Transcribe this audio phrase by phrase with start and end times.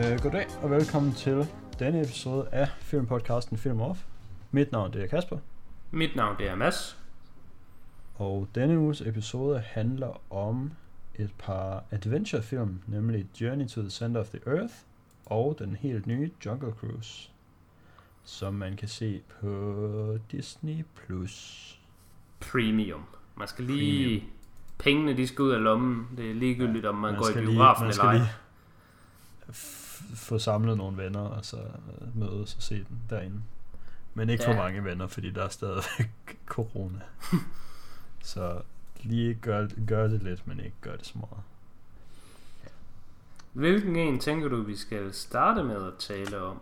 [0.00, 1.46] Uh, goddag og velkommen til
[1.78, 4.00] denne episode af filmpodcasten Film Off.
[4.50, 5.38] Mit navn det er Kasper,
[5.90, 6.98] Mit navn det er Mads.
[8.14, 10.72] og denne uges episode handler om
[11.14, 14.74] et par adventurefilm, nemlig Journey to the Center of the Earth
[15.26, 17.30] og den helt nye Jungle Cruise,
[18.24, 20.84] som man kan se på Disney+.
[20.94, 21.78] Plus.
[22.52, 23.04] Premium.
[23.36, 24.04] Man skal lige...
[24.04, 24.32] Premium.
[24.78, 26.08] Pengene de skal ud af lommen.
[26.16, 28.16] Det er ligegyldigt, om man, går i biografen man eller ej.
[28.16, 28.28] lige
[30.14, 33.42] få samlet nogle venner, og så øh, mødes og se den derinde.
[34.14, 34.50] Men ikke ja.
[34.50, 36.10] for mange venner, fordi der er stadigvæk
[36.46, 37.00] corona.
[38.22, 38.60] så
[39.02, 41.42] lige gør, gør det lidt, men ikke gør det så meget.
[43.52, 46.60] Hvilken en tænker du, vi skal starte med at tale om?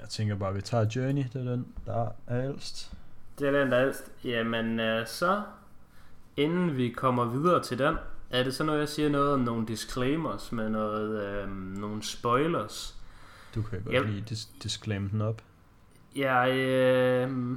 [0.00, 2.92] Jeg tænker bare, at vi tager Journey, det er den, der er ældst.
[3.38, 4.10] Det er den, der er ældst.
[4.24, 5.42] Jamen, øh, så
[6.36, 7.96] inden vi kommer videre til den,
[8.40, 12.96] er det så noget, jeg siger noget om nogle disclaimers med noget, øh, nogle spoilers.
[13.54, 14.06] Du kan godt Yep.
[14.06, 15.42] lige dis- disclaim den op.
[16.16, 17.56] Jeg, øh,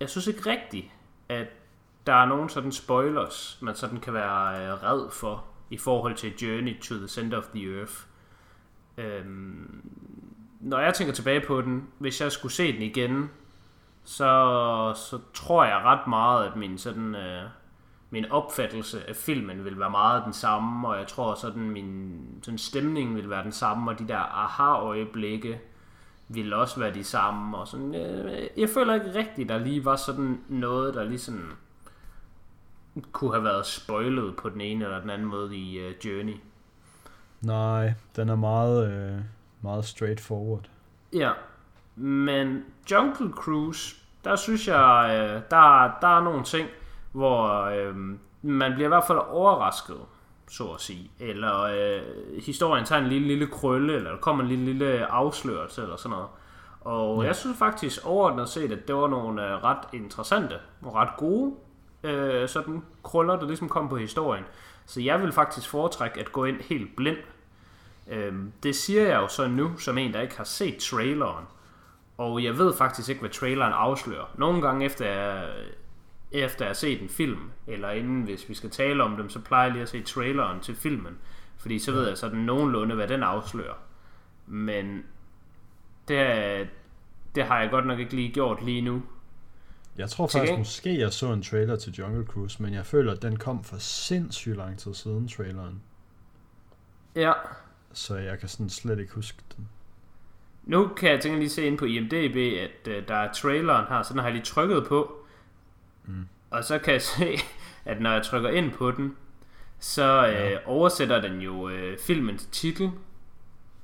[0.00, 0.86] jeg synes ikke rigtigt,
[1.28, 1.46] at
[2.06, 6.36] der er nogen sådan spoilers, man sådan kan være øh, red for i forhold til
[6.36, 7.94] Journey to the Center of the Earth.
[8.98, 9.82] Øhm,
[10.60, 13.30] når jeg tænker tilbage på den, hvis jeg skulle se den igen,
[14.04, 17.14] så, så tror jeg ret meget, at min sådan...
[17.14, 17.42] Øh,
[18.10, 22.58] min opfattelse af filmen vil være meget den samme, og jeg tror sådan min sådan
[22.58, 25.60] stemning vil være den samme, og de der aha-øjeblikke
[26.28, 27.56] ville også være de samme.
[27.56, 31.50] Og sådan, øh, jeg føler ikke rigtigt, der lige var sådan noget, der lige sådan
[33.12, 36.36] kunne have været spoilet på den ene eller den anden måde i uh, Journey.
[37.40, 39.18] Nej, den er meget, øh,
[39.62, 40.64] meget straightforward.
[41.12, 41.30] Ja,
[41.96, 46.68] men Jungle Cruise, der synes jeg, øh, der, der er nogle ting,
[47.12, 47.96] hvor øh,
[48.42, 49.96] man bliver i hvert fald overrasket,
[50.50, 51.10] så at sige.
[51.20, 52.02] Eller øh,
[52.44, 56.10] historien tager en lille, lille krølle, eller der kommer en lille, lille afslørelse, eller sådan
[56.10, 56.26] noget.
[56.80, 57.26] Og Ja.
[57.26, 61.54] jeg synes faktisk overordnet set, at det var nogle øh, ret interessante og ret gode
[62.02, 64.44] øh, sådan krøller, der ligesom kom på historien.
[64.86, 67.16] Så jeg vil faktisk foretrække at gå ind helt blind.
[68.08, 71.44] Øhm, det siger jeg jo så nu, som en, der ikke har set traileren.
[72.18, 74.24] Og jeg ved faktisk ikke, hvad traileren afslører.
[74.34, 75.48] Nogle gange efter jeg,
[76.32, 79.40] efter jeg har set en film, eller inden hvis vi skal tale om dem, så
[79.40, 81.18] plejer jeg lige at se traileren til filmen.
[81.58, 83.74] Fordi så ved jeg sådan nogenlunde, hvad den afslører.
[84.46, 85.02] Men
[86.08, 86.68] det,
[87.34, 89.02] det har jeg godt nok ikke lige gjort lige nu.
[89.98, 93.12] Jeg tror faktisk gengæld- måske, jeg så en trailer til Jungle Cruise, men jeg føler,
[93.12, 95.82] at den kom for sindssygt lang tid siden, traileren.
[97.16, 97.32] Ja,
[97.92, 99.68] Så jeg kan sådan slet ikke huske den.
[100.64, 104.02] Nu kan jeg tænke lige se ind på IMDb, at øh, der er traileren her,
[104.02, 105.19] så den har jeg lige trykket på.
[106.10, 106.26] Mm.
[106.50, 107.36] Og så kan jeg se,
[107.84, 109.16] at når jeg trykker ind på den,
[109.78, 110.58] så øh, Ja.
[110.66, 112.90] oversætter den jo øh, filmens titel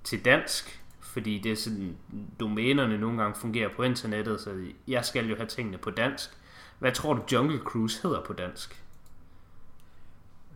[0.04, 0.82] til dansk.
[1.00, 1.96] Fordi det er sådan,
[2.40, 6.30] domænerne nogle gange fungerer på internettet, så jeg skal jo have tingene på dansk.
[6.78, 8.82] Hvad tror du Jungle Cruise hedder på dansk?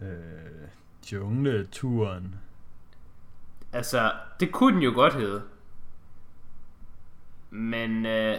[0.02, 0.68] Øh,
[1.12, 2.34] jungleturen.
[3.72, 5.42] Altså, det kunne den jo godt hedde.
[7.50, 8.36] Men øh,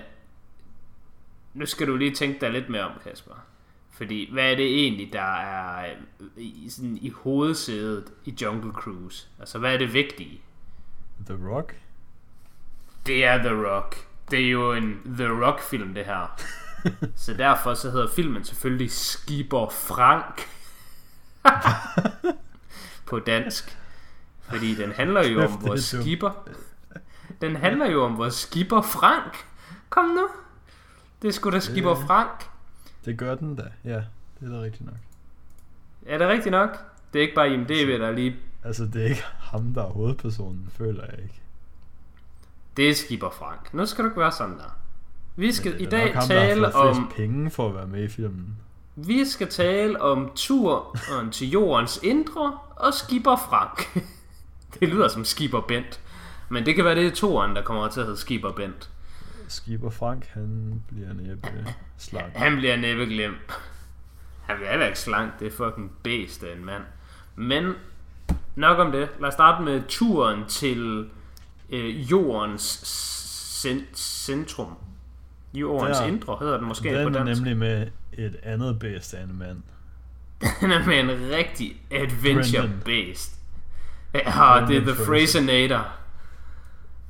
[1.54, 3.34] nu skal du lige tænke dig lidt mere om, Kasper.
[3.92, 9.28] Fordi, hvad er det egentlig, der er øh, i, sådan, i hovedsædet i Jungle Cruise?
[9.40, 10.42] Altså, hvad er det vigtige?
[11.26, 11.76] The Rock?
[13.06, 14.08] Det er The Rock.
[14.32, 16.42] Det er jo en The Rock-film, det her.
[17.16, 20.48] så derfor så hedder filmen selvfølgelig Skipper Frank.
[23.10, 23.78] på dansk.
[24.42, 26.50] Fordi den handler jo om vores skipper.
[27.42, 29.46] Den handler jo om vores skipper Frank.
[29.90, 30.28] Kom nu.
[31.22, 32.50] Det sgu da skipper Det- Frank.
[33.06, 34.02] Det gør den da, ja.
[34.40, 34.98] Det er da rigtigt nok.
[36.06, 36.70] Er det rigtigt nok?
[37.14, 38.36] Det er ikke bare IMDb, der lige...
[38.64, 41.42] Altså, det er ikke ham, der er hovedpersonen, føler jeg ikke.
[42.78, 43.74] Det er skipper Frank.
[43.74, 44.78] Nu skal du ikke være sådan der.
[45.36, 47.12] Vi skal i dag ham, tale om...
[47.16, 48.56] penge for at være med i filmen.
[48.96, 54.06] Vi skal tale om turen til jordens indre og skipper Frank.
[54.80, 56.00] Det lyder som skipper Bent.
[56.50, 58.91] Men det kan være, det er toren, der kommer til at hedde skipper Bent.
[59.52, 61.48] Skipper Frank, han bliver næppe
[61.98, 62.34] slank.
[62.36, 63.38] Han bliver næppe glemt.
[64.46, 65.40] Han bliver heller ikke slank.
[65.40, 66.84] Det er fucking bedst af en mand.
[67.36, 67.74] Men
[68.56, 69.10] nok om det.
[69.20, 71.10] Lad os starte med turen til
[71.70, 72.64] øh, jordens
[73.66, 74.74] cent- centrum.
[75.54, 77.42] Jordens Der- indre hedder den måske Den på er dansk.
[77.42, 79.62] nemlig med et andet bedst af en mand.
[80.62, 82.82] Den er med en rigtig adventure Brendan.
[82.86, 83.38] based.
[84.14, 85.98] Ja, det er The Fraser.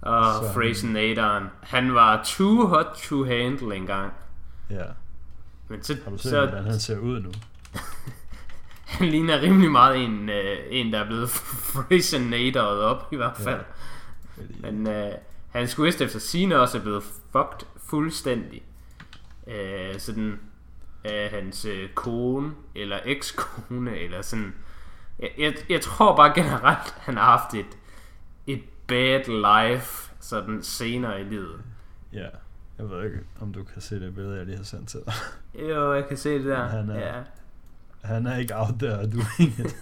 [0.02, 1.44] Og Så- Frasernatoren.
[1.62, 4.14] Han var too hot to handle engang.
[4.70, 4.84] Ja.
[5.68, 7.32] Men så, Har du set, så hvordan han ser ud nu?
[8.86, 11.30] han ligner rimelig meget en, øh, en der er blevet
[11.74, 13.62] Frasernatoret op i hvert fald.
[14.36, 15.12] Fordi, Men øh,
[15.50, 18.62] hans quest efter sine også er blevet fucked fuldstændig.
[19.48, 20.40] Øh, sådan
[21.04, 24.54] af hans øh, kone, eller ekskone, eller sådan.
[25.20, 27.78] Jeg, jeg, jeg tror bare generelt, han har haft et
[28.92, 29.24] bad
[29.72, 31.62] life, sådan senere i livet.
[32.14, 32.28] ja,
[32.78, 35.14] jeg ved ikke, om du kan se det billede, jeg lige har sendt til dig.
[35.70, 36.68] Jo, jeg kan se det der.
[36.68, 37.22] Han er- Ja.
[38.02, 39.76] Han er ikke out there doing it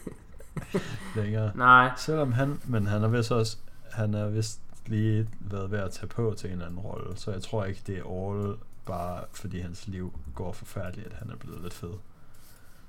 [1.15, 1.51] længere.
[1.55, 3.57] Nej, Selvom han, men han er vist også,
[3.91, 7.31] han er vist lige været ved at tage på til en eller anden rolle, så
[7.31, 11.35] jeg tror ikke, det er all bare fordi hans liv går forfærdeligt, at han er
[11.35, 11.93] blevet lidt fed.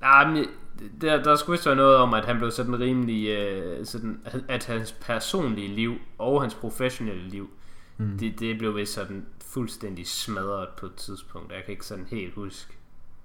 [0.00, 0.47] Nej, men
[1.00, 4.67] der, der skulle vist være noget om, at han blev sådan rimelig, øh, sådan, at
[4.67, 7.50] hans personlige liv og hans professionelle liv,
[7.99, 8.19] Mm.
[8.19, 11.52] det, det blev vist sådan fuldstændig smadret på et tidspunkt.
[11.52, 12.73] Jeg kan ikke sådan helt huske,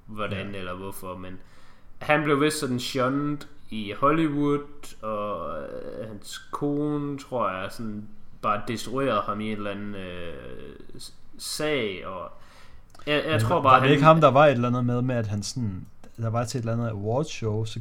[0.06, 0.58] hvordan Ja.
[0.60, 1.38] eller hvorfor, men
[2.02, 3.38] han blev vist sådan shunned
[3.70, 4.60] i Hollywood,
[5.02, 8.08] og øh, hans kone, tror jeg, sådan
[8.42, 10.34] bare destruerede ham i en eller anden øh,
[11.38, 12.32] sag, og
[13.08, 15.02] jeg, jeg Men tror bare, var det ikke ham, der var et eller andet med,
[15.02, 15.86] med at han sådan,
[16.18, 17.80] der var til et eller andet awardshow, så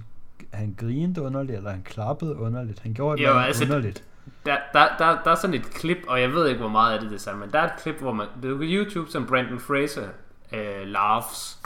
[0.52, 2.80] han grinede underligt, eller han klappede underligt.
[2.80, 4.04] Han gjorde Jo, andet altså, underligt.
[4.46, 7.00] Der, der, der, der er sådan et klip, og jeg ved ikke, hvor meget af
[7.00, 9.10] det det er sammen, men der er et klip, hvor man, det er på YouTube,
[9.10, 10.08] som Brandon Fraser
[10.52, 11.58] øh, laughs.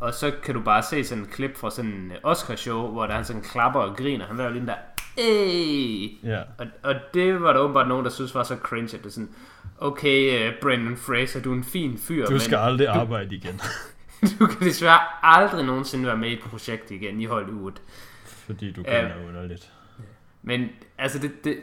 [0.00, 3.14] Og så kan du bare se sådan et klip fra sådan en Oscar-show, hvor der
[3.14, 4.26] han sådan klapper og griner.
[4.26, 4.74] Han laver lige den der,
[5.16, 6.18] Ey!
[6.24, 9.12] Ja, Og, og det var der åbenbart nogen, der synes var så cringe, at det
[9.12, 9.28] sådan,
[9.78, 13.60] okay, uh, Brandon Fraser, du er en fin fyr, du skal aldrig arbejde igen, men
[14.40, 17.72] du kan desværre aldrig nogensinde være med i et projekt igen i Hollywood.
[18.24, 19.00] fordi du Ja.
[19.00, 19.72] griner underligt.
[20.42, 20.68] Men
[20.98, 21.58] altså, det, det,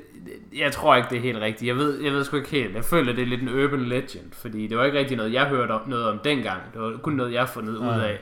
[0.55, 1.67] jeg tror ikke, det er helt rigtigt.
[1.67, 2.75] Jeg ved, jeg ved sgu ikke helt.
[2.75, 5.45] Jeg føler, det er lidt en urban legend, fordi det var ikke rigtig noget, jeg
[5.47, 6.61] hørte om, noget om dengang.
[6.73, 8.19] Det var kun noget, jeg har fundet ud af,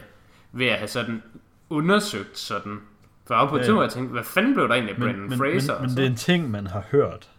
[0.51, 1.23] ved at have sådan
[1.69, 2.79] undersøgt sådan.
[3.27, 5.37] For op på tidspunkt, jeg tænkte, hvad fanden blev der egentlig af Men, Brandon men,
[5.39, 5.73] Fraser?
[5.73, 7.29] men, og men så- det er en ting, man har hørt.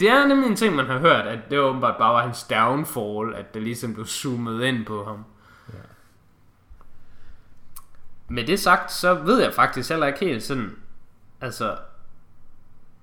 [0.00, 3.34] det er nemlig en ting, man har hørt, at det åbenbart bare var hans downfall,
[3.34, 5.24] at det ligesom blev zoomet ind på ham.
[8.28, 10.76] Med det sagt, så ved jeg faktisk heller ikke helt sådan,
[11.40, 11.78] altså,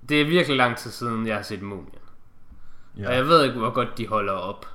[0.08, 1.98] det er virkelig lang tid siden, jeg har set Mumien.
[2.98, 3.08] Ja.
[3.08, 4.66] Og jeg ved ikke, hvor godt de holder op.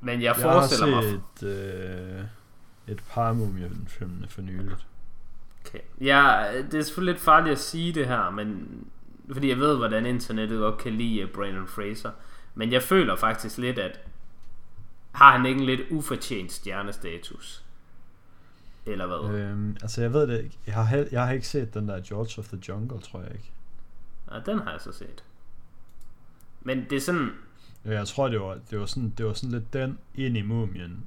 [0.00, 1.20] Men jeg, Jeg har forestiller mig...
[1.38, 2.24] set øh,
[2.86, 4.86] et par mumiefilmene for nyligt.
[5.66, 5.78] Okay.
[6.00, 8.68] Ja, det er selvfølgelig lidt farligt at sige det her, men
[9.32, 12.10] fordi jeg ved, hvordan internettet godt kan lide Brandon Fraser.
[12.54, 14.00] Men jeg føler faktisk lidt, at
[15.12, 17.63] har han ikke en lidt ufortjent stjernestatus?
[18.86, 19.38] Eller hvad?
[19.38, 19.50] Øh.
[19.50, 20.58] Øhm, altså jeg ved det ikke.
[20.66, 23.52] Jeg har, jeg har ikke set den der George of the Jungle, tror jeg ikke.
[24.32, 25.24] Ja, den har jeg så set.
[26.60, 27.30] Men det er sådan,
[27.84, 30.42] Ja, Jeg tror, det var, det var, sådan, det var sådan lidt den ind i
[30.42, 31.06] mumien.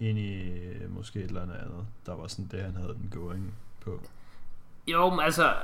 [0.00, 0.52] Ind i
[0.88, 1.86] måske et eller andet andet.
[2.06, 4.00] Der var sådan det, han havde den going på.
[4.86, 5.54] jo, men altså,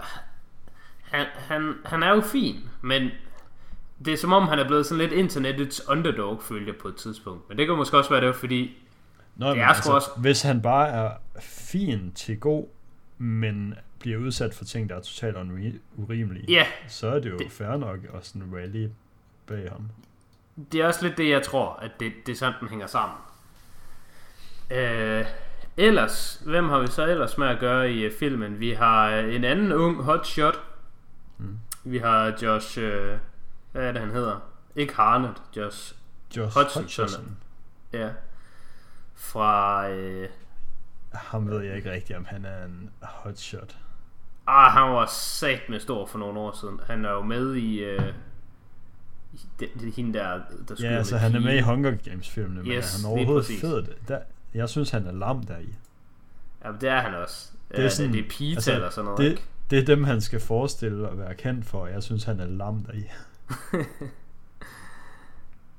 [1.03, 3.11] han, han, han er jo fin, men
[4.05, 7.49] det er som om, han er blevet sådan lidt internettets underdog, følger på et tidspunkt.
[7.49, 8.77] Men det kan måske også være, det var fordi,
[9.37, 11.11] Nå, Det men er sgu også- hvis han bare er
[11.41, 12.67] fin til god,
[13.19, 15.37] men bliver udsat for ting, der er totalt
[15.97, 18.89] urimelige, ja, så er det jo Det- fair nok at sådan rally
[19.47, 19.89] bag ham.
[20.73, 23.17] Det er også lidt det, jeg tror, at det, det er sådan, den hænger sammen.
[24.71, 25.25] Øh,
[25.77, 28.61] ellers, hvem har vi så ellers med at gøre i uh, filmen?
[28.61, 30.59] Vi har øh, en anden ung hotshot.
[31.39, 31.59] Mm.
[31.85, 33.19] Vi har Josh, øh,
[33.73, 34.41] hvad er det han hedder?
[34.77, 35.95] Ikke Harnett, Josh,
[36.37, 36.83] Josh Hutcherson.
[36.83, 37.37] Hutcherson.
[37.93, 38.09] ja.
[39.15, 40.29] Fra, øh,
[41.13, 43.77] Ham ved jeg ikke rigtigt, om han er en hotshot.
[44.47, 46.81] ah, han var sat med stor for nogle år siden.
[46.87, 48.13] Han er jo med i, øh,
[49.33, 51.61] i det, det, hende der, der Ja, altså han er med i.
[51.61, 53.87] Hunger Games filmene, men Yes, er han lige overhovedet fed?
[54.09, 54.19] Der,
[54.55, 55.75] jeg synes, han er lam deri.
[56.65, 57.51] Ja, det er han også.
[57.69, 59.43] Det er Det er, sådan- det er Pita altså, eller sådan noget, det- ikke?
[59.71, 61.87] Det er dem, han skal forestille at være kendt for.
[61.87, 63.05] Jeg synes, han er lam deri.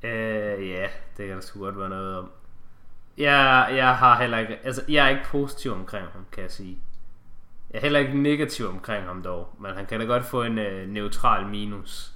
[0.04, 0.88] Øh, ja,
[1.18, 2.30] det kan der sgu godt være noget om.
[3.18, 6.78] Jeg, jeg har heller ikke, altså jeg er ikke positiv omkring ham, kan jeg sige.
[7.72, 10.58] Jeg er heller ikke negativ omkring ham dog, men han kan da godt få en
[10.58, 12.16] øh, neutral minus.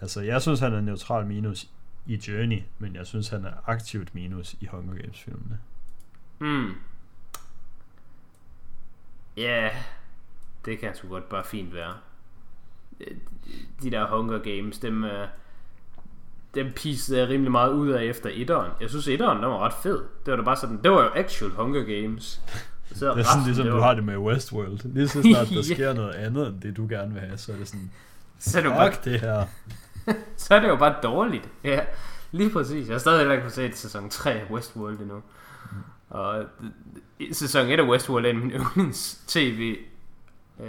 [0.00, 1.68] Altså, jeg synes, han er neutral minus
[2.06, 5.58] i Journey, men jeg synes, han er aktivt minus i Hunger Games filmene.
[6.38, 6.74] Hmm.
[9.36, 9.70] Ja,
[10.64, 11.94] det kan sgu godt bare fint være.
[13.00, 13.16] Øh,
[13.82, 15.28] De der Hunger Games, dem, øh,
[16.54, 18.70] dem piecede jeg rimelig meget ud af efter etteren.
[18.80, 19.98] Jeg synes, etteren, den var ret fed.
[20.26, 22.40] Det var da bare sådan, det var jo actual Hunger Games.
[22.94, 24.78] Så Det er sådan ligesom, det du var- har det med Westworld.
[24.84, 27.56] Lige så snart der sker noget andet, end det du gerne vil have, så er
[27.56, 27.90] det sådan,
[28.38, 29.44] Så er det bare det her.
[30.36, 31.48] så er det jo bare dårligt.
[31.64, 31.80] Ja,
[32.32, 32.88] lige præcis.
[32.88, 35.22] Jeg har stadig heller ikke fået set sæson 3 af Westworld endnu.
[36.10, 36.44] Og
[37.32, 39.76] sæson 1 af Westworld er min yndlings tv
[40.60, 40.66] øh,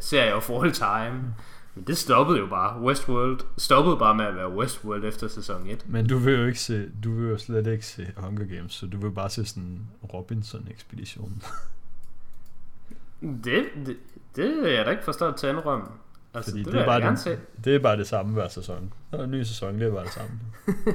[0.00, 1.34] serie of all time.
[1.76, 2.80] Men det stoppede jo bare.
[2.80, 5.84] Westworld stoppede bare med at være Westworld efter sæson 1.
[5.88, 8.86] Men du vil jo ikke se, du vil jo slet ikke se Hunger Games, så
[8.86, 9.80] du vil bare se sådan
[10.14, 11.42] Robinson-ekspeditionen.
[13.44, 13.96] Det, det,
[14.36, 15.86] det er jeg da ikke forstået til at indrømme.
[16.34, 17.38] Altså, Fordi det, det, er bare se.
[17.64, 18.92] det er bare det samme hver sæson.
[19.12, 20.40] Der er en ny sæson, det er bare det samme.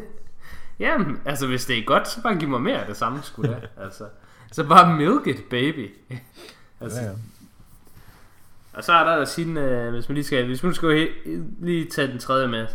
[0.80, 3.52] Jamen, altså hvis det er godt, så bare giv mig mere af det samme, skulle
[3.54, 3.84] da.
[3.84, 4.04] altså,
[4.52, 5.96] så bare milk it, baby.
[6.82, 7.14] altså, Ja, ja.
[8.74, 11.30] Og så er der sin, øh, hvis man lige skal, hvis man skal he-
[11.66, 12.68] lige tage den tredje med,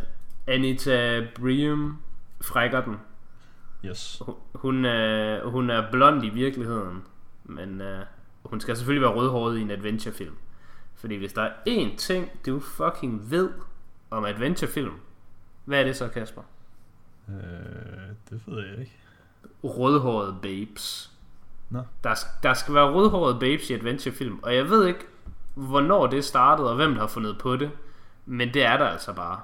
[0.47, 1.99] Anita Brium
[2.41, 2.97] frækker den.
[3.85, 4.23] Yes.
[4.27, 7.03] Hun- Hun, øh, hun er blond i virkeligheden,
[7.45, 8.01] men øh,
[8.45, 10.35] hun skal selvfølgelig være rødhåret i en adventurefilm.
[10.95, 13.51] Fordi hvis der er én ting, du fucking ved
[14.11, 14.93] om adventurefilm,
[15.65, 16.43] hvad er det så, Kasper?
[17.29, 17.35] Øh,
[18.31, 18.93] det ved jeg ikke.
[19.65, 21.11] Rødhårede babes.
[21.71, 21.81] Nå.
[22.05, 25.01] Der, der skal være rødhårede babes i adventurefilm, og jeg ved ikke,
[25.57, 27.71] hvornår det startede, og hvem der har fundet på det,
[28.27, 29.41] men det er der altså bare.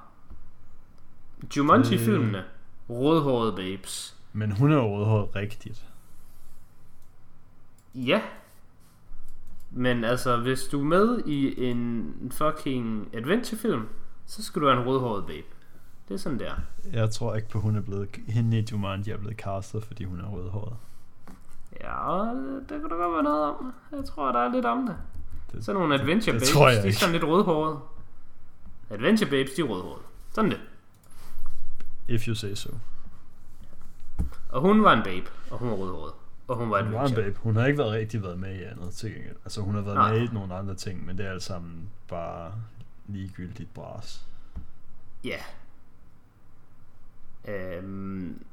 [1.56, 2.44] Jumanji-filmene,
[2.88, 4.16] rødhårede babes.
[4.32, 5.84] Men hun er jo rødhåret rigtigt.
[7.94, 8.22] Ja.
[9.70, 13.88] Men altså, hvis du er med i en fucking adventurefilm,
[14.26, 15.46] så skal du være en rødhåret babe.
[16.08, 16.52] Det er sådan der.
[16.92, 18.08] Jeg tror ikke på, hun er blevet...
[18.28, 20.76] Hende i Jumanji er blevet castet, fordi hun er rødhåret.
[21.80, 23.72] Ja, det, det kan der godt være noget om.
[23.92, 24.96] Jeg tror, der er lidt om det.
[25.52, 27.78] Det, Sådan nogle adventure babes, tror jeg de er sådan lidt rødhårede.
[28.90, 30.02] Adventure babes, de er rødhårede.
[30.34, 30.60] Sådan det.
[32.08, 32.70] if you say so.
[34.48, 36.12] Og hun var en babe, og hun var rødhåret.
[36.48, 37.38] Og hun var Hun var en babe.
[37.42, 39.36] Hun har ikke været rigtig været med i andet til gengæld.
[39.44, 40.12] Altså hun har været Nej.
[40.12, 42.52] med i nogle andre ting, men det er alt sammen bare
[43.08, 44.26] ligegyldigt bras.
[45.24, 45.38] Ja.
[47.48, 48.44] Øhm,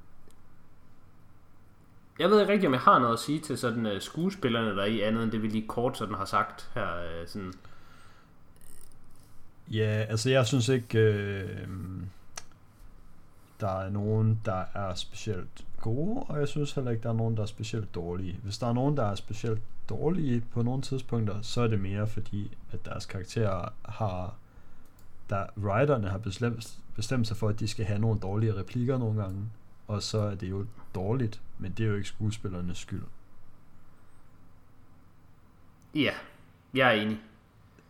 [2.19, 4.81] jeg ved ikke rigtig, om jeg har noget at sige til sådan uh, skuespillerne der
[4.81, 6.87] er i andet, end det vi lige kort sådan har sagt her.
[7.21, 7.53] Uh, sådan.
[9.71, 11.57] Ja, altså jeg synes ikke, øh,
[13.59, 17.37] der er nogen, der er specielt gode, og jeg synes heller ikke, der er nogen,
[17.37, 18.39] der er specielt dårlige.
[18.43, 22.07] Hvis der er nogen, der er specielt dårlige på nogle tidspunkter, så er det mere
[22.07, 24.35] fordi, at deres karakterer har,
[25.29, 29.21] der writerne har bestemt, bestemt sig for, at de skal have nogle dårlige replikker nogle
[29.21, 29.45] gange,
[29.87, 33.01] og så er det jo dårligt, men det er jo ikke skuespillernes skyld.
[35.95, 36.11] Ja,
[36.73, 37.19] jeg er enig.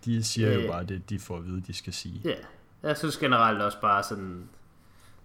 [0.06, 0.68] De siger jo Øh.
[0.68, 2.22] bare det, de får at vide, de skal sige.
[2.24, 2.36] Ja,
[2.84, 4.50] jeg synes generelt også bare sådan,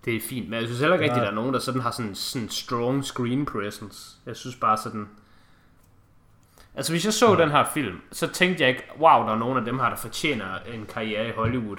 [0.05, 0.49] det er fint.
[0.51, 1.21] Men jeg synes heller ikke Ja.
[1.23, 4.17] der er nogen, der sådan har sådan, sådan strong screen presence.
[4.27, 5.09] Jeg synes bare sådan...
[6.75, 7.43] Altså hvis jeg så Ja.
[7.43, 9.97] den her film, så tænkte jeg ikke, wow, der er nogen af dem her, der
[9.97, 11.77] fortjener en karriere i Hollywood.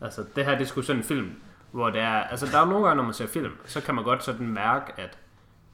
[0.00, 1.32] Altså det her, det sgu sådan en film,
[1.72, 2.08] hvor det er...
[2.22, 5.00] Altså der er nogle gange, når man ser film, så kan man godt sådan mærke,
[5.00, 5.18] at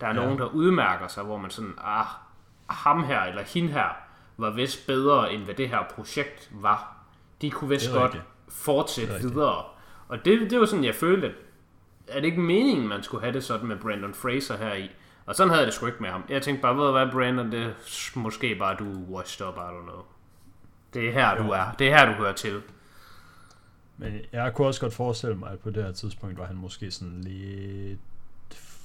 [0.02, 0.24] der er Ja.
[0.24, 2.06] nogen, der udmærker sig, hvor man sådan, ah,
[2.66, 3.88] ham her eller hende her
[4.36, 6.96] var vist bedre, end hvad det her projekt var.
[7.42, 8.24] De kunne vist godt rigtigt.
[8.48, 9.64] fortsætte er videre.
[10.08, 11.34] Og det, det var sådan, jeg følte, at
[12.08, 14.90] er det ikke meningen, man skulle have det sådan med Brandon Fraser her i?
[15.26, 16.24] Og sådan havde jeg det sgu ikke med ham.
[16.28, 17.72] Jeg tænkte bare, ved du hvad, Brandon, det er
[18.18, 20.02] måske bare, du washed up, I don't know.
[20.94, 21.50] Det er her, du Jo.
[21.50, 21.72] er.
[21.78, 22.62] Det er her, du hører til.
[23.96, 26.90] Men jeg kunne også godt forestille mig, at på det her tidspunkt var han måske
[26.90, 27.98] sådan lidt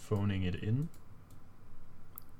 [0.08, 0.90] phoning it in.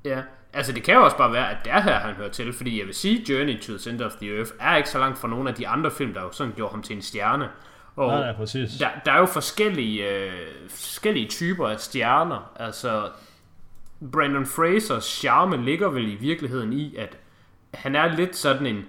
[0.08, 0.22] Ja,
[0.54, 2.80] altså det kan jo også bare være, at det er her, han hører til, fordi
[2.80, 5.28] jeg vil sige, Journey to the Center of the Earth er ikke så langt fra
[5.28, 7.50] nogle af de andre film, der jo sådan gjorde ham til en stjerne.
[7.96, 8.72] Og Nej, nej, præcis.
[8.80, 10.32] der, der er jo forskellige, øh,
[10.70, 12.52] forskellige typer af stjerner.
[12.56, 13.10] Altså,
[14.12, 17.18] Brandon Frasers charme ligger vel i virkeligheden i, at
[17.74, 18.86] han er lidt sådan en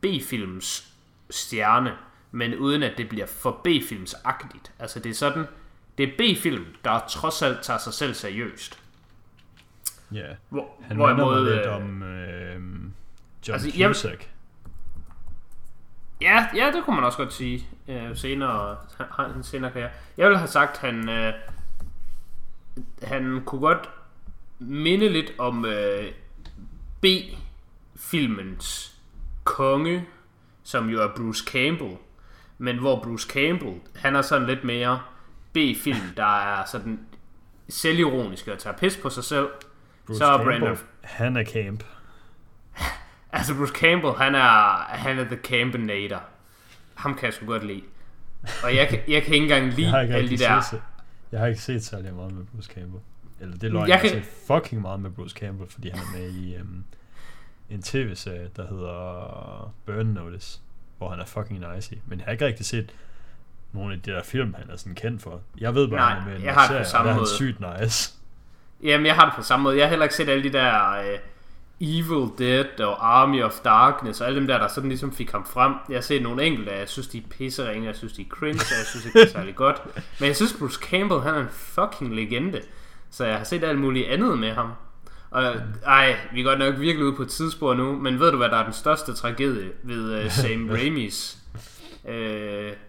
[0.00, 0.92] B-films
[1.30, 1.92] stjerne,
[2.30, 4.72] men uden at det bliver for B-filmsagtigt.
[4.78, 5.44] Altså det er sådan,
[5.98, 8.81] det er B-film, der trods alt tager sig selv seriøst.
[10.14, 10.26] Ja.
[10.48, 12.54] Hvor, Han minder mig lidt øh, om øh,
[13.48, 14.28] John altså, jeg- Cusack.
[16.20, 18.76] Ja, ja, det kunne man også godt sige øh, senere,
[19.10, 19.90] har en senere karriere.
[20.16, 21.32] Jeg ville have sagt, han, øh,
[23.02, 23.90] han kunne godt
[24.58, 26.12] minde lidt om øh,
[27.00, 28.94] B-filmens
[29.44, 30.06] konge,
[30.62, 31.96] som jo er Bruce Campbell.
[32.58, 35.00] Men hvor Bruce Campbell, han er sådan lidt mere
[35.52, 37.00] B-film, der er sådan
[37.68, 39.48] selvironisk og tager pis på sig selv.
[40.06, 41.84] Bruce så er Campbell, Brandon- Han er camp.
[43.32, 46.22] Altså Bruce Campbell, han er, han er the campinator.
[46.94, 47.82] Ham kan jeg sgu godt lide.
[48.64, 50.60] Og jeg, kan- jeg kan ikke engang lide har ikke alle de der...
[50.60, 50.82] set,
[51.32, 53.02] jeg har ikke set særlig meget med Bruce Campbell.
[53.40, 55.88] Eller det er løgn, Jeg jeg, har kan- set fucking meget med Bruce Campbell, fordi
[55.90, 56.84] han er med i um,
[57.70, 60.60] en tv-serie, der hedder Burn Notice,
[60.98, 62.00] hvor han er fucking nice i.
[62.06, 62.94] Men jeg har ikke rigtig set
[63.72, 65.40] nogle af de der film, han er sådan kendt for.
[65.58, 67.10] Jeg ved bare, Nej, han er med i en jeg har det på serie, samme
[67.10, 67.26] og der er han
[67.76, 68.14] sygt nice.
[68.82, 69.76] Jamen, jeg har det på samme måde.
[69.76, 70.92] Jeg har heller ikke set alle de der...
[70.92, 71.18] Øh,
[71.84, 75.46] Evil Dead og Army of Darkness og alle dem der, der sådan ligesom fik ham
[75.46, 75.74] frem.
[75.88, 78.60] Jeg har set nogle enkelte, jeg synes, de er pisseringe, jeg synes, de er cringe,
[78.60, 79.82] og jeg synes ikke, det er særlig godt.
[80.20, 82.60] Men jeg synes, Bruce Campbell, han er en fucking legende.
[83.10, 84.72] Så jeg har set alt muligt andet med ham.
[85.30, 85.42] Og
[85.86, 88.48] ej, vi er godt nok virkelig ude på et tidsspor nu, men ved du, hvad
[88.48, 91.38] der er den største tragedie ved uh, Sam Raimis
[92.04, 92.10] uh,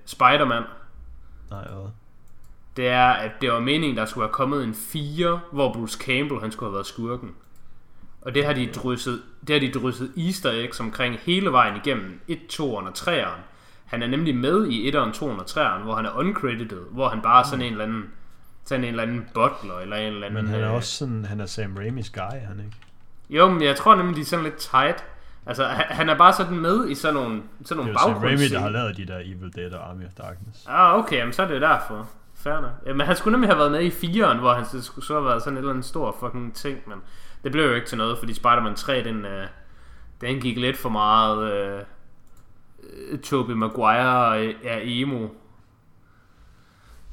[0.06, 0.64] Spider-Man?
[1.50, 1.90] Nej, hvad?
[2.77, 6.42] Det er, at det var meningen, der skulle have kommet en 4, hvor Bruce Campbell,
[6.42, 7.32] han skulle have været skurken.
[8.22, 12.20] Og det har de drysset, det har de drysset easter eggs omkring hele vejen igennem
[12.27, 13.39] 1, 2 og 3'eren.
[13.86, 17.22] Han er nemlig med i 1'eren, 2 og 3'eren, hvor han er uncredited, hvor han
[17.22, 18.03] bare er sådan en eller anden
[18.65, 20.44] sådan en eller anden butler eller en eller anden...
[20.44, 22.77] Men han er øh, også sådan, han er Sam Raimis guy, han ikke?
[23.30, 25.06] Jo, men jeg tror nemlig, de er sådan lidt tight.
[25.46, 28.24] Altså, han, er bare sådan med i sådan nogle, sådan nogle Det er jo Sam
[28.24, 30.65] Raimi, der har lavet de der Evil Dead og Army of Darkness.
[30.68, 32.10] Ah, okay, jamen, så er det derfor.
[32.44, 32.72] Fair nok.
[32.86, 35.14] Ja, men han skulle nemlig have været med i 4'eren, hvor han så skulle så
[35.14, 36.98] have været sådan en eller anden stor fucking ting, men
[37.44, 39.48] det blev jo ikke til noget, fordi Spider-Man 3, den, øh,
[40.22, 41.54] den gik lidt for meget...
[41.54, 41.84] Øh,
[43.24, 45.28] Tobey Maguire øh, er emo.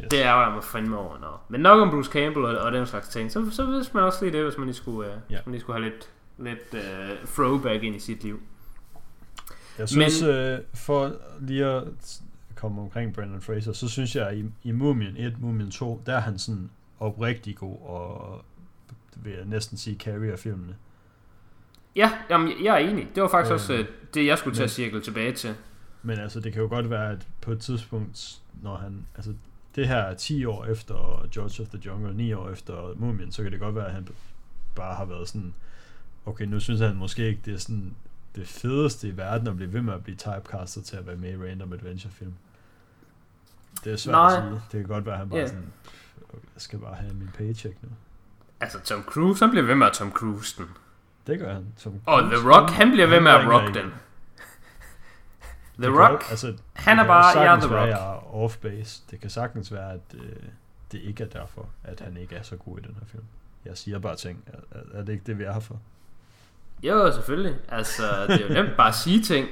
[0.01, 0.09] Yes.
[0.11, 1.19] Det er jeg mig fandme over.
[1.19, 1.27] Nå.
[1.49, 3.33] Men nok om Bruce Campbell og, og den slags ting.
[3.33, 5.37] Så, så vidste man også lige det, hvis man lige skulle, øh, Ja.
[5.37, 8.41] hvis man lige skulle have lidt, lidt øh, throwback ind i sit liv.
[9.79, 10.31] Jeg synes, Men...
[10.31, 11.85] øh, for lige at
[12.61, 16.15] komme omkring Brandon Fraser, så synes jeg, at i, i Mumien 1, Mumien 2, der
[16.17, 18.45] er han sådan oprigtig god, og
[19.17, 20.77] vil jeg næsten sige, carrier filmene.
[21.97, 23.09] Ja, jamen, jeg er enig.
[23.15, 25.55] Det var faktisk Øh, også øh, det, jeg skulle til men- at cirkle tilbage til.
[26.03, 29.35] Men altså, det kan jo godt være, at på et tidspunkt, når han, altså,
[29.77, 33.43] det her er 10 år efter George of the Jungle, 9 år efter Mumien, så
[33.43, 34.09] kan det godt være, at han
[34.75, 35.55] bare har været sådan,
[36.27, 37.95] okay, nu synes han måske ikke, det er sådan
[38.37, 41.33] det fedeste i verden at blive ved med at blive typecastet til at være med
[41.33, 42.35] i random adventure film.
[43.85, 44.27] Det er svært Nej.
[44.37, 44.53] at sige.
[44.55, 45.47] Det kan godt være, at han bare Ja.
[45.47, 45.73] sådan,
[46.29, 47.89] okay, jeg skal bare have min paycheck nu.
[48.61, 50.69] Altså, Tom Cruise, han bliver ved med at Tom Cruise den.
[51.27, 51.67] Det gør han.
[51.79, 53.75] Tom Og Cruise, The Rock, han bliver ved med at rock den.
[53.85, 53.93] Det
[55.79, 57.91] The kan Rock, jo- altså, han det er kan bare, jeg er The være, Rock.
[57.91, 59.03] jeg er off-base.
[59.11, 60.21] Det kan sagtens være, at øh,
[60.93, 63.23] det ikke er derfor, at han ikke er så god i den her film.
[63.65, 64.45] Jeg siger bare ting.
[64.47, 65.81] Er, er- er det ikke det, vi er her for?
[66.83, 67.57] Jo, selvfølgelig.
[67.69, 69.49] Altså, det er jo nemt bare at sige ting.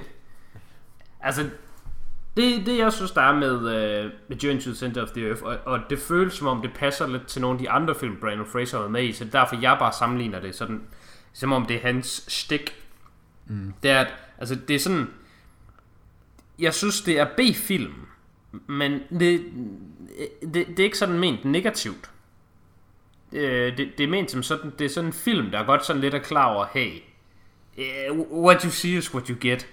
[1.21, 1.51] Altså,
[2.37, 5.27] det, det jeg synes, der er med, uh, med Journey to the Center of the
[5.27, 7.95] Earth, og, og det føles som om, det passer lidt til nogle af de andre
[7.95, 10.83] film, Brandon Fraser været med i, så det er derfor, jeg bare sammenligner det sådan,
[11.33, 12.75] som om det er hans stik.
[13.47, 13.75] Mm.
[13.83, 15.11] Det er, at, altså, det er sådan,
[16.59, 17.95] jeg synes, det er B-film,
[18.67, 19.45] men det,
[20.43, 22.11] det, det er ikke sådan ment negativt.
[23.33, 25.87] Øh, det, det er ment som sådan, det er sådan en film, der er godt
[25.87, 27.03] sådan lidt er klar over, hey,
[27.77, 29.69] eh, what you see is what you get.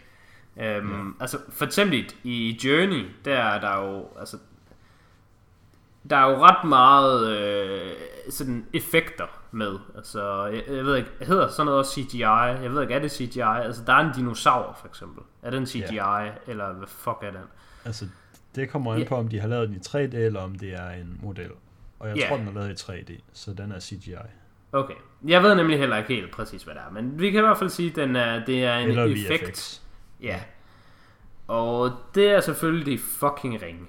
[0.81, 4.37] Um, Altså for eksempel i Journey, der er der jo, altså,
[6.09, 7.91] der er jo ret meget øh,
[8.29, 9.77] sådan effekter med.
[9.95, 12.21] Altså, jeg, jeg ved ikke, hedder sådan noget også CGI?
[12.23, 13.39] Jeg ved ikke, er det CGI?
[13.41, 15.23] Altså, der er en dinosaur for eksempel.
[15.43, 16.31] Er det en CGI?
[16.47, 17.39] Eller hvad fuck er den?
[17.85, 18.05] Altså,
[18.55, 19.07] det kommer an Ja.
[19.07, 21.51] på, om de har lavet den i 3D, eller om det er en model.
[21.99, 22.27] Og jeg Ja.
[22.29, 24.13] tror, den er lavet i 3D, så den er CGI.
[24.71, 24.93] Okay.
[25.27, 26.91] Jeg ved nemlig heller ikke helt præcis, hvad det er.
[26.91, 29.43] Men vi kan i hvert fald sige, at den er, det er en Eller effekt.
[29.49, 29.81] VFX.
[30.21, 30.39] Ja.
[31.47, 33.85] Og det er selvfølgelig fucking ringe.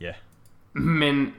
[0.00, 0.12] Ja.
[0.72, 1.34] Men,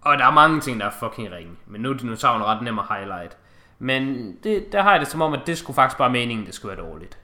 [0.00, 1.52] og der er mange ting, der er fucking ringe.
[1.66, 3.36] Men nu er dinosauren ret nem at highlight.
[3.78, 6.54] Men det, der har jeg det som om, at det skulle faktisk bare meningen, det
[6.54, 7.18] skulle være dårligt.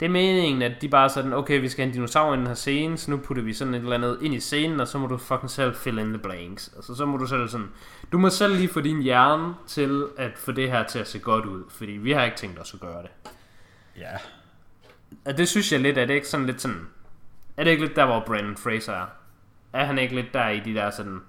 [0.00, 2.36] Det er meningen, at de bare er sådan, okay, vi skal have en dinosaur i
[2.36, 4.88] den her scene, så nu putter vi sådan et eller andet ind i scenen, og
[4.88, 6.72] så må du fucking selv fill in the blanks.
[6.76, 7.70] Altså, så må du selv sådan,
[8.12, 11.18] du må selv lige få din hjerne til at få det her til at se
[11.18, 13.10] godt ud, fordi vi har ikke tænkt os at gøre det.
[13.96, 14.16] Ja,
[15.24, 16.86] Og det synes jeg lidt, er det ikke sådan lidt sådan,
[17.56, 19.06] er det ikke lidt der, hvor Brandon Fraser er?
[19.72, 21.20] Er han ikke lidt der i de der sådan,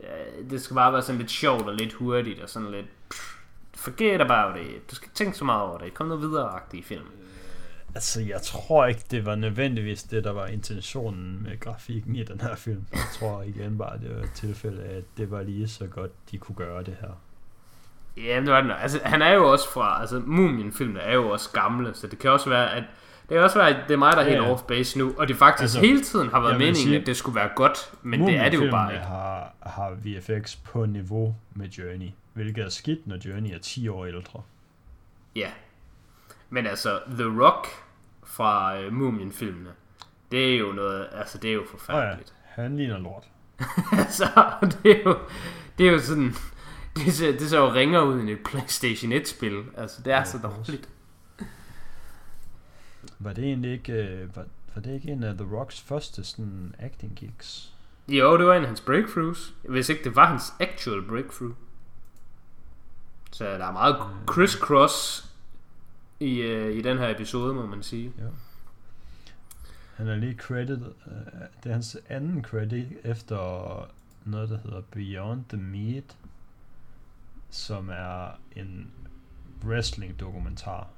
[0.00, 3.34] øh, det skal bare være sådan lidt sjovt og lidt hurtigt og sådan lidt, pff,
[3.74, 6.82] forget about it, du skal ikke tænke så meget over det, kom noget videre i
[6.82, 7.06] film.
[7.94, 12.40] altså jeg tror ikke, det var nødvendigvis det, der var intentionen med grafikken i den
[12.40, 12.86] her film.
[12.92, 16.38] Jeg tror igen bare, det var et tilfælde at det var lige så godt, de
[16.38, 17.10] kunne gøre det her.
[18.16, 18.70] Ja, det var den.
[18.70, 22.30] Altså, han er jo også fra, altså Mumien-filmene er jo også gamle, så det kan
[22.30, 22.84] også være, at
[23.32, 24.52] det kan også være, at det er mig, der er helt Ja, ja.
[24.52, 27.16] off base nu, og det faktisk Altså, hele tiden har været meningen, sige- at det
[27.16, 29.04] skulle være godt, men det er det jo bare ikke.
[29.04, 34.06] har, har VFX på niveau med Journey, hvilket er skidt, når Journey er 10 år
[34.06, 34.42] ældre.
[35.36, 35.48] Ja.
[36.50, 37.66] Men altså, The Rock
[38.24, 39.70] fra øh, Mumien-filmene,
[40.32, 42.32] det er jo noget, altså det er jo Åh ja, forfærdeligt.
[42.44, 43.24] han ligner lort.
[43.98, 44.24] altså,
[44.82, 45.18] det er jo,
[45.78, 46.34] det er jo sådan,
[46.96, 49.62] det ser, det ser jo ringer ud end et Playstation 1-spil.
[49.76, 50.88] Altså, det er Ja, så dårligt.
[53.18, 56.74] Var det egentlig ikke, øh, var, var det ikke en af The Rocks første sådan
[56.78, 57.74] acting gigs?
[58.08, 59.54] Jo, det var en af hans breakthroughs.
[59.68, 61.54] Hvis ikke det var hans actual breakthrough.
[63.32, 65.28] Så der er meget crisscross
[66.20, 68.12] i, øh, i den her episode, må man sige.
[68.18, 68.24] Ja.
[69.94, 71.12] Han er lige credited, uh,
[71.64, 73.38] det er hans anden credit efter
[74.24, 76.16] noget, der hedder Beyond the Meat,
[77.50, 78.90] som er en
[79.64, 80.88] wrestling dokumentar.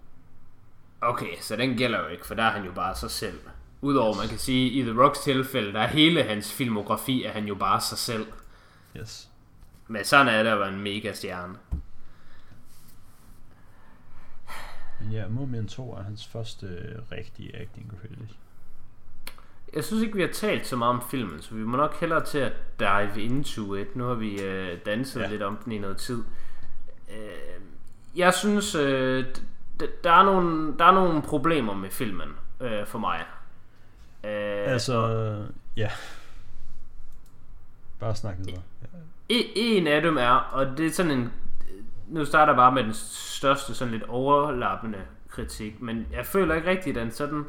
[1.04, 3.40] Okay, så den gælder jo ikke, for der er han jo bare sig selv.
[3.80, 7.44] Udover, man kan sige, i The Rocks tilfælde, der er hele hans filmografi, er han
[7.44, 8.26] jo bare sig selv.
[8.96, 9.28] Yes.
[9.88, 11.54] Men sådan er det at være en mega stjerne.
[15.00, 18.36] Men ja, Mumien 2 er hans første øh, rigtige acting credit.
[19.74, 22.24] Jeg synes ikke, vi har talt så meget om filmen, så vi må nok hellere
[22.24, 23.96] til at dive into it.
[23.96, 25.28] Nu har vi øh, danset ja.
[25.28, 26.24] Lidt om den i noget tid.
[27.10, 27.60] Øh,
[28.16, 29.24] jeg synes, øh,
[30.04, 32.28] der, er nogle, der er nogle problemer med filmen
[32.60, 33.24] øh, for mig.
[34.24, 35.36] Øh, Altså,
[35.76, 35.90] ja.
[38.00, 38.62] Bare snak videre.
[38.82, 38.98] Ja.
[39.36, 41.32] E- en af dem er, og det er sådan en...
[42.08, 46.70] Nu starter jeg bare med den største, sådan lidt overlappende kritik, men jeg føler ikke
[46.70, 47.44] rigtigt, den sådan...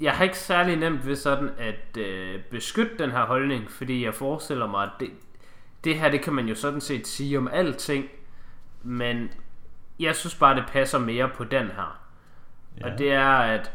[0.00, 4.14] Jeg har ikke særlig nemt ved sådan at øh, beskytte den her holdning, fordi jeg
[4.14, 5.10] forestiller mig, at det,
[5.84, 8.04] det her, det kan man jo sådan set sige om alting,
[8.82, 9.30] men
[10.00, 12.00] jeg synes bare, det passer mere på den her.
[12.80, 12.92] Ja.
[12.92, 13.72] Og det er, at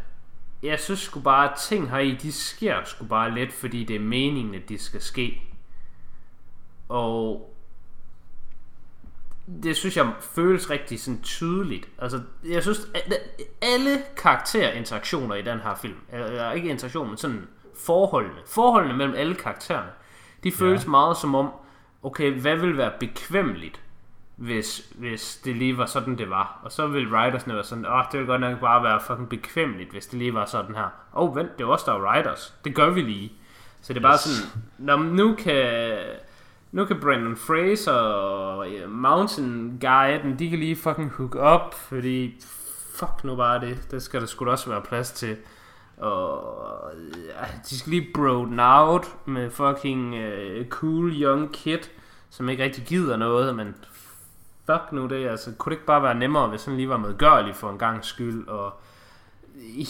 [0.64, 3.96] jeg synes sgu bare, at ting her i, de sker sgu bare lidt, fordi det
[3.96, 5.42] er meningen, at de skal ske.
[6.90, 7.54] Og
[9.64, 11.90] det synes jeg føles rigtig sådan tydeligt.
[12.00, 12.80] Altså, jeg synes,
[13.62, 17.48] alle karakterinteraktioner i den her film, eller ikke interaktion, men sådan
[17.86, 19.90] forholdene, forholdene mellem alle karaktererne,
[20.44, 20.90] de føles Ja.
[20.90, 21.52] meget som om,
[22.04, 23.82] okay, hvad vil være bekvemmeligt,
[24.38, 26.60] hvis, hvis det lige var sådan, det var.
[26.64, 29.30] Og så vil writersne være sådan, åh, oh, det vil godt nok bare være fucking
[29.30, 30.90] bekvemmeligt, hvis det lige var sådan her.
[31.16, 32.54] Åh, oh, vent, det er også der er writers.
[32.66, 33.32] Det gør vi lige.
[33.82, 34.20] Så det er bare Yes.
[34.22, 35.98] sådan, når nu kan,
[36.72, 42.42] nu kan Brandon Fraser og Mountain Guiden, de kan lige fucking hook op, fordi
[42.96, 45.38] fuck nu bare det, det skal der da også være plads til.
[45.98, 51.80] Og ja, de skal lige broden out med fucking uh, cool young kid,
[52.30, 53.76] som ikke rigtig gider noget, men
[54.72, 57.56] fuck nu det, altså kunne det ikke bare være nemmere, hvis han lige var medgørlig
[57.56, 58.74] for en gang skyld, og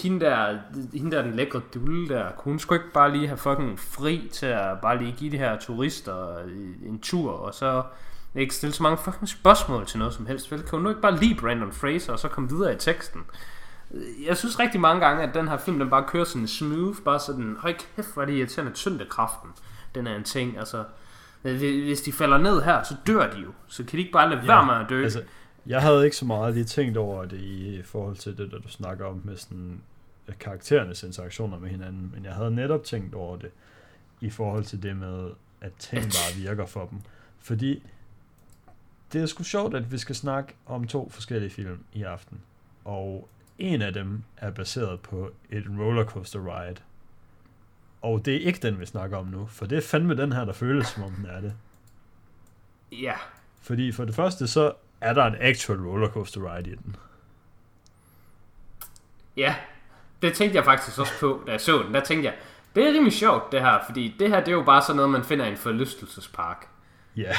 [0.04, 0.58] hende der,
[0.94, 4.30] hende der den lækre dulle der, kunne hun sgu ikke bare lige have fucking fri
[4.34, 6.38] til at bare lige give de her turister
[6.86, 7.84] en tur, og så
[8.36, 10.52] ikke stille så mange fucking spørgsmål til noget som helst.
[10.52, 13.22] Vel, kan hun nu ikke bare lide Brandon Fraser, og så komme videre i teksten?
[14.26, 17.20] Jeg synes rigtig mange gange, at den her film, den bare kører sådan smooth, bare
[17.20, 19.50] sådan, høj kæft, hvor er det irriterende tyngdekraften.
[19.96, 20.84] Den er en ting, altså,
[21.42, 23.52] hvis de falder ned her, så dør de jo.
[23.68, 25.04] Så kan de ikke bare lade Ja, være med at dø.
[25.04, 25.24] Altså,
[25.66, 28.68] jeg havde ikke så meget lige tænkt over det i forhold til det, der du
[28.68, 29.82] snakker om med sådan
[30.28, 33.50] øh, karakterernes interaktioner med hinanden, men jeg havde netop tænkt over det
[34.22, 35.30] i forhold til det med,
[35.62, 37.00] at ting bare virker for dem.
[37.40, 37.84] Fordi
[39.14, 42.40] det er sgu sjovt, at vi skal snakke om to forskellige film i aften,
[42.86, 46.76] og en af dem er baseret på et rollercoaster ride.
[48.08, 50.46] Og det er ikke den, vi snakker om nu, for det er fandme den her,
[50.46, 51.54] der føles som om den er det.
[52.92, 53.14] Ja,
[53.62, 56.96] Fordi for det første, så er der en actual rollercoaster ride i den.
[59.38, 59.56] Ja,
[60.22, 61.94] det tænkte jeg faktisk også på, da jeg så den.
[61.94, 62.36] Der tænkte jeg,
[62.76, 65.12] det er rimelig sjovt det her, fordi det her det er jo bare sådan noget,
[65.12, 66.68] man finder i en forlystelsespark.
[67.16, 67.34] Ja.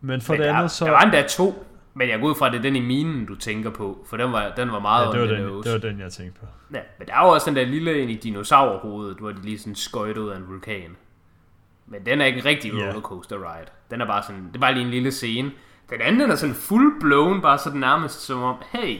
[0.00, 0.84] Men for Men det der, andet så...
[0.84, 1.66] der var endda to,
[1.98, 4.16] men jeg går ud fra, at det er den i minen, du tænker på, for
[4.16, 6.46] den var, den var meget ja, det, var den, det var den, jeg tænkte på.
[6.74, 9.58] Ja, men der er jo også den der lille en i dinosaurhovedet, hvor de lige
[9.58, 10.96] sådan skøjter ud af en vulkan.
[11.86, 12.86] Men den er ikke en rigtig Ja.
[12.86, 13.66] rollercoaster ride.
[13.90, 15.50] Den er bare sådan, det er bare lige en lille scene.
[15.90, 18.98] Den anden den er sådan full blown, bare sådan nærmest som om, hey,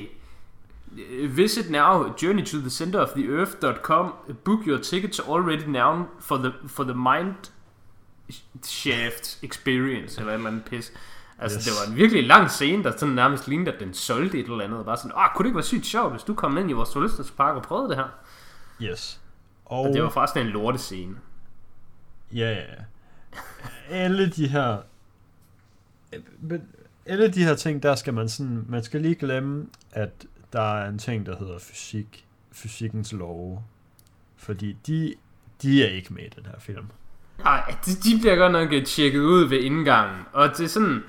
[1.29, 4.13] visit now journey to the center of the earth.com
[4.45, 7.35] book your tickets already now for the, for the mind
[8.63, 10.93] shaft experience eller et eller andet pis.
[11.39, 11.65] Altså, Yes.
[11.65, 14.65] det var en virkelig lang scene, der sådan nærmest lignede, at den solgte et eller
[14.65, 14.85] andet.
[14.85, 16.91] Bare sådan, ah, kunne det ikke være sygt sjovt, hvis du kom ind i vores
[16.91, 18.09] turistpark og prøvede det her?
[18.83, 19.21] Yes.
[19.65, 21.17] Og Og det var forresten en lortescene.
[22.35, 22.85] ja, ja, ja.
[23.89, 24.79] Alle de her...
[26.41, 26.63] Men
[27.07, 28.65] alle de her ting, der skal man sådan...
[28.69, 30.11] Man skal lige glemme, at
[30.53, 32.25] der er en ting, der hedder fysik.
[32.53, 33.63] Fysikkens love.
[34.37, 35.15] Fordi de,
[35.63, 36.87] de er ikke med i den her film.
[37.39, 40.21] Nej, de, de bliver godt nok tjekket ud ved indgangen.
[40.33, 41.03] Og det er sådan...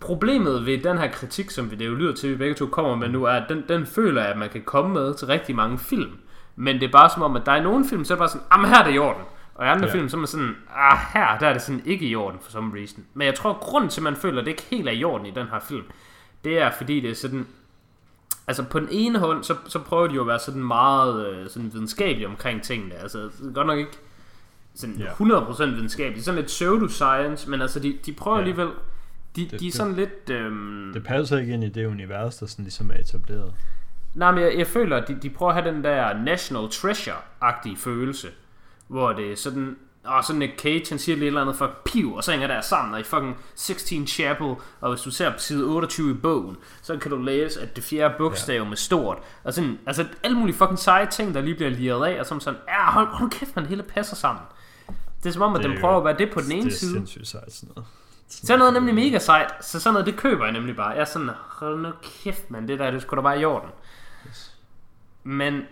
[0.00, 2.94] Problemet ved den her kritik, som vi det jo lyder til, vi begge to kommer
[2.96, 5.56] med nu, er, at den, den føler jeg, at man kan komme med til rigtig
[5.56, 6.10] mange film.
[6.56, 8.28] Men det er bare som om, at der er nogle film, så er det bare
[8.28, 9.22] sådan, ah, men her er det i orden.
[9.54, 9.92] Og i andre Ja.
[9.94, 12.50] film, så er man sådan, ah, her der er det sådan ikke i orden for
[12.50, 13.04] some reason.
[13.14, 15.26] Men jeg tror, grunden til, at man føler, at det ikke helt er i orden
[15.26, 15.84] i den her film,
[16.44, 17.46] det er, fordi det er sådan...
[18.46, 21.48] Altså på den ene hånd, så, så prøver de jo at være sådan meget øh,
[21.50, 22.94] sådan videnskabelige omkring tingene.
[22.94, 23.98] Altså godt nok ikke
[24.74, 25.06] sådan Ja.
[25.40, 26.24] 100% videnskabeligt.
[26.24, 28.40] Sådan lidt pseudoscience, men altså de, de prøver Ja.
[28.42, 28.68] alligevel
[29.36, 30.30] De, Det- de er det- sådan lidt...
[30.30, 33.54] Øhm, Det passer ikke ind i det univers, der sådan ligesom er etableret.
[34.14, 37.76] Nej, men jeg, jeg føler, at de, de prøver at have den der National Treasure-agtige
[37.76, 38.28] følelse,
[38.88, 42.14] hvor det er sådan, og sådan Nick Cage, han siger lidt eller andet for piv,
[42.14, 45.38] og så hænger der sammen, og i fucking 16 Chapel, og hvis du ser på
[45.38, 49.54] side 28 i bogen, så kan du læse, at det fjerde bogstav med stort, og
[49.54, 52.60] sådan, altså alle mulige fucking seje ting, der lige bliver liret af, og som sådan,
[52.68, 54.42] ja, hold, hold kæft, man, det hele passer sammen.
[55.22, 56.72] Det er som om, at Det den prøver at være det på den ene det
[56.72, 56.92] er side.
[56.92, 57.88] sindssygt sejt sådan noget.
[58.28, 60.88] Så er noget nemlig mega sejt, så sådan noget, det køber jeg nemlig bare.
[60.88, 63.70] Jeg er sådan, hold nu kæft, man, det der, det skulle da bare i orden.
[64.28, 64.54] Yes.
[65.24, 65.62] Men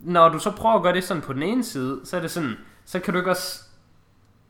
[0.00, 2.30] når du så prøver at gøre det sådan på den ene side, så er det
[2.30, 3.60] sådan, så kan du ikke også...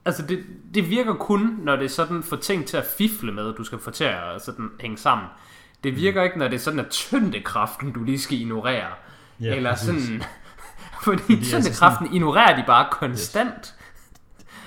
[0.05, 3.55] Altså det, det virker kun, når det er sådan for ting til at fifle med,
[3.55, 5.27] du skal få til at sådan hænge sammen.
[5.85, 8.89] Det virker ikke, når det er sådan, at tyndekraften, du lige skal ignorere.
[9.41, 10.05] Ja, Eller præcis.
[10.05, 10.23] sådan...
[11.05, 13.75] Fordi, Fordi altså tyndekraften ignorerer de bare konstant.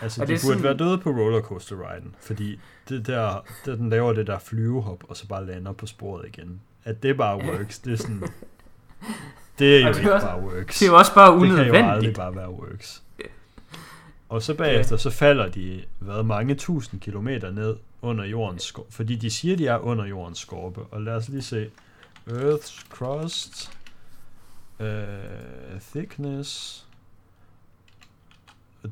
[0.01, 3.77] Altså, Og de det burde sådan- være døde på rollercoaster riden, fordi det der, det,
[3.77, 6.61] den laver det der flyvehop, og så bare lander på sporet igen.
[6.83, 8.23] At det bare works, det er sådan...
[9.59, 10.79] Det er jo det ikke også- bare works.
[10.79, 12.15] Det er jo også bare Det kan jo aldrig unødvendigt.
[12.17, 13.03] bare være works.
[14.29, 19.15] Og så bagefter, så falder de hvad, mange tusind kilometer ned under jordens skorpe, fordi
[19.15, 20.81] de siger, de er under jordens skorpe.
[20.81, 21.69] Og lad os lige se.
[22.29, 23.71] Earth's crust,
[24.79, 24.85] uh,
[25.93, 26.85] thickness,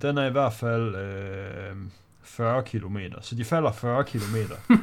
[0.02, 1.76] den er i hvert fald øh,
[2.24, 3.18] 40 kilometer.
[3.22, 4.56] Så de falder 40 kilometer.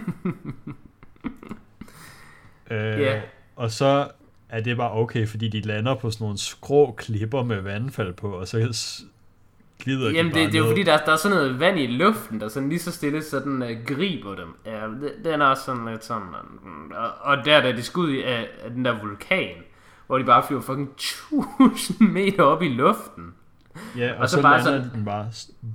[2.70, 3.20] øh, Ja.
[3.56, 4.08] Og så
[4.48, 8.28] er det bare okay, fordi de lander på sådan nogle skrå klipper med vandfald på,
[8.32, 8.74] og så
[9.78, 10.72] glider de Jamen bare det, det er jo ned.
[10.72, 13.62] fordi, der, der er sådan noget vand i luften, der sådan lige så stille sådan
[13.62, 14.54] uh, griber dem.
[14.66, 16.22] Ja, det, den er også sådan lidt sådan...
[16.22, 19.54] uh, Og, og der da de skal ud i- af, af den der vulkan,
[20.06, 20.90] hvor de bare flyver fucking
[21.60, 23.34] 1000 meter op i luften.
[23.98, 25.26] Ja, og, og så, så bare sådan- den bare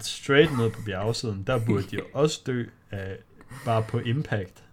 [0.02, 1.44] straight ned på bjergsiden.
[1.48, 3.18] Der burde de også dø af,
[3.66, 4.64] bare på impact.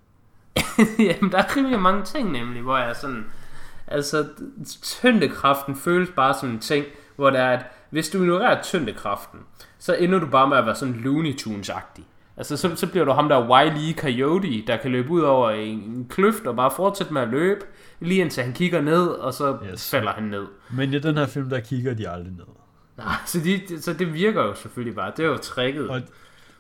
[0.99, 3.25] Jamen der er rimelig mange ting nemlig, hvor jeg sådan...
[3.87, 4.27] Altså,
[4.83, 6.85] tyndekraften føles bare som en ting,
[7.17, 9.41] hvor der er, at hvis du ignorerer tyndekraften,
[9.79, 12.03] så ender du bare med at være sådan Looney Tunes-agtig.
[12.37, 13.95] Altså, så, så bliver du ham der Wile E.
[13.95, 17.61] Coyote, der kan løbe ud over en, en kløft og bare fortsætte med at løbe,
[18.01, 19.91] lige indtil han kigger ned, og så yes.
[19.91, 20.47] falder han ned.
[20.71, 22.45] Men i den her film, der kigger de aldrig ned.
[22.97, 25.13] Nej, så, de, så det virker jo selvfølgelig bare.
[25.17, 25.91] Det er jo tricket.
[25.91, 26.03] Og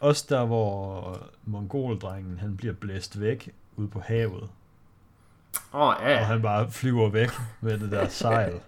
[0.00, 4.48] også der, hvor mongoldrengen, han bliver blæst væk ude på havet,
[5.74, 6.20] Åh, oh, ja.
[6.20, 8.60] og han bare flyver væk med det der sejl.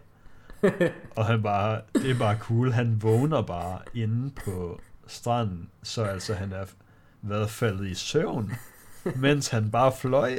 [1.17, 6.35] og han bare, det er bare cool, han vågner bare inde på stranden, så altså
[6.35, 6.65] han er
[7.23, 8.53] været faldet i søvn,
[9.17, 10.39] mens han bare fløj,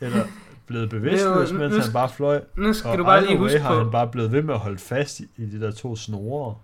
[0.00, 0.24] eller
[0.68, 2.42] blevet bevidstløs, mens nu han bare fløj.
[2.56, 3.78] Nu skal og du bare lige huske har på...
[3.78, 6.54] han bare blevet ved med at holde fast i, i de der to snore.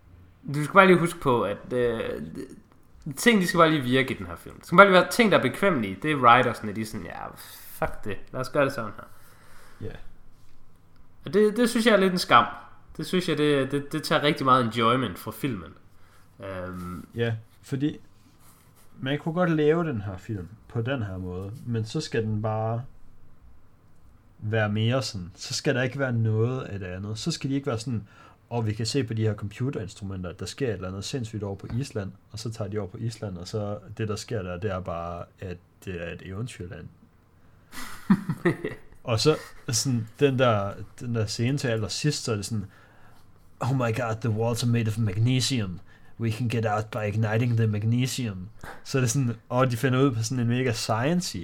[0.55, 2.01] Du skal bare lige huske på, at øh,
[3.17, 4.57] ting, de skal bare lige virke i den her film.
[4.57, 5.97] Det skal bare lige være ting, der er bekvemmelige.
[6.03, 8.17] Det er writersne, de er sådan, ja, fuck det.
[8.33, 9.05] Lad os gøre det sådan her.
[9.87, 9.95] Ja.
[11.25, 12.45] Og det, det synes jeg er lidt en skam.
[12.97, 15.75] Det synes jeg, det, det, det tager rigtig meget enjoyment fra filmen.
[16.41, 17.99] Øhm, Ja, fordi
[19.01, 22.43] man kunne godt lave den her film på den her måde, men så skal den
[22.43, 22.83] bare
[24.45, 25.31] være mere sådan.
[25.35, 27.19] Så skal der ikke være noget af det andet.
[27.19, 28.07] Så skal de ikke være sådan,
[28.51, 31.43] og vi kan se på de her computerinstrumenter, at der sker et eller andet sindssygt
[31.43, 34.43] over på Island, og så tager de over på Island, og så det, der sker
[34.43, 36.89] der, det er bare, at det er et eventyrland.
[39.05, 39.37] og så
[39.69, 42.65] sådan, den der, den der scene til allersidst, så er det sådan,
[43.61, 45.81] oh my god, the walls are made of magnesium.
[46.21, 48.49] We can get out by igniting the magnesium.
[48.85, 51.39] Så er det sådan, og de finder ud på sådan en mega science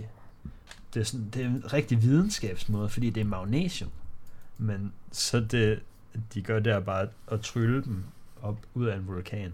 [0.94, 3.90] det er, sådan, det er en rigtig videnskabsmåde, fordi det er magnesium.
[4.59, 5.83] Men så det,
[6.35, 8.05] de gør der bare at trylle dem
[8.42, 9.53] op ud af en vulkan.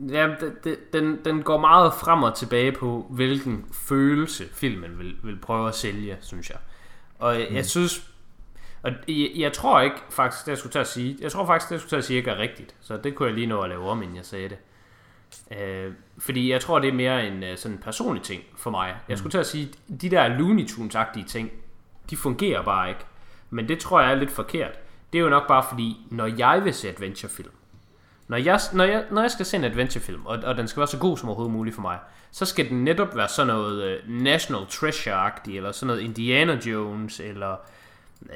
[0.00, 5.16] ja, det, det, den, den går meget frem og tilbage på, hvilken følelse filmen vil,
[5.22, 6.58] vil prøve at sælge, synes jeg.
[7.18, 7.56] Og jeg, Mm.
[7.56, 8.10] jeg synes...
[8.82, 11.68] Og jeg, jeg tror ikke faktisk, det jeg skulle til at sige, jeg tror faktisk,
[11.68, 12.74] det jeg skulle til at sige ikke er rigtigt.
[12.80, 14.58] Så det kunne jeg lige nå at lave om, inden jeg sagde det.
[15.50, 18.94] Øh, fordi jeg tror, det er mere en øh, sådan sådan personlig ting for mig.
[19.08, 21.50] Jeg skulle til at sige, de der Looney Tunes-agtige ting,
[22.10, 23.00] de fungerer bare ikke.
[23.50, 24.78] Men det tror jeg er lidt forkert.
[25.12, 27.50] Det er jo nok bare fordi, når jeg vil se adventurefilm,
[28.28, 30.88] når jeg, når jeg, når jeg skal se en adventurefilm, og, og den skal være
[30.88, 31.98] så god som overhovedet muligt for mig,
[32.30, 37.20] så skal den netop være sådan noget uh, National Treasure-agtigt, eller sådan noget Indiana Jones,
[37.20, 37.56] eller øh,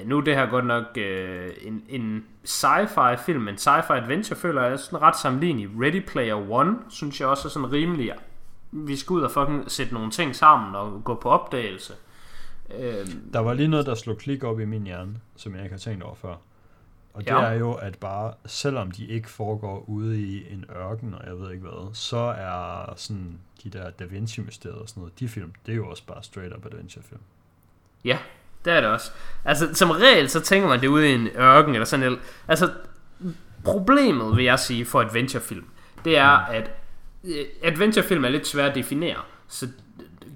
[0.04, 4.62] nu er det her godt nok uh, en, en sci-fi film, en sci-fi adventure føler
[4.62, 5.70] jeg er sådan ret sammenlignelig.
[5.82, 8.12] Ready Player One, synes jeg også er sådan rimelig,
[8.70, 11.92] vi skal ud og fucking sætte nogle ting sammen og gå på opdagelse.
[12.70, 12.82] Uh,
[13.32, 15.78] Der var lige noget, der slog klik op i min hjerne, som jeg ikke har
[15.78, 16.34] tænkt over før.
[17.14, 17.40] Og det Ja.
[17.42, 21.50] er jo, at bare, selvom de ikke foregår ude i en ørken, og jeg ved
[21.52, 25.72] ikke hvad, så er sådan de der Da Vinci-mysterier og sådan noget, de film, det
[25.72, 27.20] er jo også bare straight up adventure-film.
[28.04, 28.18] Ja,
[28.64, 29.10] det er det også.
[29.44, 32.18] Altså, som regel, så tænker man det ude i en ørken, eller sådan noget.
[32.48, 32.70] Altså,
[33.64, 35.64] problemet, vil jeg sige, for adventurefilm,
[36.04, 36.54] det er, Mm.
[36.54, 36.70] at
[37.24, 39.16] øh, adventurefilm er lidt svært at definere.
[39.48, 39.68] Så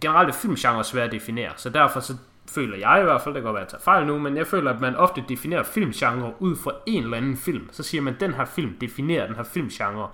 [0.01, 1.51] generelt er filmgenre svært at definere.
[1.57, 2.17] Så derfor så
[2.55, 4.37] føler jeg i hvert fald, det kan godt være, at jeg tager fejl nu, men
[4.37, 7.69] jeg føler, at man ofte definerer filmgenre ud fra en eller anden film.
[7.73, 10.09] Så siger man, at den her film definerer den her filmgenre.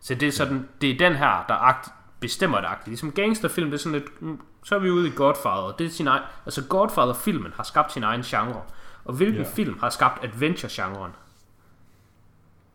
[0.00, 1.88] Så det er sådan, det er den her, der akt,
[2.20, 2.88] bestemmer det agtigt.
[2.88, 5.74] Ligesom gangsterfilm, det er sådan lidt, så er vi ude i Godfather.
[5.78, 8.62] Det er sin egen, altså Godfather-filmen har skabt sin egen genre.
[9.04, 9.48] Og hvilken Ja.
[9.54, 11.12] film har skabt adventure-genren?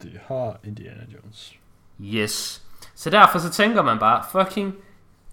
[0.01, 1.53] Det har Indiana Jones.
[2.01, 2.63] Yes.
[2.95, 4.75] Så derfor så tænker man bare, fucking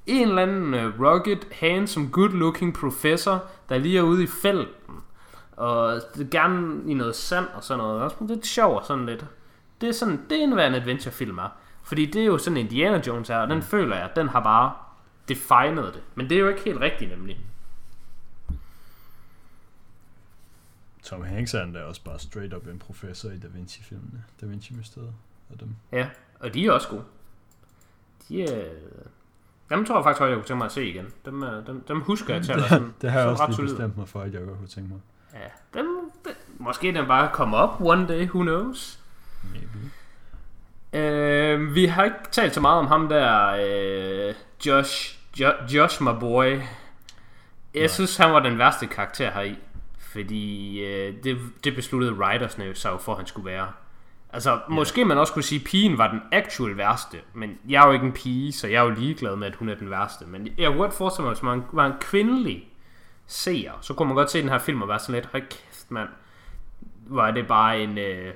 [0.07, 4.94] en eller anden uh, rugged, handsome, good-looking professor, der lige er ude i felten,
[5.57, 8.03] og det er gerne i noget sand og sådan noget.
[8.03, 9.25] Også lidt sjov og sådan lidt.
[9.81, 11.49] Det er sådan, det er en adventurefilm er.
[11.83, 14.73] Fordi det er jo sådan Indiana Jones er, og den føler jeg, den har bare
[15.29, 16.03] definet det.
[16.14, 17.38] Men det er jo ikke helt rigtigt nemlig.
[21.03, 24.25] Tom Hanks er endda også bare straight up en professor i Da Vinci-filmene.
[24.41, 25.12] Da Vinci-mysteriet
[25.51, 25.75] og dem.
[25.93, 26.09] Ja,
[26.41, 27.05] og de er også gode.
[28.29, 28.69] De er...
[29.71, 31.07] Dem tror jeg faktisk også, jeg kunne tænke mig at se igen.
[31.25, 33.62] Dem, er- dem, dem husker jeg til at være sådan, Det har jeg også lige
[33.62, 35.01] bestemt mig for, at jeg godt kunne tænke mig.
[35.35, 39.01] Ja, dem, dem, måske den bare kommer op one day, who knows.
[39.53, 39.91] Maybe.
[40.93, 43.47] Øh, vi har ikke talt så meget om ham der,
[44.29, 44.35] øh,
[44.67, 46.44] Josh, jo, Josh my boy.
[46.44, 46.61] Jeg
[47.74, 47.87] Nej.
[47.87, 49.57] synes, han var den værste karakter her i.
[49.98, 53.68] Fordi øh, det, det besluttede writersne sig jo for, at han skulle være.
[54.33, 57.18] Altså, måske man også kunne sige, at pigen var den actual værste.
[57.35, 59.68] Men jeg er jo ikke en pige, så jeg er jo ligeglad med, at hun
[59.68, 60.24] er den værste.
[60.27, 62.68] Men jeg kunne godt forestille mig, hvis man var en kvindelig
[63.27, 65.90] seer, så kunne man godt se den her film og være sådan lidt, hold kæft
[65.90, 66.09] mand,
[67.07, 68.33] var det bare en, øh,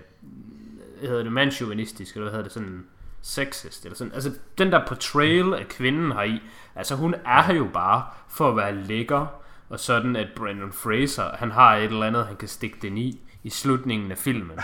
[0.98, 2.86] hvad hedder det, mandsjuvenistisk, eller hvad hedder det, sådan
[3.22, 4.12] sexist, eller sådan.
[4.12, 6.40] Altså, den der portrayal af kvinden her i,
[6.74, 9.26] altså hun er her jo bare for at være lækker,
[9.68, 13.20] og sådan at Brandon Fraser, han har et eller andet, han kan stikke den i,
[13.42, 14.58] i slutningen af filmen.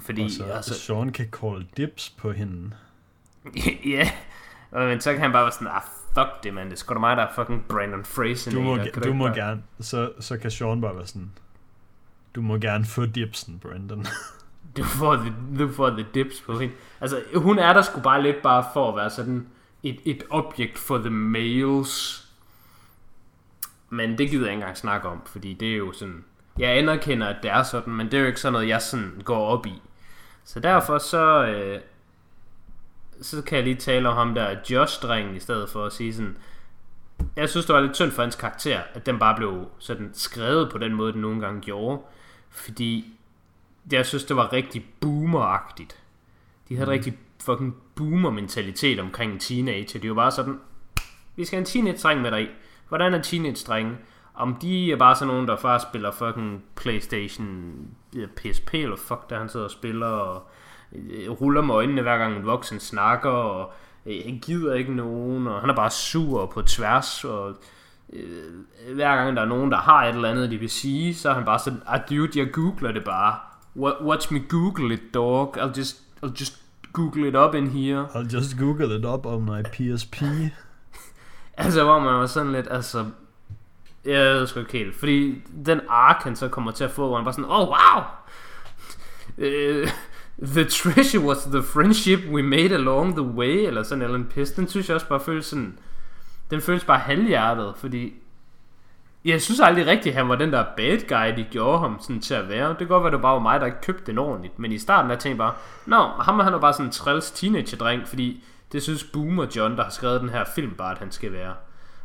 [0.00, 2.70] Fordi, Og så altså, Sean kan call dips på hende.
[3.94, 4.10] ja,
[4.72, 5.82] men så kan han bare være sådan, ah,
[6.14, 8.50] fuck det, man, det er sgu da mig, der er fucking Brandon Fraser.
[8.50, 11.30] Du må, Kan ikke du må bare- gerne, så, så kan Sean bare være sådan,
[12.34, 14.06] du må gerne få dipsen, Brandon.
[14.76, 16.74] Du får the, du får the dips på hende.
[17.00, 19.46] Altså, hun er der sgu bare lidt bare for at være sådan
[19.82, 22.24] et, et objekt for the males.
[23.90, 26.24] Men det gider jeg ikke engang snakke om, fordi det er jo sådan...
[26.58, 29.22] Jeg anerkender, at det er sådan, men det er jo ikke sådan noget, jeg sådan
[29.24, 29.82] går op i.
[30.44, 31.46] Så derfor så...
[31.46, 31.80] Øh,
[33.22, 36.36] så kan jeg lige tale om ham der Josh-drengen, i stedet for at sige sådan...
[37.36, 40.70] Jeg synes, det var lidt synd for hans karakter, at den bare blev sådan skrevet
[40.70, 42.00] på den måde, den nogle gange gjorde.
[42.50, 43.18] Fordi
[43.92, 46.02] jeg synes, det var rigtig boomeragtigt.
[46.68, 46.92] De havde mm.
[46.92, 50.00] rigtig fucking boomer-mentalitet omkring en teenager.
[50.00, 50.58] De var bare sådan,
[51.36, 52.48] vi skal have en teenage-dreng med dig i.
[52.88, 53.96] Hvordan er teenage-drenge?
[54.34, 57.74] Om de er bare sådan nogen, der bare spiller fucking Playstation,
[58.36, 60.48] PSP, eller fuck, der han sidder og spiller, og
[60.92, 63.72] øh, ruller med øjnene, hver gang en voksen snakker, og
[64.06, 67.54] øh, han gider ikke nogen, og han er bare sur på tværs, og
[68.12, 71.30] øh, hver gang der er nogen, der har et eller andet, de vil sige, så
[71.30, 73.38] er han bare sådan, ah dude, jeg googler det bare.
[73.76, 75.58] Watch me google it, dog.
[75.58, 76.54] I'll just, I'll just
[76.92, 78.06] google it up in here.
[78.14, 80.22] I'll just google it up on my PSP.
[81.56, 83.04] Altså, hvor man var sådan lidt, altså...
[84.04, 84.94] Jeg ved sgu ikke helt.
[84.96, 88.02] Fordi den ark, han så kommer til at få, hvor han bare sådan, oh wow!
[89.38, 89.88] Uh,
[90.54, 94.50] the treasure was the friendship we made along the way, eller sådan eller en pis.
[94.50, 95.78] Den synes jeg også bare føles sådan...
[96.50, 98.12] Den føles bare halvhjertet, fordi...
[99.24, 102.20] Jeg synes aldrig rigtigt, at han var den der bad guy, de gjorde ham sådan
[102.20, 102.68] til at være.
[102.68, 104.58] Det kan godt være, det bare var mig, der ikke købte den ordentligt.
[104.58, 105.54] Men i starten der tænkte bare,
[105.86, 109.82] Nå, ham han er bare sådan en træls teenager-dreng, fordi det synes Boomer John, der
[109.82, 111.54] har skrevet den her film, bare at han skal være.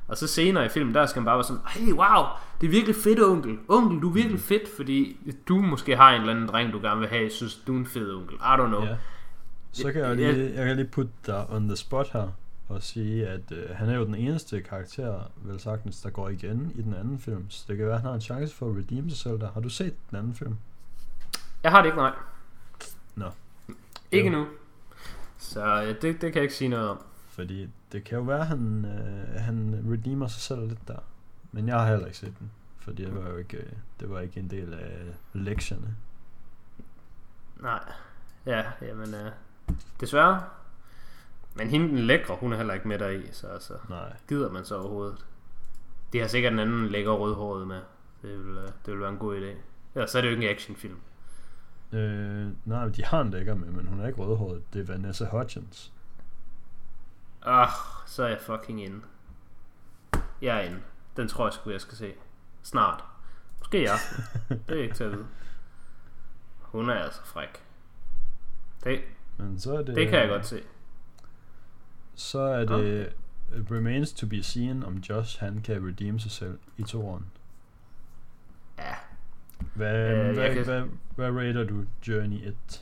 [0.08, 2.26] Og så senere i filmen, der skal han bare være sådan, hey wow,
[2.62, 3.58] det er virkelig fedt onkel.
[3.68, 5.18] Onkel, du er virkelig fedt, fordi
[5.48, 7.86] du måske har en eller anden dreng, du gerne vil have, synes du er en
[7.86, 8.36] fed onkel.
[8.36, 8.84] I don't know.
[8.84, 8.96] Ja.
[9.72, 12.28] Så kan jeg, lige, jeg kan lige putte dig on the spot her
[12.70, 16.72] og sige, at øh, han er jo den eneste karakter, vel sagtens, der går igen
[16.76, 17.50] i den anden film.
[17.50, 19.52] Så det kan være, at han har en chance for at redeem sig selv der.
[19.52, 20.58] Har du set den anden film?
[21.64, 22.14] Jeg har det ikke, nej.
[23.16, 23.32] Nå.
[24.12, 24.38] Ikke Jo.
[24.38, 24.48] nu.
[25.38, 27.02] Så øh, det, det kan jeg ikke sige noget om.
[27.30, 31.00] Fordi det kan jo være, at han, øh, han redeemer sig selv lidt der.
[31.52, 32.52] Men jeg har heller ikke set den.
[32.80, 34.98] Fordi det var jo ikke, øh, det var ikke en del af
[35.34, 35.96] lektierne.
[37.62, 37.80] Nej.
[38.46, 39.32] Ja, jamen, øh,
[40.00, 40.44] desværre.
[41.60, 44.14] Men hende den lækre, hun er heller ikke med der i, så altså, Nej.
[44.28, 45.26] gider man så overhovedet.
[46.14, 47.82] De har sikkert en anden lækker rødhåret med.
[48.22, 49.56] Det vil, øh, det vil være en god idé.
[49.96, 50.98] Ellers så er det jo ikke en actionfilm.
[51.92, 54.74] Øh, nej, de har en lækker med, men hun er ikke rødhåret.
[54.74, 55.94] Det er Vanessa Hudgens.
[57.42, 57.70] Ah,
[58.06, 59.02] så er jeg fucking inde.
[60.42, 60.80] Jeg er inde.
[61.18, 62.14] Den tror jeg sgu, jeg skal se.
[62.64, 63.04] Snart.
[63.60, 64.24] Måske i aften.
[64.68, 65.28] det er ikke til at vide.
[66.60, 67.64] Hun er altså fræk.
[68.84, 69.02] Det,
[69.38, 69.96] Men så er det...
[69.96, 70.62] det kan jeg godt se.
[72.20, 73.10] Så er det
[73.58, 77.26] It Remains to be seen, om Josh han kan redeem sig selv i toeren.
[78.78, 78.94] Ja,
[79.74, 80.82] Hvad, Øh, øh, hvad, jeg kan- hvad,
[81.16, 82.82] hvad rater du Journey 1?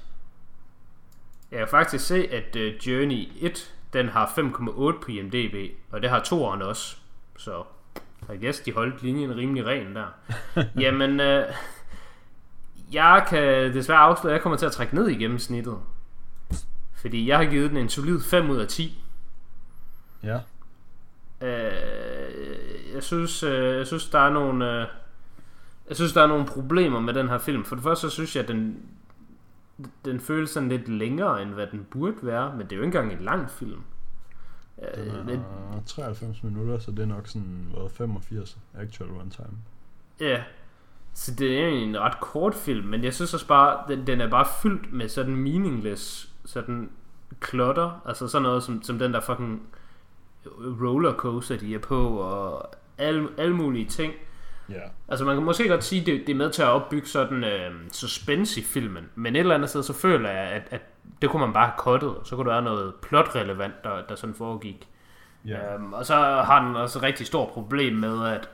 [1.51, 6.09] jeg kan faktisk se, at uh, Journey 1, den har 5,8 på IMDb, og det
[6.09, 6.97] har toeren også.
[7.37, 7.63] Så
[8.33, 10.07] I guess, de holdt linjen rimelig ren der.
[10.83, 11.53] Jamen, uh,
[12.93, 15.77] jeg kan desværre afsløre, at jeg kommer til at trække ned i gennemsnittet.
[16.93, 19.03] Fordi jeg har givet den en solid 5 ud af 10.
[20.23, 20.39] Ja.
[21.41, 24.87] Øh, jeg synes, øh, jeg synes der er nogle øh,
[25.87, 27.65] jeg synes der er nogle problemer med den her film.
[27.65, 28.85] For det første så synes jeg at den
[30.05, 32.97] den føles sådan lidt længere end hvad den burde være, men det er jo ikke
[32.97, 33.81] engang en lang film.
[34.95, 39.57] Den Øh, lidt, er 93 minutter, så det er nok sådan, hvad, 85 actual runtime.
[40.19, 40.43] ja.
[41.13, 44.21] Så det er egentlig en ret kort film, men jeg synes også bare, den, den
[44.21, 46.89] er bare fyldt med sådan meaningless, sådan
[47.39, 49.61] klotter, altså sådan noget som, som den der fucking
[50.81, 54.13] rollercoaster, de er på, og alle, alle mulige ting.
[54.69, 54.79] Ja.
[55.07, 57.71] Altså man kan måske godt sige, det, det er med til at opbygge sådan øh,
[57.91, 60.81] suspense i filmen, men et eller andet sted, så føler jeg, at, at
[61.21, 64.35] det kunne man bare have kottet, så kunne der være noget plot-relevant, der, der sådan
[64.35, 64.87] foregik.
[65.45, 65.73] Ja.
[65.73, 68.49] Øhm, og så har den også et rigtig stort problem med, at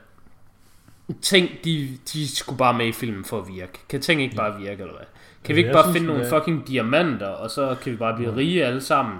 [1.22, 3.80] ting, de, de skulle bare med i filmen for at virke.
[3.88, 5.06] Kan ting ikke bare virke, eller hvad?
[5.44, 8.16] Kan vi ikke bare synes, finde nogle det- fucking diamanter, og så kan vi bare
[8.16, 9.18] blive rige alle sammen,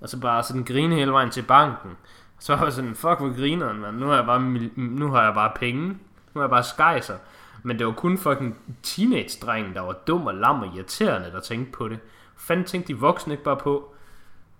[0.00, 1.90] og så bare sådan grine hele vejen til banken.
[2.38, 3.96] Så var jeg sådan, fuck hvor grineren, mand.
[3.96, 4.40] Nu har jeg bare,
[4.76, 5.88] nu har jeg bare penge.
[5.88, 5.96] Nu
[6.34, 7.16] har jeg bare skejser.
[7.62, 11.72] Men det var kun fucking teenage-drengen, der var dum og lam og irriterende, der tænkte
[11.72, 11.98] på det.
[12.36, 13.94] Fanden tænkte de voksne ikke bare på,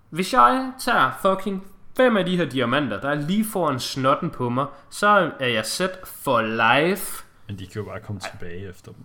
[0.09, 1.67] hvis jeg tager fucking
[1.97, 5.65] fem af de her diamanter, der er lige foran snotten på mig, så er jeg
[5.65, 7.25] set for life.
[7.47, 9.03] Men de kan jo bare komme tilbage efter dem.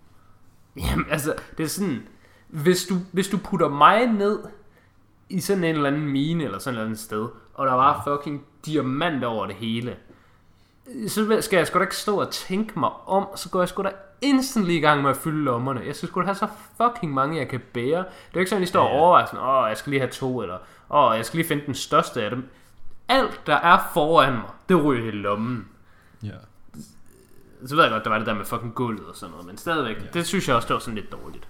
[0.77, 2.03] Jamen altså, det er sådan,
[2.49, 4.39] hvis du, hvis du putter mig ned
[5.29, 8.03] i sådan en eller anden mine eller sådan et eller andet sted, og der var
[8.07, 9.97] fucking diamanter over det hele,
[11.09, 13.83] så skal jeg sgu da ikke stå og tænke mig om, så går jeg sgu
[13.83, 15.81] da instantly i gang med at fylde lommerne.
[15.87, 16.49] Jeg skal sgu da have så
[16.83, 17.85] fucking mange, jeg kan bære.
[17.87, 18.05] Det er
[18.35, 19.01] jo ikke sådan, at de står og Ja.
[19.01, 20.59] overvejer sådan, åh, jeg skal lige have to, eller
[20.91, 22.49] åh, jeg skal lige finde den største af dem.
[23.09, 25.69] Alt, der er foran mig, det ryger i lommen.
[26.23, 26.31] Ja.
[27.67, 29.57] Så ved jeg godt, der var det der med fucking gulvet og sådan noget, men
[29.59, 30.03] stadigvæk, Ja.
[30.15, 31.49] det synes jeg også, det var sådan lidt dårligt.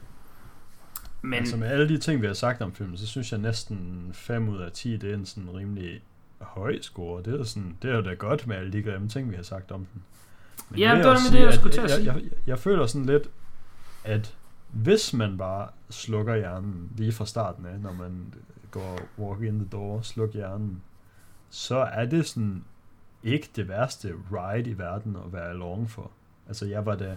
[1.24, 4.10] Men Altså med alle de ting, vi har sagt om filmen, så synes jeg næsten
[4.12, 6.02] 5 ud af 10, det er en sådan rimelig
[6.40, 7.22] høj score.
[7.22, 9.42] Det er, sådan, det er jo da godt med alle de grimme ting, vi har
[9.42, 10.02] sagt om den.
[10.70, 12.12] Men Ja, det var det, jeg skulle til at jeg, sige.
[12.12, 13.30] jeg, jeg, jeg føler sådan lidt,
[14.04, 14.34] at
[14.72, 18.34] hvis man bare slukker hjernen lige fra starten af, når man
[18.70, 20.82] går walk in the door, sluk hjernen,
[21.50, 22.64] så er det sådan
[23.22, 26.10] ikke det værste ride i verden at være along for.
[26.48, 27.16] Altså jeg var da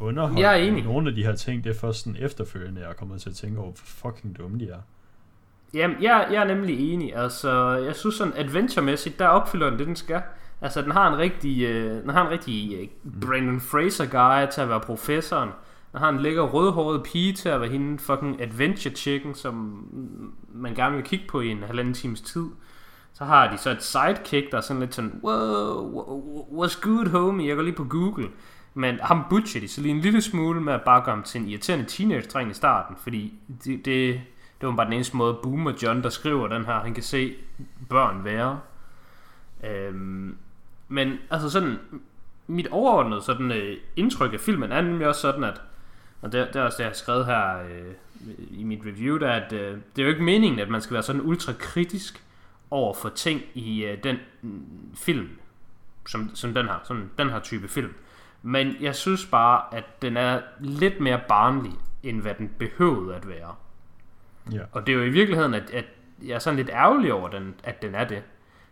[0.00, 0.84] underholdt Jeg er enig.
[0.84, 3.36] nogle af de her ting, det er først sådan efterfølgende, jeg er kommet til at
[3.36, 4.78] tænke over, hvor fucking dumme de er.
[5.74, 7.16] Jamen, jeg, jeg er nemlig enig.
[7.16, 10.22] Altså, jeg synes sådan adventure-mæssigt, der opfylder den det, den skal.
[10.60, 12.88] Altså, den har en rigtig, øh, den har en rigtig øh,
[13.20, 15.50] Brandon Fraser-guy til at være professoren.
[15.92, 19.84] Den har en lækker rødhåret pige til at være hende fucking adventure chicken, som
[20.54, 22.46] man gerne vil kigge på i en halvanden times tid.
[23.12, 27.48] Så har de så et sidekick, der er sådan lidt sådan, wow, what's good homie,
[27.48, 28.28] jeg går lige på Google.
[28.74, 31.40] Men ham butcher de så lige en lille smule med at bare gøre ham til
[31.40, 34.20] en irriterende teenage-dreng i starten, fordi det, det,
[34.60, 37.34] det var bare den eneste måde, Boomer John, der skriver den her, han kan se
[37.88, 38.60] børn være.
[39.64, 40.36] Øhm,
[40.88, 41.78] men altså sådan,
[42.46, 45.62] mit overordnede sådan, øh, indtryk af filmen er nemlig også sådan, at,
[46.20, 47.94] og det, det er også det, jeg har skrevet her øh,
[48.50, 51.02] i mit review, der, at øh, det er jo ikke meningen, at man skal være
[51.02, 52.24] sådan ultra kritisk
[52.70, 54.50] over for ting i øh, den øh,
[54.94, 55.28] film,
[56.06, 57.94] som, som den her, sådan, den her type film.
[58.42, 61.72] Men jeg synes bare, at den er lidt mere barnlig,
[62.02, 63.54] end hvad den behøvede at være.
[64.52, 64.62] Ja.
[64.72, 65.84] Og det er jo i virkeligheden, at, at
[66.22, 68.22] jeg er sådan lidt ærgerlig over, den, at den er det.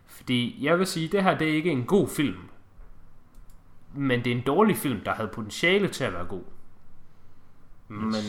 [0.05, 2.49] Fordi jeg vil sige, at det her det er ikke en god film.
[3.93, 6.43] Men det er en dårlig film, der havde potentiale til at være god.
[7.87, 8.23] Men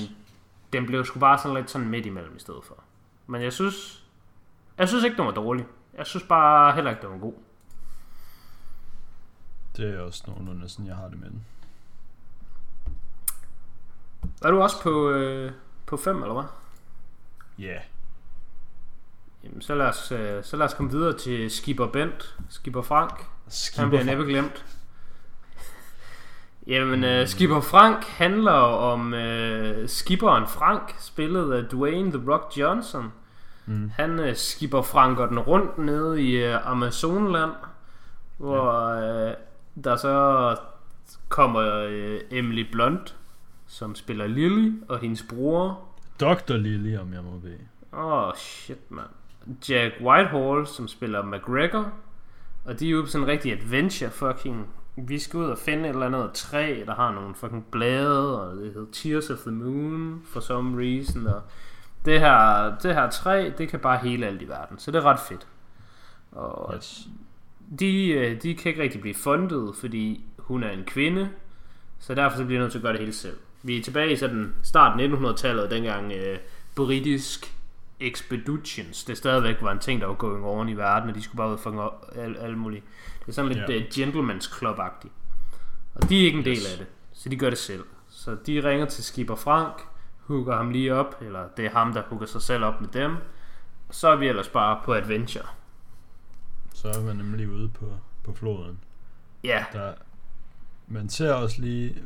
[0.72, 2.82] den blev sgu bare sådan lidt sådan midt imellem i stedet for.
[3.26, 4.06] Men jeg synes,
[4.78, 5.66] jeg synes ikke, den var dårlig.
[5.98, 7.34] Jeg synes bare heller ikke, den var god.
[9.80, 11.44] Det er også nogenlunde sådan, jeg har det med den.
[14.42, 15.52] Er du også på, øh,
[15.86, 16.44] på 5, eller hvad?
[17.58, 17.72] Ja.
[17.72, 17.80] Yeah.
[19.44, 23.10] Jamen, så lad, os, øh, så lad os komme videre til Skipper Bent, Skipper Frank.
[23.18, 24.64] Han Skipper bliver næppe glemt.
[26.66, 33.12] Jamen, uh, Skipper Frank handler om uh, skipperen Frank, spillet af Dwayne The Rock Johnson.
[33.66, 33.90] Mm.
[33.96, 37.52] Han uh, skipper Frank og den rundt nede i uh, Amazonland,
[38.38, 38.94] hvor
[39.28, 39.32] uh,
[39.84, 40.56] der så
[41.28, 43.16] kommer uh, Emily Blunt,
[43.66, 45.84] som spiller Lily, og hendes bror.
[46.20, 46.56] Dr.
[46.56, 47.58] Lily, om jeg må bede.
[47.92, 49.08] Åh, oh, shit, mand.
[49.68, 51.92] Jack Whitehall, som spiller McGregor.
[52.64, 55.88] Og de er jo sådan en rigtig adventure fucking vi skal ud og finde et
[55.88, 60.22] eller andet træ, der har nogle fucking blade, og det hedder Tears of the Moon,
[60.24, 61.42] for some reason, og
[62.04, 65.04] det her, det her træ, det kan bare hele alt i verden, så det er
[65.04, 65.46] ret fedt.
[66.32, 67.08] Og yes.
[67.78, 71.30] De, øh, de kan ikke rigtig blive fundet, fordi hun er en kvinde,
[71.98, 73.36] så derfor så bliver jeg nødt til at gøre det hele selv.
[73.62, 76.38] Vi er tilbage i sådan start 1900-tallet, dengang øh,
[76.74, 77.54] britisk
[78.00, 81.36] expeditions, det stadigvæk var en ting, der var going on i verden, og de skulle
[81.36, 81.82] bare ud og fange
[82.14, 82.84] alt, alt muligt.
[83.20, 83.80] Det er sådan lidt yeah.
[83.80, 85.12] uh, gentleman's club-agtigt.
[85.94, 86.72] Og de er ikke en del yes.
[86.72, 87.84] af det, så de gør det selv.
[88.08, 89.82] Så de ringer til Skipper Frank,
[90.18, 93.16] hooker ham lige op, eller det er ham, der hooker sig selv op med dem.
[93.88, 95.46] Og så er vi ellers bare på adventure.
[96.74, 97.86] Så er man nemlig ude på,
[98.22, 98.78] på floden.
[99.44, 99.64] Ja.
[99.72, 99.94] Der,
[100.86, 102.02] man ser også lige,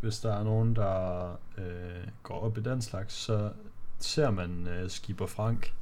[0.00, 3.52] hvis der er nogen, der øh, går op i den slags, så
[3.98, 5.72] ser man øh, Skipper Frank.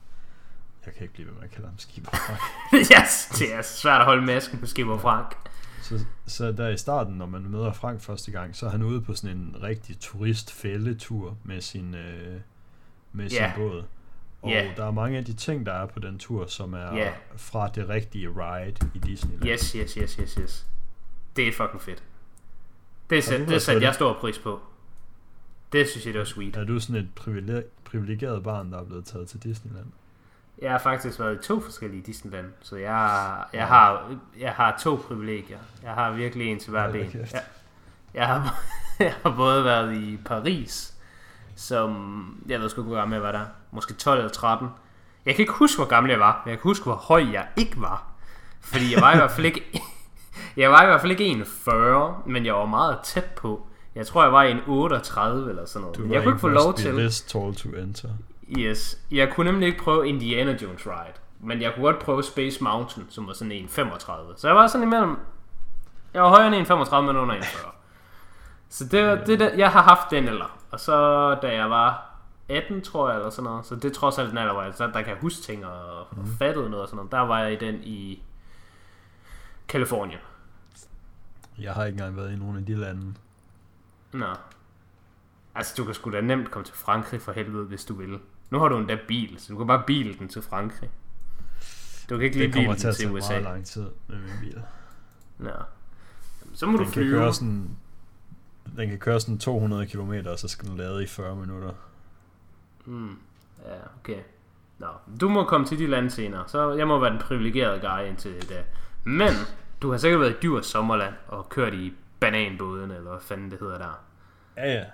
[0.87, 2.41] Jeg kan ikke blive ved med at kalde ham Skipper Frank.
[2.97, 5.37] yes, det er svært at holde masken på Skipper Frank.
[5.83, 9.01] Så, så der i starten, når man møder Frank første gang, så er han ude
[9.01, 12.41] på sådan en rigtig turistfældetur med sin, øh,
[13.13, 13.57] med sin yeah.
[13.57, 13.85] båd.
[14.43, 14.77] Og yeah.
[14.77, 17.13] der er mange af de ting, der er på den tur, som er yeah.
[17.37, 19.51] fra det rigtige ride i Disneyland.
[19.51, 20.67] Yes, yes, yes, yes, yes.
[21.37, 22.03] Det er fucking fedt.
[23.11, 24.61] Det er, det, satte jeg stor pris på.
[25.73, 26.57] Det synes jeg, det var sweet.
[26.57, 27.09] Er du sådan et
[27.85, 29.87] privilegeret barn, der er blevet taget til Disneyland?
[30.63, 34.97] Jeg har faktisk været i to forskellige Disneyland, så jeg, jeg, har, jeg har to
[35.09, 35.59] privilegier.
[35.83, 37.11] Jeg har virkelig en til hver ben.
[37.15, 37.43] Jeg,
[38.15, 38.61] jeg, har,
[39.01, 40.95] jeg har både været i Paris,
[41.57, 43.47] som jeg ved sgu ikke, hvor gammel jeg var der.
[43.71, 44.69] Måske 12 eller 13.
[45.27, 47.47] Jeg kan ikke huske, hvor gammel jeg var, men jeg kan huske, hvor høj jeg
[47.57, 48.07] ikke var.
[48.61, 49.65] Fordi jeg var i hvert fald ikke...
[50.57, 53.67] Jeg var i hvert fald ikke 41, men jeg var meget tæt på.
[53.95, 55.97] Jeg tror, jeg var i en 38 eller sådan noget.
[55.97, 56.93] Du jeg kunne ikke få lov til...
[56.97, 58.09] this tall to enter.
[58.59, 58.99] Yes.
[59.11, 61.15] Jeg kunne nemlig ikke prøve Indiana Jones Ride.
[61.41, 64.33] Men jeg kunne godt prøve Space Mountain, som var sådan en 35.
[64.37, 65.17] Så jeg var sådan imellem...
[66.15, 67.73] Jeg var højere end en 35, men under en 40.
[68.69, 70.59] Så det, det, det, jeg har haft den eller.
[70.71, 72.08] Og så da jeg var
[72.49, 73.67] 18, tror jeg, eller sådan noget.
[73.67, 76.19] Så det er trods alt den alder, hvor jeg, der kan huske ting og, mm.
[76.19, 76.37] og mhm.
[76.37, 77.13] fattede noget og sådan noget.
[77.13, 78.23] Der var jeg i den i
[79.69, 80.21] Kalifornien.
[81.59, 83.15] Jeg har ikke engang været i nogen af de lande.
[84.13, 84.35] Nå.
[85.55, 88.19] Altså, du kan sgu da nemt komme til Frankrig for helvede, hvis du vil.
[88.51, 90.91] Nu har du endda bil, så du kan bare bil den til Frankrig.
[92.11, 93.11] Du kan ikke lige bilen til, til USA.
[93.11, 94.63] Det kommer til at tage meget lang tid med min bil.
[95.39, 95.51] Nå.
[96.55, 97.11] Så må den du flyve.
[97.11, 97.77] Kan køre sådan,
[98.77, 101.73] den kan køre sådan 200 km, og så skal den lade i 40 minutter.
[102.89, 103.19] Hmm.
[103.65, 104.19] Ja, okay.
[104.79, 104.87] Nå,
[105.21, 108.49] du må komme til de lande senere, så jeg må være den privilegerede guy indtil
[108.49, 108.65] det.
[109.05, 109.33] Men
[109.83, 113.59] du har sikkert været i Djurs sommerland og kørt i bananbåden, eller hvad fanden det
[113.61, 114.01] hedder der.
[114.57, 114.85] Ja, ja.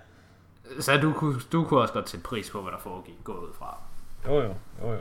[0.80, 3.52] Så du kunne, du kunne også godt sætte pris på, hvad der foregik, gå ud
[3.58, 3.78] fra.
[4.26, 4.92] Jo, jo, jo, jo.
[4.92, 4.98] jo.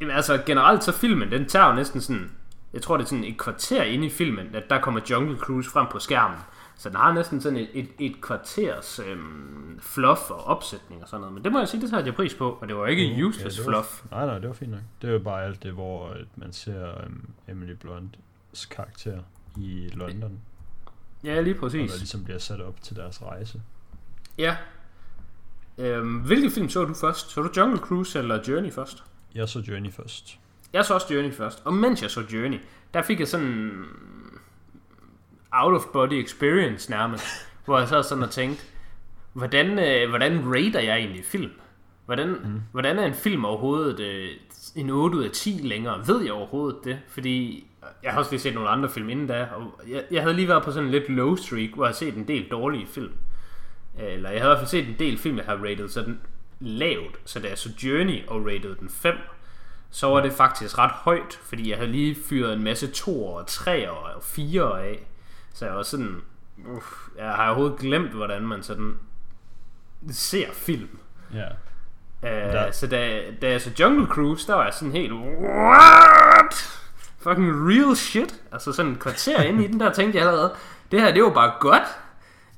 [0.00, 2.30] Jamen, altså generelt så filmen, den tager jo næsten sådan,
[2.72, 5.70] jeg tror det er sådan et kvarter inde i filmen, at der kommer Jungle Cruise
[5.70, 6.38] frem på skærmen.
[6.80, 11.20] Så den har næsten sådan et, et, et kvarters øhm, fluff og opsætning og sådan
[11.20, 11.34] noget.
[11.34, 13.28] Men det må jeg sige, det tager jeg pris på, og det var ikke uh,
[13.28, 14.02] useless ja, var, fluff.
[14.10, 14.80] Nej, nej, det var fint nok.
[15.02, 19.22] Det jo bare alt det, hvor man ser um, Emily Blunts karakter
[19.56, 20.38] i London.
[21.24, 21.82] Ja, lige præcis.
[21.82, 23.62] Og der ligesom bliver sat op til deres rejse.
[24.38, 24.56] Ja.
[25.78, 27.30] Øhm, hvilke film så du først?
[27.30, 29.04] Så du Jungle Cruise eller Journey først?
[29.34, 30.38] Jeg så Journey først.
[30.72, 31.62] Jeg så også Journey først.
[31.64, 32.60] Og mens jeg så Journey,
[32.94, 33.84] der fik jeg sådan
[35.52, 37.24] out of body experience nærmest.
[37.64, 38.64] hvor jeg så sådan og tænkte,
[39.32, 41.50] hvordan, øh, hvordan rater jeg egentlig film?
[42.06, 42.62] Hvordan, mm.
[42.72, 44.28] hvordan er en film overhovedet øh,
[44.76, 46.06] en 8 ud af 10 længere?
[46.06, 46.98] Ved jeg overhovedet det?
[47.08, 47.66] Fordi
[48.02, 50.48] jeg har også lige set nogle andre film inden da, og jeg, jeg havde lige
[50.48, 53.12] været på sådan en lidt low streak, hvor jeg har set en del dårlige film.
[53.98, 56.20] Eller jeg havde i hvert fald set en del film, jeg har rated sådan
[56.60, 59.14] lavt, så da jeg så Journey og rated den 5,
[59.90, 63.46] så var det faktisk ret højt, fordi jeg havde lige fyret en masse 2 og
[63.46, 65.06] 3 og 4 af.
[65.54, 66.22] Så jeg var sådan,
[66.66, 68.94] uff, jeg har overhovedet glemt, hvordan man sådan
[70.10, 70.98] ser film.
[71.34, 71.38] Ja.
[72.24, 72.66] Yeah.
[72.66, 76.80] Uh, så da, da jeg så Jungle Cruise, der var jeg sådan helt, what?
[77.20, 78.40] fucking real shit.
[78.52, 80.54] Altså sådan en kvarter ind i den, der tænkte jeg allerede,
[80.92, 81.82] det her, det var bare godt.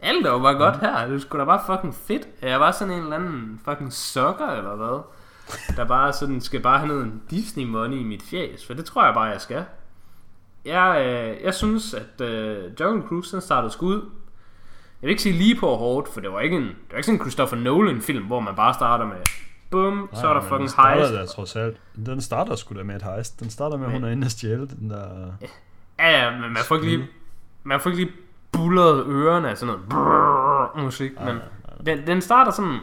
[0.00, 1.06] Alt var bare godt her.
[1.06, 2.26] Det skulle da bare fucking fedt.
[2.42, 5.02] Jeg var sådan en eller anden fucking sucker, eller hvad.
[5.76, 8.66] Der bare sådan, skal bare have noget Disney money i mit fjæs.
[8.66, 9.64] For det tror jeg bare, jeg skal.
[10.64, 14.10] Jeg, øh, jeg synes, at øh, Jungle Cruise den startede skud.
[15.00, 17.20] vil ikke sige lige på hårdt, for det var ikke en, det var ikke sådan
[17.20, 19.16] en Christopher Nolan film, hvor man bare starter med,
[19.70, 21.12] bum, så er der fucking den starter heist.
[21.12, 21.80] Der, trods alt.
[22.06, 23.40] Den starter sgu da med et heist.
[23.40, 25.32] Den starter med, at hun er inde og stjæle den der...
[25.98, 27.06] Ja, ja, men man får ikke lige,
[27.62, 28.14] man får ikke lige
[28.52, 31.38] bullet ørerne af sådan noget brrr, musik, men
[31.86, 32.78] den, den starter sådan,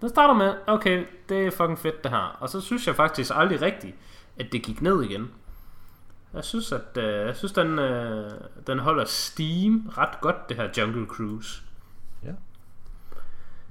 [0.00, 3.32] den starter med, okay, det er fucking fedt det her, og så synes jeg faktisk
[3.34, 3.94] aldrig rigtigt,
[4.38, 5.30] at det gik ned igen.
[6.34, 8.30] Jeg synes, at øh, jeg synes, den, øh,
[8.66, 11.62] den holder steam ret godt, det her Jungle Cruise.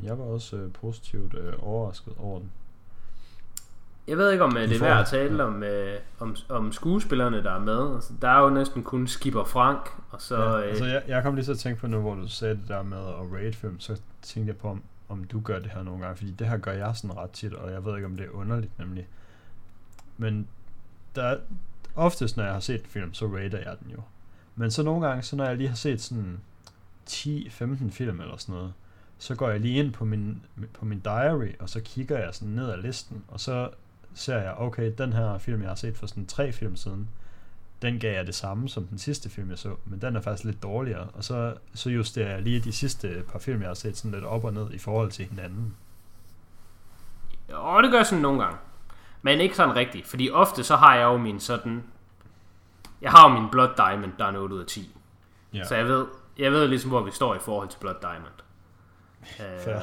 [0.03, 2.51] Jeg var også øh, positivt øh, overrasket over den.
[4.08, 7.43] Jeg ved ikke, om øh, det er værd at tale om, øh, om, om skuespillerne,
[7.43, 7.95] der er med.
[7.95, 10.38] Altså, der er jo næsten kun Skipper Frank, og så...
[10.38, 12.55] ja, øh, altså, jeg, jeg kom lige til at tænke på nu, hvor du sagde
[12.55, 15.72] det der med at rate film, så tænkte jeg på, om, om du gør det
[15.72, 18.05] her nogle gange, fordi det her gør jeg sådan ret tit, og jeg ved ikke,
[18.05, 19.08] om det er underligt nemlig.
[20.18, 20.47] Men
[21.16, 21.38] der er,
[21.98, 24.02] oftest, når jeg har set en film, så rater jeg den jo.
[24.56, 26.39] Men så nogle gange, så når jeg lige har set sådan
[27.10, 28.74] 10-15 film eller sådan noget,
[29.18, 30.41] så går jeg lige ind på min,
[30.74, 33.70] på min diary, og så kigger jeg sådan ned ad listen, og så
[34.14, 37.10] ser jeg, okay, den her film, jeg har set for sådan tre film siden,
[37.82, 40.43] den gav jeg det samme som den sidste film, jeg så, men den er faktisk
[40.43, 43.98] lidt dårligere, og så, så justerer jeg lige de sidste par film, jeg har set
[43.98, 45.76] sådan lidt op og ned i forhold til hinanden.
[47.54, 48.58] Og det gør jeg sådan nogle gange.
[49.22, 51.84] Men ikke sådan rigtigt, fordi ofte så har jeg jo min sådan...
[53.01, 54.95] Jeg har jo min Blood Diamond, der er en 8 ud af 10.
[55.53, 56.05] Ja, Så jeg ved,
[56.38, 58.34] jeg ved ligesom, hvor vi står i forhold til Blood Diamond.
[59.63, 59.76] Fair.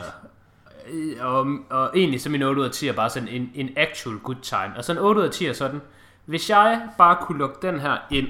[0.93, 3.71] Øh, og, og egentlig så min 8 ud af 10 er bare sådan en, en
[3.77, 4.73] actual good time.
[4.77, 5.81] Og sådan en 8 ud af 10 er sådan,
[6.25, 8.29] hvis jeg bare kunne lukke den her ind,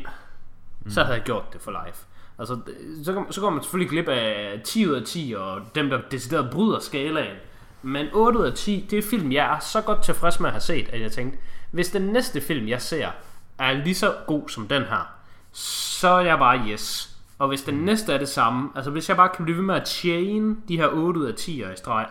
[0.84, 0.90] mm.
[0.90, 1.94] så havde jeg gjort det for live.
[2.38, 2.61] Altså,
[3.05, 6.50] så, så går man selvfølgelig glip af 10 ud af 10, og dem, der decideret
[6.50, 7.36] bryder skalaen.
[7.85, 10.53] Men 8 ud af 10, det er film, jeg er så godt tilfreds med at
[10.53, 11.39] have set, at jeg tænkte,
[11.70, 13.11] hvis den næste film, jeg ser,
[13.59, 15.14] er lige så god som den her,
[15.53, 17.16] så er jeg bare yes.
[17.39, 19.74] Og hvis den næste er det samme, altså hvis jeg bare kan blive ved med
[19.74, 22.07] at chain de her 8 ud af 10'er i streg,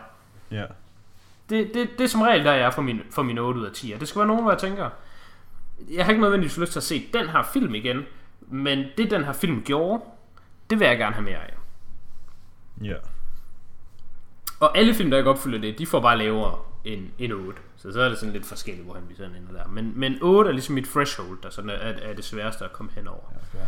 [0.50, 0.64] ja,
[1.50, 3.66] det, det, det er som regel der jeg er for min, for min 8 ud
[3.66, 3.94] af 10.
[4.00, 4.90] Det skal være nogen, hvor jeg tænker,
[5.90, 8.02] jeg har ikke nødvendigvis lyst til at se den her film igen,
[8.40, 10.02] men det den her film gjorde,
[10.70, 11.54] det vil jeg gerne have mere af.
[12.82, 12.94] ja,
[14.64, 17.58] Og alle film, der ikke opfylder det, de får bare lavere end, end 8.
[17.76, 19.68] Så så er det sådan lidt forskelligt, hvor han vi sådan ender der.
[19.68, 22.92] Men, men 8 er ligesom mit threshold, der sådan er, er det sværeste at komme
[22.94, 23.20] hen over.
[23.32, 23.66] ja, fair.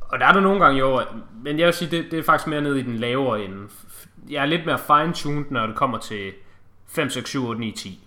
[0.00, 1.02] Og der er der nogle gange jo,
[1.42, 3.68] men jeg vil sige, det, det er faktisk mere nede i den lavere ende.
[4.30, 6.32] Jeg er lidt mere fine-tuned, når det kommer til
[6.86, 8.00] 5, 6, 7, 8, 9, 10.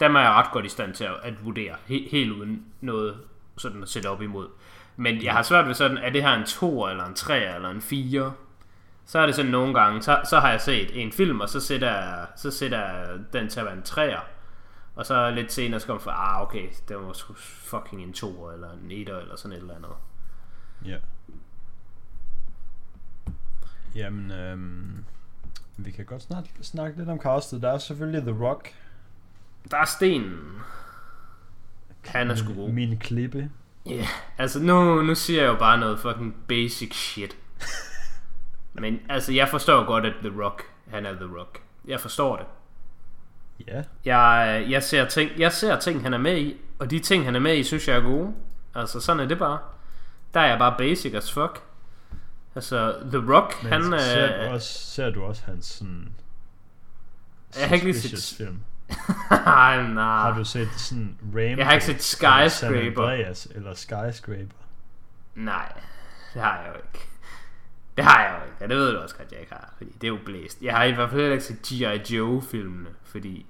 [0.00, 3.16] Dem er jeg ret godt i stand til at, at vurdere, he, helt uden noget
[3.56, 4.48] sådan at sætte op imod.
[4.96, 7.70] Men jeg har svært ved sådan, er det her en 2 eller en 3 eller
[7.70, 8.32] en 4?
[9.12, 11.60] Så er det sådan nogle gange, så, så har jeg set en film, og så
[11.60, 14.20] sætter jeg, så sætter jeg den til at være en 3'er.
[14.94, 18.50] Og så lidt senere så kommer jeg for, ah okay, det var fucking en 2
[18.50, 19.90] eller en 1 eller sådan et eller andet.
[20.84, 20.96] Ja.
[23.94, 25.04] Jamen, øhm,
[25.76, 27.62] vi kan godt snakke, snakke lidt om castet.
[27.62, 28.74] Der er selvfølgelig The Rock.
[29.70, 30.38] Der er stenen.
[32.06, 32.68] Han er sgu god.
[32.68, 33.50] Min klippe.
[33.86, 34.06] Ja, yeah.
[34.38, 37.36] altså nu, nu siger jeg jo bare noget fucking basic shit.
[38.74, 41.60] Men altså, jeg forstår godt, at The Rock, han er The Rock.
[41.84, 42.46] Jeg forstår det.
[43.66, 47.24] Ja, Jeg, jeg, ser ting, jeg ser ting, han er med i, og de ting,
[47.24, 48.34] han er med i, synes jeg er gode.
[48.74, 49.58] Altså, sådan er det bare.
[50.34, 51.62] Der er jeg bare basic as fuck.
[52.54, 53.82] Altså, The Rock, men han...
[54.00, 56.08] ser, du Øh, også, ser du også hans sådan...
[57.60, 58.60] Jeg har ikke lige set- film.
[59.30, 60.04] nej, nej.
[60.20, 61.58] Har du set sådan Rainbow?
[61.58, 61.92] Jeg har ikke set
[62.22, 63.02] eller San Skyscraper.
[63.08, 64.56] Andreas eller Skyscraper.
[65.34, 65.72] Nej,
[66.34, 67.06] det har jeg jo ikke.
[67.96, 69.90] Det har jeg jo ikke, og det ved du også godt, jeg ikke har, fordi
[69.92, 70.62] det er jo blæst.
[70.62, 72.14] Jeg har i hvert fald heller ikke set G.I.
[72.14, 73.46] Joe-filmene, fordi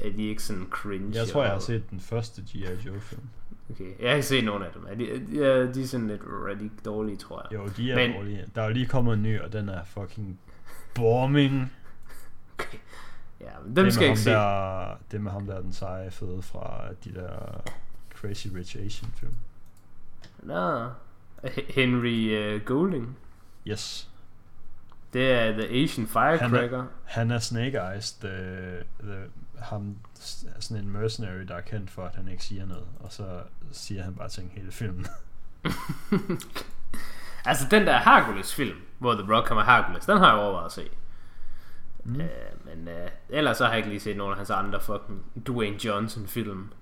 [0.00, 1.18] er de ikke sådan cringe.
[1.18, 2.64] Jeg tror, jeg har set den første G.I.
[2.86, 3.22] Joe film.
[3.70, 4.86] Okay, jeg har ikke set nogen af dem.
[4.88, 7.58] Er de, ja, de er sådan lidt rigtig dårlige, tror jeg.
[7.58, 8.44] Jo, de er Men- dårlige.
[8.54, 10.40] Der er jo lige kommet en ny, og den er fucking
[10.94, 11.72] bombing.
[12.58, 12.78] Okay.
[13.40, 14.30] Ja, men det dem med skal jeg ikke se.
[14.30, 17.62] der, Det med ham der, den seje fede fra de der
[18.14, 19.34] Crazy Rich Asian film.
[20.42, 20.88] Nå,
[21.68, 23.16] Henry uh, Golding.
[23.66, 24.10] Yes.
[25.12, 26.86] Det er The Asian Firecracker.
[27.04, 28.30] Han er Snake Eyes, the,
[29.02, 29.24] the,
[29.58, 29.96] ham,
[30.60, 32.86] sådan en mercenary, der er kendt for, at han ikke siger noget.
[33.00, 33.42] Og så
[33.72, 35.06] siger han bare ting hele filmen.
[37.44, 40.88] Altså den der Hercules-film, hvor The Rock kommer Hercules, den har jeg overvejet at se.
[42.04, 42.20] Mm.
[42.20, 42.28] Øh,
[42.64, 45.84] men øh, ellers så har jeg ikke lige set nogen af hans andre fucking Dwayne
[45.84, 46.72] Johnson-film.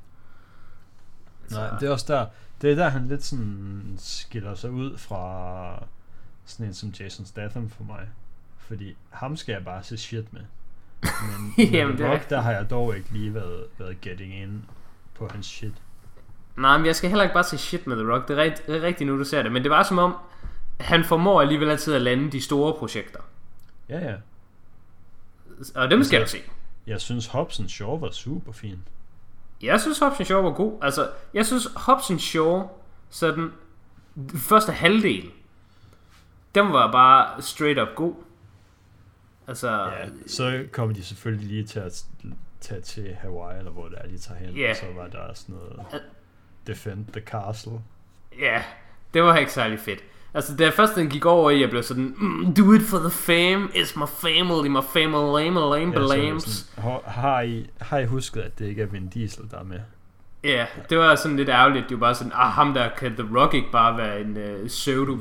[1.51, 2.27] Nej, det er også der,
[2.63, 5.85] det er der, han lidt sådan skiller sig ud fra
[6.49, 8.09] sådan en som Jason Statham for mig.
[8.59, 10.41] Fordi ham skal jeg bare se shit med.
[11.03, 14.65] Men Jamen, er Rock, der har jeg dog ikke lige været, været getting in
[15.15, 15.73] på hans shit.
[16.57, 18.29] Nej, men jeg skal heller ikke bare se shit med The Rock.
[18.29, 19.53] Det er, rigt, det er rigtigt nu, du ser det.
[19.53, 20.15] Men det var som om,
[20.81, 23.21] han formår alligevel altid at lande de store projekter.
[23.89, 24.15] Ja, ja.
[25.75, 26.43] Og dem skal Altså- se.
[26.87, 28.79] Jeg synes Hobson Shaw var super fin.
[29.63, 30.79] Jeg synes Hobbs Shaw var god.
[30.83, 32.69] Altså, jeg synes Hobbs Shaw,
[33.11, 33.51] sådan,
[34.35, 35.31] første halvdel,
[36.65, 38.15] den var bare straight up god.
[39.49, 42.05] Altså, Ja, så kommer de selvfølgelig lige til at
[42.61, 44.57] tage til Hawaii, eller hvor det er, de tager hen.
[44.57, 44.71] Ja.
[44.71, 46.03] Og så var der sådan noget
[46.67, 47.73] Defend the Castle.
[48.41, 48.63] Ja,
[49.15, 50.01] det var ikke særlig fedt.
[50.35, 53.11] Altså, da først den gik over i, jeg blev sådan, mm, do it for the
[53.11, 56.43] fame, it's my family, my family, lame, lame, Ja, så det lames.
[56.43, 59.65] sådan, har, har, I, har I husket, at det ikke er Vin Diesel, der er
[59.65, 59.81] med?
[60.45, 61.89] Ja, det var sådan lidt ærgerligt.
[61.89, 64.67] Det var bare sådan, ah, ham der kan The Rock ikke bare være en uh,
[64.67, 65.15] pseudo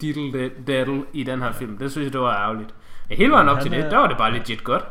[0.00, 1.78] Diddle Daddle i den her film.
[1.78, 2.74] Det synes jeg, det var ærgerligt.
[3.08, 4.84] Men hele vejen op til det, er- der var det bare legit godt.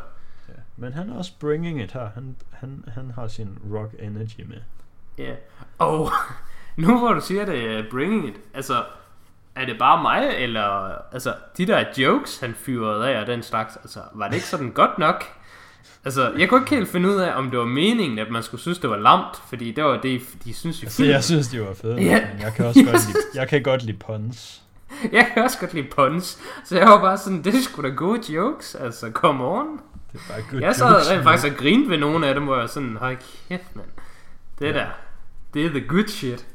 [0.48, 0.52] Ja.
[0.76, 2.08] Men han er også bringing it her.
[2.14, 4.56] Han, han, han har sin rock energy med.
[5.18, 5.32] Ja.
[5.78, 6.10] Og
[6.76, 8.84] nu hvor du siger det, uh, bringing it, altså,
[9.54, 13.76] er det bare mig, eller, altså, de der jokes, han fyrede af og den slags,
[13.76, 15.24] altså, var det ikke sådan godt nok?
[16.04, 18.60] Altså, jeg kunne ikke helt finde ud af, om det var meningen, at man skulle
[18.60, 21.12] synes, det var lamt, fordi det var det, de synes i Altså, filmen.
[21.14, 22.26] jeg synes, de var fede, Ja.
[22.32, 24.62] men jeg kan også godt lide, jeg kan godt lide puns.
[25.12, 27.88] Jeg kan også godt lide puns, så jeg var bare sådan, det er sgu da
[27.88, 29.66] gode jokes, altså, come on.
[30.12, 32.44] Det er bare good Jeg sad jokes, rent faktisk og grinte ved nogle af dem,
[32.44, 33.16] hvor jeg sådan, hold
[33.48, 33.86] kæft, mand.
[34.58, 34.72] Det Ja.
[34.72, 34.86] der,
[35.54, 36.46] det er the good shit.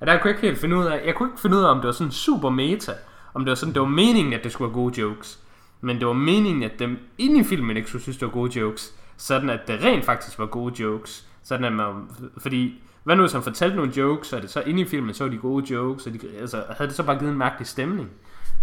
[0.00, 1.68] Og der kunne jeg ikke helt finde ud af, jeg kunne ikke finde ud af,
[1.70, 2.92] om det var sådan super meta,
[3.34, 5.38] om det var sådan, det var meningen, at det skulle være gode jokes.
[5.80, 8.58] Men det var meningen, at dem inde i filmen ikke skulle synes, det var gode
[8.60, 8.94] jokes.
[9.16, 11.26] Sådan at det rent faktisk var gode jokes.
[11.42, 11.94] Sådan at man,
[12.38, 15.24] fordi, hvad nu hvis han fortalte nogle jokes, og det så inde i filmen, så
[15.24, 18.10] var de gode jokes, og de, altså, havde det så bare givet en mærkelig stemning.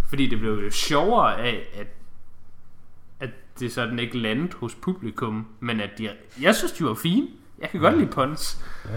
[0.08, 1.86] Fordi det blev jo sjovere af, at
[3.20, 6.10] at det sådan ikke landede hos publikum, men at de,
[6.42, 7.28] jeg synes, de var fine.
[7.58, 8.64] Jeg kan godt lide puns.
[8.88, 8.96] Ja,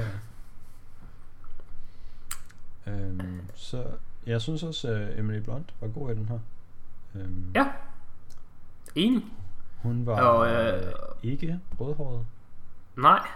[2.87, 2.91] ja.
[2.91, 3.83] Øhm, så
[4.25, 6.39] jeg synes også, at Emily Blunt var god i den her.
[7.15, 7.65] Øhm, Ja.
[8.95, 9.23] Enig.
[9.81, 12.25] Hun var Og, øh, øh, ikke rødhåret.
[12.97, 13.27] Nej,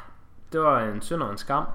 [0.52, 1.66] det var en synd og en skam.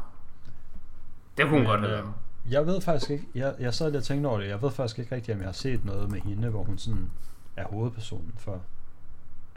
[1.36, 2.14] Det kunne hun godt have øh, været.
[2.50, 4.98] jeg ved faktisk ikke, jeg, jeg sad lige og tænkte over det, jeg ved faktisk
[4.98, 7.10] ikke rigtigt, om jeg har set noget med hende, hvor hun sådan
[7.56, 8.60] er hovedpersonen for.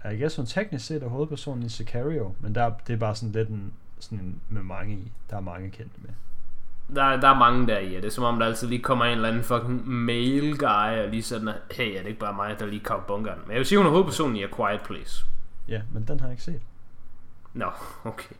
[0.03, 3.31] Jeg guess hun teknisk set er hovedpersonen i Sicario, men der, det er bare sådan
[3.31, 5.11] lidt en, sådan en med mange i.
[5.29, 6.09] Der er mange kendte med.
[6.87, 9.05] Der, der er mange der i, og det er som om, der altid lige kommer
[9.05, 12.33] en eller anden fucking mail guy, og lige sådan, at, hey, er det ikke bare
[12.33, 13.39] mig, der lige kav bunkeren?
[13.41, 15.25] Men jeg vil sige, hun er hovedpersonen i A Quiet Place.
[15.67, 16.61] Ja, men den har jeg ikke set.
[17.53, 17.71] Nå,
[18.03, 18.35] okay.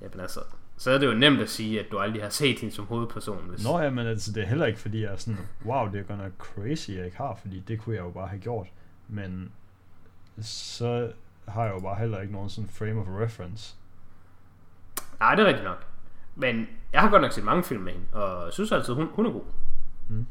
[0.00, 0.40] Jamen altså,
[0.76, 3.48] så er det jo nemt at sige, at du aldrig har set hende som hovedperson.
[3.48, 3.64] Hvis...
[3.64, 6.04] Nå ja, men altså, det er heller ikke fordi, jeg er sådan, wow, det er
[6.04, 8.66] godt nok crazy, jeg ikke har, fordi det kunne jeg jo bare have gjort.
[9.08, 9.52] Men
[10.40, 11.12] så
[11.48, 13.76] har jeg jo bare heller ikke nogen sådan frame of reference.
[15.20, 15.86] Nej, det er rigtigt nok.
[16.36, 19.26] Men jeg har godt nok set mange film med hende, og synes altid, hun, hun
[19.26, 19.44] er god.
[20.08, 20.26] Mm.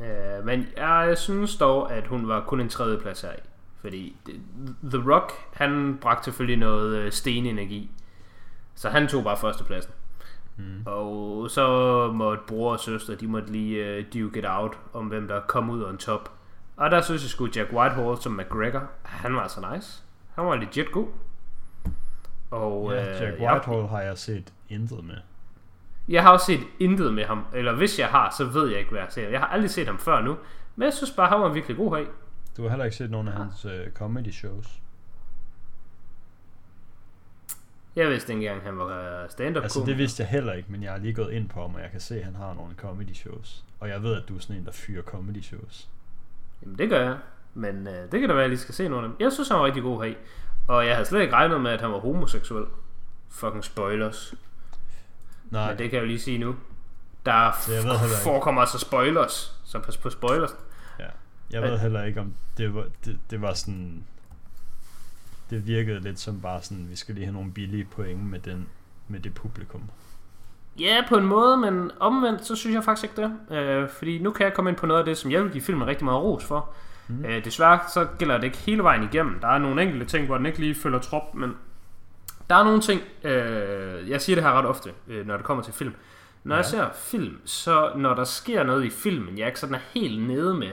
[0.00, 3.40] Øh, men jeg synes dog, at hun var kun en tredje plads her i.
[3.80, 4.16] Fordi
[4.82, 7.90] The Rock, han bragte selvfølgelig noget øh, stenenergi.
[8.74, 9.92] Så han tog bare førstepladsen.
[10.56, 10.82] Mm.
[10.86, 11.66] Og så
[12.12, 15.70] måtte bror og søster, de måtte lige uh, duke it out, om hvem der kom
[15.70, 16.30] ud on top.
[16.76, 20.02] Og der synes jeg sgu Jack Whitehall som McGregor, han var så nice.
[20.34, 21.06] Han var legit god.
[22.50, 25.16] Og Ja, øh, Jack jeg, Whitehall har jeg set intet med.
[26.08, 28.90] jeg har også set intet med ham, eller hvis jeg har, så ved jeg ikke,
[28.90, 29.28] hvad jeg ser.
[29.28, 30.36] Jeg har aldrig set ham før nu,
[30.76, 32.04] men jeg synes bare, han var virkelig god her.
[32.56, 34.80] Du har heller ikke set nogen af hans uh, comedy shows.
[37.96, 40.82] Jeg vidste ikke engang, han var øh, stand-up Altså det vidste jeg heller ikke, men
[40.82, 42.74] jeg har lige gået ind på ham, og jeg kan se, at han har nogle
[42.76, 43.64] comedy shows.
[43.80, 45.88] Og jeg ved, at du er sådan en, der fyrer comedy shows.
[46.62, 47.18] Jamen det gør jeg.
[47.54, 49.16] Men øh, det kan da være, at jeg lige skal se nogle af dem.
[49.20, 50.14] Jeg synes, han var rigtig god her.
[50.70, 52.66] Og jeg havde slet ikke regnet med, at han var homoseksuel.
[53.28, 54.34] Fucking spoilers.
[55.50, 56.56] Nej, Men det kan jeg jo lige sige nu.
[57.26, 57.32] Der
[57.68, 58.16] jeg ved ikke.
[58.22, 59.60] forekommer altså spoilers.
[59.64, 60.50] Så pas på spoilers.
[60.98, 61.06] ja.
[61.50, 64.04] jeg ved heller ikke, om det var, det, det var sådan...
[65.50, 68.68] Det virkede lidt som bare sådan, vi skal lige have nogle billige point med, den,
[69.08, 69.82] med det publikum.
[70.78, 73.56] Ja, på en måde, men omvendt, så synes jeg faktisk ikke det.
[73.56, 75.62] Øh, fordi nu kan jeg komme ind på noget af det, som jeg vil give
[75.62, 76.74] filmen rigtig meget ros for.
[77.18, 77.24] Mm.
[77.24, 79.40] Øh, desværre så gælder det ikke hele vejen igennem.
[79.40, 81.56] Der er nogle enkelte ting, hvor den ikke lige følger trop, men
[82.50, 85.64] der er nogle ting, øh, jeg siger det her ret ofte, øh, når det kommer
[85.64, 85.94] til film.
[86.44, 86.56] Når ja.
[86.56, 90.22] jeg ser film, så når der sker noget i filmen, jeg ikke sådan er helt
[90.22, 90.70] nede med,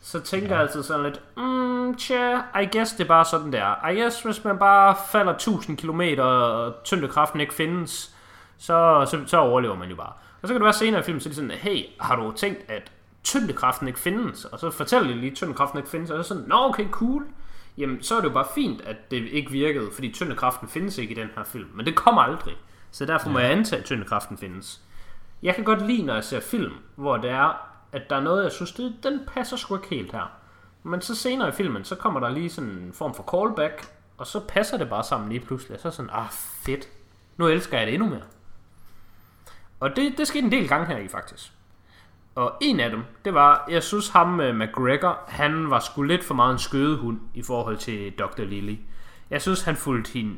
[0.00, 0.54] så tænker Ja.
[0.54, 3.88] jeg altid sådan lidt, mm, tja, I guess det er bare sådan der.
[3.88, 8.16] I guess hvis man bare falder 1000 km og tyngdekraften ikke findes,
[8.58, 10.12] så, så, så overlever man jo bare.
[10.42, 12.32] Og så kan det være senere i filmen, så er det sådan, hey, har du
[12.36, 12.92] tænkt, at
[13.26, 14.44] tyngdekraften ikke findes?
[14.44, 16.90] Og så fortæller de lige, at tyngdekraften ikke findes, og så er sådan, nå okay,
[16.90, 17.24] cool.
[17.78, 21.14] Jamen, så er det jo bare fint, at det ikke virkede, fordi tyngdekraften findes ikke
[21.14, 21.68] i den her film.
[21.74, 22.54] Men det kommer aldrig.
[22.90, 23.44] Så derfor må Ja.
[23.44, 24.80] jeg antage, at tyngdekraften findes.
[25.42, 28.44] Jeg kan godt lide, når jeg ser film, hvor det er, at der er noget,
[28.44, 30.30] jeg synes, det, den passer sgu ikke helt her.
[30.82, 34.26] Men så senere i filmen, så kommer der lige sådan en form for callback, og
[34.26, 35.74] så passer det bare sammen lige pludselig.
[35.74, 36.30] Og så er sådan, ah
[36.64, 36.88] fedt,
[37.36, 38.22] nu elsker jeg det endnu mere.
[39.80, 41.52] Og det, det skete en del gange her i faktisk.
[42.36, 46.24] Og en af dem, det var, jeg synes ham med McGregor, han var sgu lidt
[46.24, 48.44] for meget en skødehund i forhold til Dr.
[48.44, 48.76] Lily.
[49.30, 50.34] Jeg synes, han fulgte hende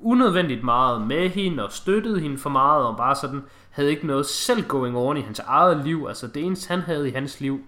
[0.00, 4.26] unødvendigt meget med hende og støttede hende for meget og bare sådan havde ikke noget
[4.26, 6.06] selv going on i hans eget liv.
[6.08, 7.64] Altså det eneste han havde i hans liv,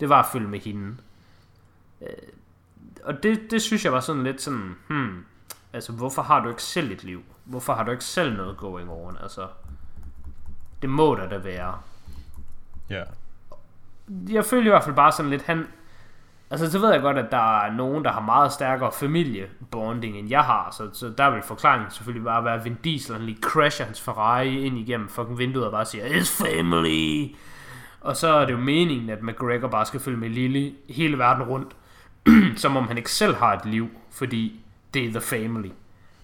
[0.00, 0.96] det var at følge med hende.
[2.02, 2.08] Øh,
[3.04, 5.24] og det, det synes jeg var sådan lidt sådan, hmm,
[5.72, 7.22] altså hvorfor har du ikke selv et liv?
[7.44, 9.16] Hvorfor har du ikke selv noget going on?
[9.22, 9.46] Altså,
[10.82, 11.78] det må der da være.
[12.90, 13.02] Ja.
[14.28, 15.66] Jeg føler i hvert fald bare sådan lidt, han,
[16.50, 20.28] Altså, så ved jeg godt, at der er nogen, der har meget stærkere familiebonding, end
[20.30, 20.74] jeg har.
[20.76, 24.00] Så, så der vil forklaringen selvfølgelig bare være, at Vin Diesel han lige crasher hans
[24.00, 27.34] Ferrari ind igennem fucking vinduet og bare siger, It's family!
[28.00, 31.42] Og så er det jo meningen, at McGregor bare skal følge med Lily hele verden
[31.42, 31.76] rundt.
[32.62, 34.60] som om han ikke selv har et liv, fordi
[34.94, 35.70] det er the family.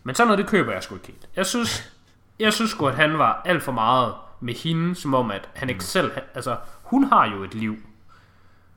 [0.05, 1.29] Men sådan noget, det køber jeg sgu ikke helt.
[1.37, 1.93] Jeg synes,
[2.39, 5.71] jeg synes sgu, at han var alt for meget med hende, som om, at han
[5.71, 6.13] ikke selv...
[6.35, 7.77] Altså, hun har jo et liv.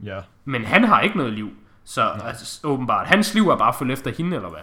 [0.04, 0.22] Ja.
[0.46, 1.52] Men han har ikke noget liv.
[1.84, 4.62] Så altså, åbenbart, hans liv er bare fuldt efter hende, eller hvad?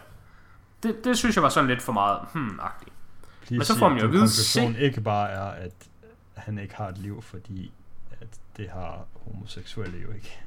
[0.83, 2.93] Det, det synes jeg var sådan lidt for meget, hmm-agtigt.
[3.41, 5.73] Please Men så får man jo at vide, se- ikke bare er, at
[6.35, 7.73] han ikke har et liv, fordi
[8.21, 10.41] at det har homoseksuelle jo ikke.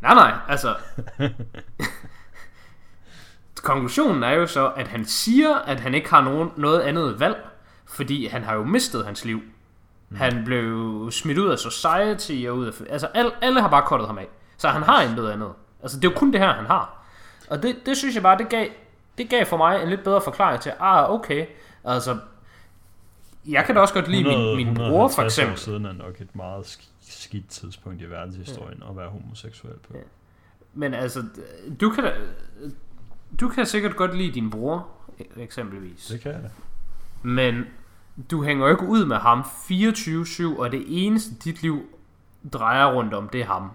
[0.00, 0.76] Nej, nej, altså...
[3.62, 7.46] konklusionen er jo så, at han siger, at han ikke har nogen, noget andet valg,
[7.88, 9.42] fordi han har jo mistet hans liv.
[10.08, 10.16] Mm.
[10.16, 12.72] Han blev smidt ud af society og ud af...
[12.90, 14.28] Altså, alle, alle har bare kottet ham af.
[14.56, 15.52] Så han har intet andet.
[15.82, 17.06] Altså, det er jo kun det her, han har.
[17.50, 18.66] Og det, det synes jeg bare, det gav,
[19.18, 21.46] det gav for mig en lidt bedre forklaring til, ah, okay,
[21.84, 22.18] altså...
[23.48, 25.58] Jeg kan da også godt lide min, min bror, for 150 år eksempel.
[25.58, 29.94] siden er nok et meget sk- skidt tidspunkt i verdenshistorien at være homoseksuel på.
[29.94, 30.00] Ja.
[30.74, 31.22] Men altså,
[31.80, 32.12] du kan da,
[33.40, 34.86] du kan sikkert godt lide din bror,
[35.20, 36.06] e- eksempelvis.
[36.06, 36.48] Det kan jeg da.
[37.22, 37.64] Men
[38.30, 41.82] du hænger jo ikke ud med ham 24-7, og det eneste dit liv
[42.52, 43.70] drejer rundt om, det er ham.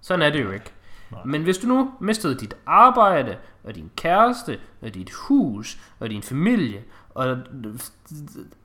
[0.00, 0.72] Sådan er det jo ikke.
[1.10, 1.20] Nej.
[1.24, 6.22] Men hvis du nu mistede dit arbejde, og din kæreste, og dit hus, og din
[6.22, 6.84] familie,
[7.14, 7.36] og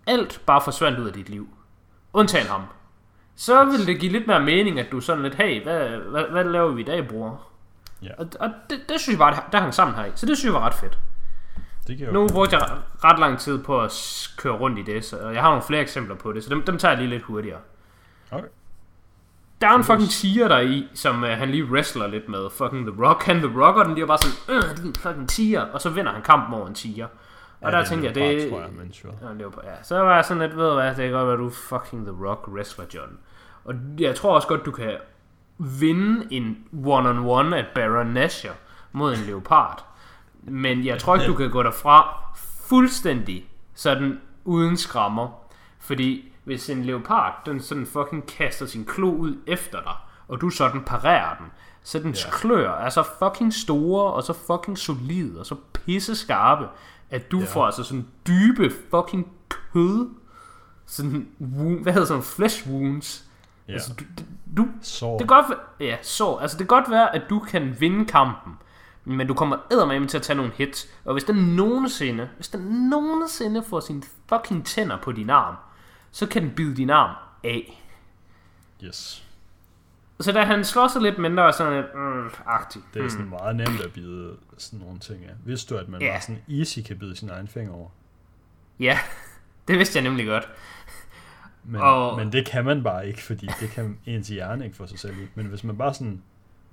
[0.07, 1.47] alt bare forsvandt ud af dit liv,
[2.13, 2.61] undtagen ham,
[3.35, 6.43] så vil det give lidt mere mening, at du sådan lidt, hey, hvad, hvad, hvad
[6.43, 7.41] laver vi i dag, bror?
[8.01, 8.09] Ja.
[8.17, 10.11] Og, og det, det synes jeg bare, der hang sammen her i.
[10.15, 10.99] Så det synes jeg var ret fedt.
[11.87, 12.69] Det jeg Nu brugte jeg
[13.03, 13.91] ret lang tid på at
[14.37, 16.77] køre rundt i det, så jeg har nogle flere eksempler på det, så dem, dem
[16.77, 17.59] tager jeg lige lidt hurtigere.
[18.31, 18.47] Okay.
[19.61, 22.49] Der er en fucking tiger der i, som uh, han lige wrestler lidt med.
[22.49, 23.23] Fucking The Rock.
[23.23, 25.61] Han The Rocker, den bliver bare sådan, øh, din fucking tiger.
[25.61, 27.05] Og så vinder han kampen over en tiger.
[27.05, 27.11] Og
[27.61, 28.49] Ja, der er tænkte jeg, det...
[28.49, 29.13] tror jeg, men sure.
[29.21, 29.83] Ja, ja.
[29.83, 32.15] Så var jeg sådan lidt, ved du hvad, det kan godt være, du fucking The
[32.25, 33.17] Rock wrestler, John.
[33.63, 34.97] Og jeg tror også godt, du kan
[35.57, 38.53] vinde en one-on-one af Baron Nashor
[38.91, 39.85] mod en leopard.
[40.47, 42.23] Men jeg tror ikke, du kan gå derfra
[42.69, 45.29] fuldstændig sådan uden skrammer.
[45.79, 49.93] Fordi hvis en leopard, den sådan fucking kaster sin klo ud efter dig,
[50.27, 51.45] og du sådan parerer den,
[51.83, 52.29] så dens Ja.
[52.31, 56.67] klør er så fucking store, og så fucking solide, og så pisse skarpe,
[57.09, 57.45] at du Ja.
[57.45, 59.27] får altså sådan dybe fucking
[59.73, 60.09] kød,
[60.85, 63.25] sådan, wound, hvad hedder sådan flesh wounds.
[63.67, 63.73] Ja.
[63.73, 64.03] Altså, du,
[64.57, 65.45] du, Så det kan godt
[65.79, 68.53] ja, så, altså det kan godt være, at du kan vinde kampen,
[69.05, 72.61] men du kommer eddermame til at tage nogle hits, og hvis den nogensinde, hvis den
[72.89, 75.55] nogensinde får sine fucking tænder på din arm,
[76.11, 77.83] så kan den bide din arm af.
[78.83, 79.21] yes.
[80.19, 82.81] Så da han slår sig lidt mindre, sådan lidt, mm, agtig.
[82.93, 85.33] Det er sådan meget nemt at bide sådan nogle ting af.
[85.45, 86.11] Vidste du, at man Ja.
[86.11, 87.89] bare sådan easy kan bide sin egen finger over?
[88.79, 88.99] Ja,
[89.67, 90.49] det vidste jeg nemlig godt.
[91.63, 94.87] Men, Og- men det kan man bare ikke, fordi det kan ens hjerne ikke få
[94.87, 95.27] sig selv ud.
[95.35, 96.21] Men hvis man bare sådan,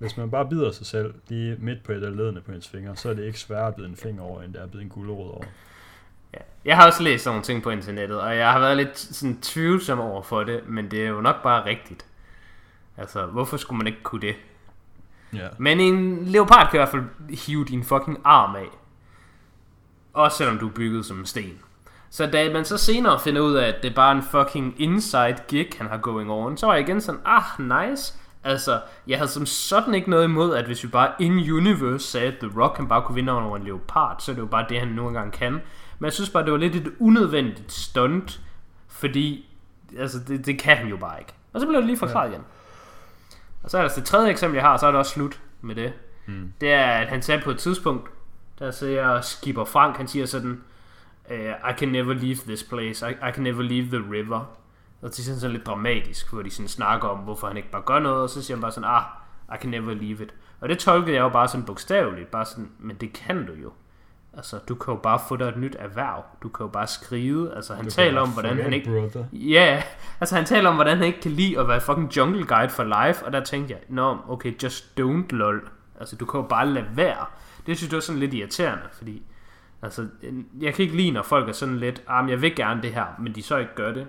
[0.03, 2.97] hvis man bare bider sig selv lige midt på et af ledene på ens fingre,
[2.97, 4.83] så er det ikke sværere at bide en finger over, end det er at bide
[4.83, 5.45] en gulerod over.
[6.35, 6.39] Ja.
[6.65, 9.41] Jeg har også læst sådan nogle ting på internettet, og jeg har været lidt sådan
[9.41, 12.07] tvivlsom over for det, men det er jo nok bare rigtigt.
[12.97, 14.35] Altså, hvorfor skulle man ikke kunne det?
[15.33, 15.49] Ja.
[15.59, 18.69] Men en leopard kan i hvert fald hive din fucking arm af.
[20.13, 21.59] Også selvom du er bygget som en sten.
[22.11, 25.37] Så da man så senere finder ud af, at det er bare en fucking inside
[25.49, 28.15] gig, han har going on, så var jeg igen sådan, ah, nice.
[28.45, 32.39] Altså, jeg havde som sådan ikke noget imod, at hvis vi bare in-universe sagde, at
[32.39, 34.79] The Rock kan bare kunne vinde over en leopard, så er det jo bare det,
[34.79, 35.53] han nu engang kan.
[35.99, 38.41] Men jeg synes bare, det var lidt et unødvendigt stunt,
[38.89, 39.47] fordi
[39.99, 41.33] altså, det, det kan han jo bare ikke.
[41.53, 42.33] Og så blev det lige forklaret ja.
[42.33, 42.45] igen.
[43.63, 45.75] Og så er der det tredje eksempel, jeg har, så er det også slut med
[45.75, 45.93] det.
[46.27, 46.53] Mm.
[46.61, 48.11] Det er, at han sagde på et tidspunkt,
[48.59, 50.63] der siger Skipper Frank, han siger sådan,
[51.31, 54.57] uh, I can never leave this place, I, I can never leave the river.
[55.03, 57.71] Og det er sådan, sådan lidt dramatisk, hvor de sådan snakker om, hvorfor han ikke
[57.71, 59.03] bare gør noget, og så siger han bare sådan, ah,
[59.55, 60.35] I can never leave it.
[60.61, 63.73] Og det tolkede jeg jo bare sådan bogstaveligt, bare sådan, men det kan du jo.
[64.37, 66.25] Altså, du kan jo bare få dig et nyt erhverv.
[66.43, 67.55] Du kan jo bare skrive.
[67.57, 68.91] Altså, han Du taler om, hvordan han ikke...
[68.91, 69.25] Brother.
[69.33, 69.83] Ja,
[70.21, 72.85] altså han taler om, hvordan han ikke kan lide at være fucking jungle guide for
[72.85, 75.69] life, og der tænkte jeg, nå, okay, just don't lol.
[76.01, 77.27] Altså, du kan jo bare lade være.
[77.67, 79.23] Det synes jeg var sådan lidt irriterende, fordi,
[79.83, 80.09] altså,
[80.61, 82.95] jeg kan ikke lide, når folk er sådan lidt, ah, men jeg vil gerne det
[82.95, 84.07] her, men de så ikke gør det.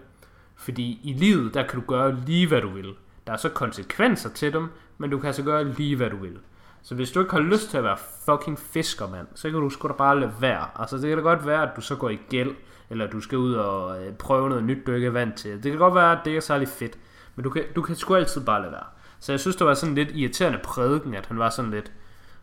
[0.64, 2.94] Fordi i livet, der kan du gøre lige, hvad du vil.
[3.28, 6.38] Der er så konsekvenser til dem, men du kan altså gøre lige, hvad du vil.
[6.82, 9.88] Så hvis du ikke har lyst til at være fucking fiskermand, så kan du sgu
[9.88, 10.68] da bare lade være.
[10.76, 12.56] Altså det kan da godt være, at du så går i gæld,
[12.90, 15.64] eller du skal ud og øh, prøve noget nyt, du ikke er vant til.
[15.64, 16.98] Det kan godt være, at det ikke er særlig fedt,
[17.36, 18.86] men du kan, du kan sgu altid bare lade være.
[19.20, 21.92] Så jeg synes, det var sådan lidt irriterende prædiken, at han var sådan lidt,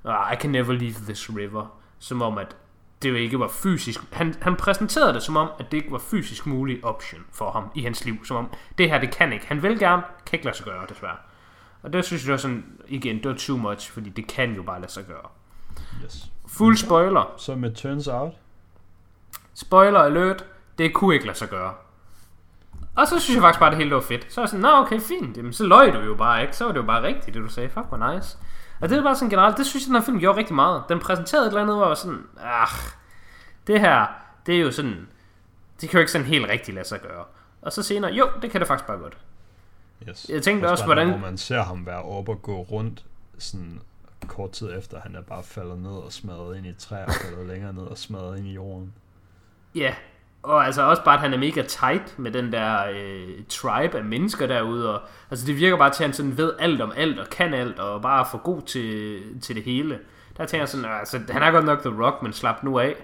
[0.04, 1.80] oh, I can never leave this river.
[1.98, 2.56] Som om, at
[3.02, 4.00] det jo ikke var fysisk.
[4.12, 7.70] Han, han præsenterede det som om, at det ikke var fysisk mulig option for ham
[7.74, 8.24] i hans liv.
[8.24, 9.46] Som om, det her, det kan ikke.
[9.46, 11.16] Han vil gerne, kan ikke lade sig gøre, desværre.
[11.82, 14.62] Og det synes jeg var sådan, igen, det var too much, fordi det kan jo
[14.62, 15.28] bare lade sig gøre.
[16.04, 16.30] Yes.
[16.46, 17.34] Fuld spoiler.
[17.36, 18.32] Så med Turns Out,
[19.54, 20.44] Spoiler alert.
[20.78, 21.74] Det kunne ikke lade sig gøre.
[22.96, 24.32] Og så synes jeg faktisk bare, at det hele var fedt.
[24.32, 25.36] Så var jeg sådan, nå okay, fint.
[25.36, 26.56] Jamen, så løg du jo bare ikke.
[26.56, 27.68] Så var det jo bare rigtigt, det du sagde.
[27.68, 28.38] Fuck, hvor nice.
[28.80, 30.82] Og det er bare sådan generelt, det synes jeg, den her film gjorde rigtig meget.
[30.88, 32.68] Den præsenterede et eller andet, hvor jeg var sådan, ah,
[33.66, 34.06] det her,
[34.46, 35.08] det er jo sådan,
[35.80, 37.24] det kan jo ikke sådan helt rigtigt lade sig gøre.
[37.62, 39.18] Og så senere, jo, det kan det faktisk bare godt.
[40.08, 40.26] yes.
[40.28, 43.04] Jeg tænkte også, der, hvordan- Hvor man ser ham være oppe og gå rundt
[43.38, 43.80] sådan
[44.28, 47.12] kort tid efter, han er bare faldet ned og smadret ind i et træ og
[47.12, 48.92] faldet længere ned og smadret ind i jorden.
[49.74, 49.94] Ja,
[50.42, 54.04] og altså også bare, at han er mega tight med den der øh, tribe af
[54.04, 54.94] mennesker derude.
[54.94, 57.54] Og, altså det virker bare til, at han sådan ved alt om alt og kan
[57.54, 59.98] alt og bare er for god til, til det hele.
[60.36, 62.96] Der tænker jeg sådan, altså han er godt nok The Rock, men slap nu af.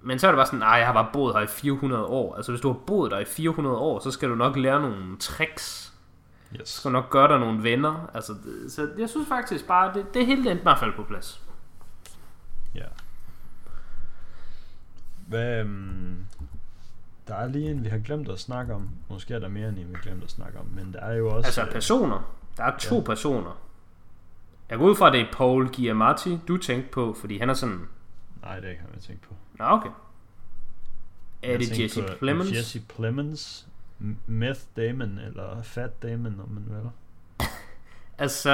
[0.00, 2.36] Men så er det bare sådan, nej, jeg har bare boet her i 400 år.
[2.36, 5.16] Altså hvis du har boet der i 400 år, så skal du nok lære nogle
[5.18, 5.92] tricks.
[6.60, 6.68] Yes.
[6.68, 8.10] Så skal du nok gøre dig nogle venner.
[8.14, 8.34] Altså,
[8.68, 11.40] så jeg synes faktisk bare, det, det hele endte med at falde på plads.
[12.74, 12.84] Ja.
[15.30, 16.26] Hvad, um,
[17.28, 18.88] der er lige en, vi har glemt at snakke om.
[19.08, 20.66] Måske er der mere end en, vi har glemt at snakke om.
[20.66, 21.46] Men der er jo også...
[21.46, 22.34] Altså personer.
[22.56, 23.02] Der er to Ja.
[23.02, 23.60] personer.
[24.70, 27.54] Jeg går ud fra, at det er Paul Giamatti, du tænkte på, fordi han er
[27.54, 27.88] sådan...
[28.42, 29.34] Nej, det kan jeg tænke på.
[29.58, 29.88] Nå, okay.
[31.42, 32.52] Er Jeg det tænkte Jesse Plemons?
[32.52, 33.66] Jesse Plemons.
[34.26, 36.90] Meth Damon, eller Fat Damon, om man vil.
[38.18, 38.50] Altså,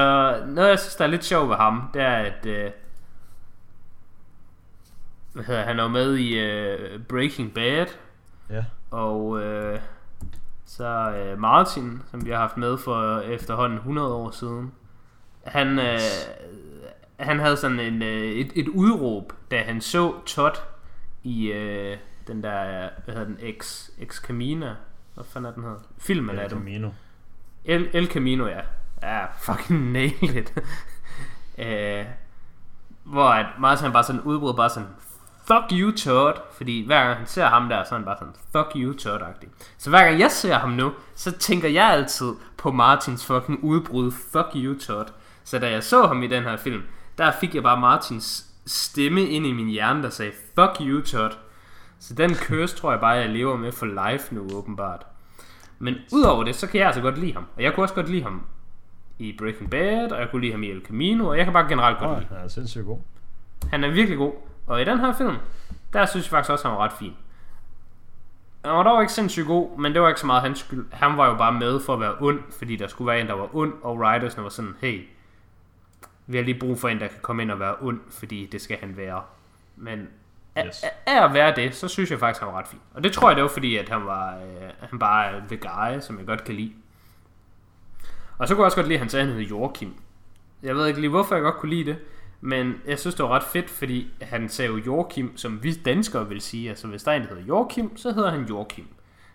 [0.48, 2.46] noget jeg synes, der er lidt sjovt ved ham, det er, at...
[2.46, 2.70] Øh,
[5.36, 7.86] hvad hedder, han er jo med i øh, Breaking Bad,
[8.50, 8.64] Ja.
[8.90, 9.80] og øh,
[10.66, 14.72] så øh, Martin, som vi har haft med for efterhånden 100 år siden,
[15.46, 15.98] han, øh,
[17.20, 20.54] han havde sådan en, øh, et, et udråb, da han så Todd
[21.22, 24.74] i øh, den der, hvad hedder den, Ex, Ex Camina,
[25.14, 25.78] hvad fanden er den hedder?
[25.98, 26.58] Filmen af El dem.
[26.58, 26.90] Camino.
[27.64, 28.60] El, El Camino, ja.
[29.02, 30.54] Ja, fucking nailed it.
[31.66, 32.04] øh,
[33.04, 34.88] hvor at Martin bare sådan udbrød bare sådan,
[35.46, 38.34] fuck you Todd, fordi hver gang han ser ham der, så er han bare sådan,
[38.52, 39.48] fuck you Todd-agtig.
[39.78, 44.10] Så hver gang jeg ser ham nu, så tænker jeg altid på Martins fucking udbrud,
[44.10, 45.06] fuck you Todd.
[45.44, 46.82] Så da jeg så ham i den her film,
[47.18, 51.32] der fik jeg bare Martins stemme ind i min hjerne, der sagde, fuck you Todd.
[51.98, 55.06] Så den curse tror jeg bare, jeg lever med for life nu, åbenbart.
[55.78, 57.46] Men udover det, så kan jeg altså godt lide ham.
[57.56, 58.42] Og jeg kunne også godt lide ham
[59.18, 61.68] i Breaking Bad, og jeg kunne lide ham i El Camino, og jeg kan bare
[61.68, 62.98] generelt godt Åh, lide han er sindssygt god.
[63.70, 64.32] Han er virkelig god.
[64.66, 65.36] Og i den her film,
[65.92, 67.16] der synes jeg faktisk også, han var ret fin.
[68.64, 70.86] Han var dog ikke sindssygt god, men det var ikke så meget hans skyld.
[70.92, 73.32] Han var jo bare med for at være ond, fordi der skulle være en, der
[73.34, 75.08] var ond, og writersne var sådan, hey,
[76.26, 78.60] vi har lige brug for en, der kan komme ind og være ond, fordi det
[78.60, 79.22] skal han være.
[79.76, 80.08] Men
[80.66, 80.82] Yes.
[80.82, 82.80] af, af at være det, så synes jeg faktisk, han var ret fin.
[82.94, 85.56] Og det tror jeg, det var fordi, at han var øh, han bare er the
[85.56, 86.72] guy, som jeg godt kan lide.
[88.38, 89.94] Og så kunne jeg også godt lide, at han sagde, at han hed Joachim.
[90.62, 91.98] Jeg ved ikke lige, hvorfor jeg godt kunne lide det,
[92.46, 96.28] men jeg synes, det var ret fedt, fordi han sagde jo Joachim, som vi danskere
[96.28, 96.68] vil sige.
[96.68, 98.86] Altså, hvis der er en, der hedder Joachim, så hedder han Joachim.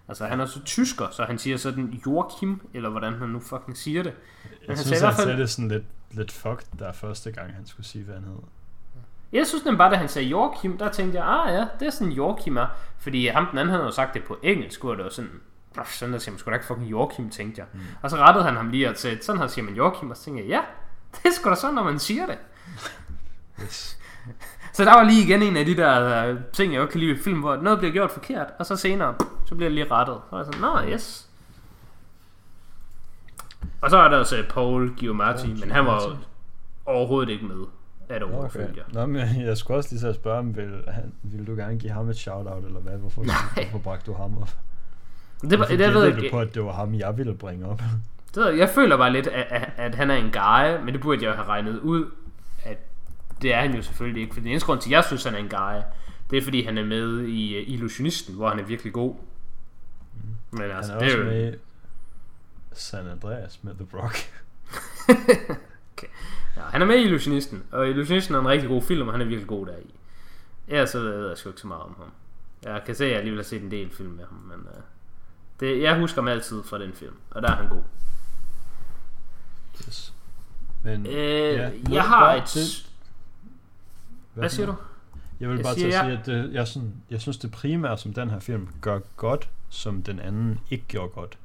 [0.07, 3.77] Altså, han er så tysker, så han siger sådan Joachim, eller hvordan han nu fucking
[3.77, 4.13] siger det.
[4.43, 7.53] Jeg han synes, sagde han fald- sagde det sådan lidt, lidt fucked, der første gang,
[7.53, 8.35] han skulle sige, hvad han hed.
[9.31, 11.91] Jeg synes nemlig bare, da han sagde Joachim, der tænkte jeg, ah ja, det er
[11.91, 12.67] sådan Joachim er.
[12.99, 15.31] Fordi ham den anden havde jo sagt det på engelsk, hvor det var sådan,
[15.75, 17.67] "Nå, sådan der siger man sgu da ikke fucking Joachim, tænkte jeg.
[17.73, 17.79] Mm.
[18.01, 20.23] Og så rettede han ham lige og sagde, sådan her siger man Joachim, og så
[20.23, 20.61] tænkte jeg, ja,
[21.17, 22.37] det er sgu da sådan, når man siger det.
[23.63, 23.97] Yes.
[24.73, 27.11] Så der var lige igen en af de der øh, ting, jeg godt kan lide
[27.11, 30.15] i film, hvor noget bliver gjort forkert, og så senere, så bliver det lige rettet.
[30.15, 31.27] Så var jeg sådan, nå, yes.
[33.81, 36.25] Og så er der også øh, Paul Giamatti, Paul men han var Giamatti.
[36.85, 37.55] overhovedet ikke med
[38.09, 38.49] det ord, Okay.
[38.49, 38.83] følte jeg.
[38.93, 41.79] Nå, men jeg skulle også lige så at spørge ham, vil, han, vil du gerne
[41.79, 42.93] give ham et shout-out, eller hvad?
[42.97, 43.23] Hvorfor,
[43.61, 44.49] hvorfor bragte du ham op?
[45.41, 47.81] Det, var, det, jeg ved du på, at det var ham, jeg ville bringe op?
[48.35, 51.01] Det jeg, jeg føler bare lidt, at, at, at han er en guy, men det
[51.01, 52.05] burde jeg have regnet ud.
[53.41, 54.33] det er han jo selvfølgelig ikke.
[54.33, 55.81] For den eneste grund til, at jeg synes, han er en guy,
[56.29, 59.15] det er fordi, han er med i uh, Illusionisten, hvor han er virkelig god.
[60.51, 61.23] Men Han altså, er det er jo...
[61.23, 61.53] med
[62.73, 64.15] San Andreas med The Brock.
[66.57, 69.21] Ja, han er med i Illusionisten, og Illusionisten er en rigtig god film, og han
[69.21, 69.93] er virkelig god deri.
[70.67, 72.11] Ellers så ved jeg sgu ikke så meget om ham.
[72.63, 74.81] Jeg kan se, at jeg alligevel har set en del film med ham, men uh,
[75.59, 77.81] det, jeg husker ham altid fra den film, og der er han god.
[79.87, 80.13] Yes.
[80.83, 82.43] Men, Øh, ja, jeg har et...
[82.53, 82.90] det-
[84.33, 84.75] Hvad siger du?
[85.39, 87.97] Jeg vil Jeg bare til at sige, at det, jeg, sådan, jeg synes, det primære,
[87.97, 91.37] som den her film gør godt, som den anden ikke gjorde godt,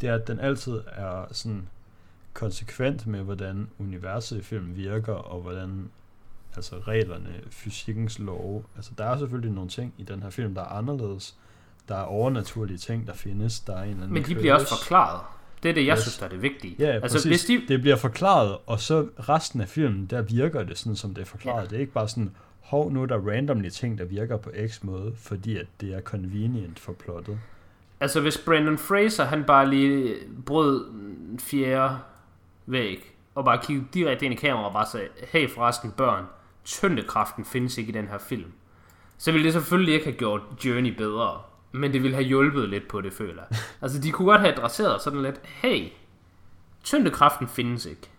[0.00, 1.68] det er, at den altid er sådan
[2.32, 5.90] konsekvent med, hvordan universet i filmen virker, og hvordan
[6.56, 8.64] altså reglerne, fysikkens lov.
[8.76, 11.36] Altså, der er selvfølgelig nogle ting i den her film, der er anderledes.
[11.88, 13.60] Der er overnaturlige ting, der findes.
[13.60, 15.20] Der er en eller anden Men de bliver også forklaret.
[15.62, 16.02] Det er det, jeg Yes.
[16.02, 16.76] synes, der er det vigtige.
[16.78, 17.24] Ja, altså, præcis.
[17.24, 21.14] hvis de, Det bliver forklaret, og så resten af filmen, der virker det sådan, som
[21.14, 21.62] det er forklaret.
[21.62, 21.68] Ja.
[21.68, 22.30] Det er ikke bare sådan,
[22.60, 26.00] hov, nu er der randomly ting, der virker på X måde, fordi at det er
[26.00, 27.38] convenient for plottet.
[28.00, 30.14] altså, hvis Brandon Fraser, han bare lige
[30.46, 30.90] brød
[31.32, 31.98] en fjerde
[32.66, 36.24] væg, og bare kiggede direkte ind i kameraet og bare sagde, hey forresten børn,
[36.64, 38.52] tyndekraften findes ikke i den her film.
[39.18, 41.40] Så ville det selvfølgelig ikke have gjort Journey bedre,
[41.72, 43.58] men det ville have hjulpet lidt på det, føler jeg.
[43.82, 45.88] Altså, de kunne godt have adresseret sådan lidt, hey,
[46.84, 48.10] tyndekraften findes ikke.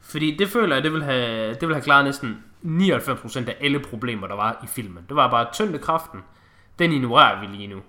[0.00, 3.80] Fordi det føler jeg, det vil have, det vil have klaret næsten 99% af alle
[3.80, 5.04] problemer, der var i filmen.
[5.08, 6.20] Det var bare tyndekraften,
[6.78, 7.80] den ignorerer vi lige nu.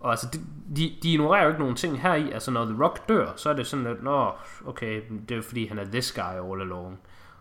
[0.00, 0.38] Og altså, de,
[0.76, 2.30] de, de ignorerer jo ikke nogen ting her i.
[2.30, 4.32] Altså, når The Rock dør, så er det sådan lidt, nå,
[4.66, 6.98] okay, det er fordi, han er this guy all along.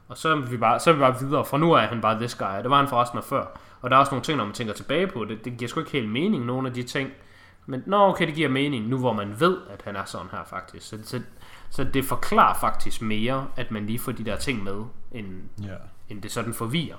[0.07, 1.45] Og så er vi bare, så er vi bare videre.
[1.45, 2.57] For nu er han bare this guy.
[2.63, 3.45] Det var han forresten af før.
[3.85, 5.45] Og der er også nogle ting, når man tænker tilbage på det.
[5.45, 7.09] Det giver sgu ikke helt mening, nogle af de ting.
[7.65, 10.43] Men nå, okay, det giver mening, nu hvor man ved, at han er sådan her
[10.43, 10.87] faktisk.
[10.87, 11.21] Så, så,
[11.69, 15.75] så det forklarer faktisk mere, at man lige får de der ting med, end, Ja.
[16.09, 16.95] end det sådan forvirrer.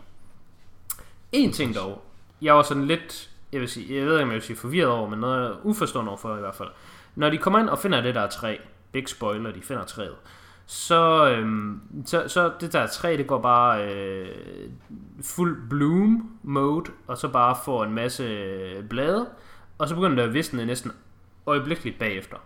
[1.33, 2.03] En ting dog,
[2.43, 4.91] jeg var sådan lidt, jeg vil sige, jeg ved ikke, om jeg vil sige forvirret
[4.91, 6.69] over, men noget jeg er uforstående over for i hvert fald.
[7.15, 8.57] Når de kommer ind og finder det der træ,
[8.93, 10.17] big spoiler, de finder træet,
[10.67, 14.29] så, øhm, så, så det der træ, det går bare øh,
[15.23, 18.25] fuld bloom mode, og så bare får en masse
[18.91, 19.27] blade,
[19.79, 20.93] og så begynder det at visne næsten
[21.47, 22.37] øjeblikkeligt bagefter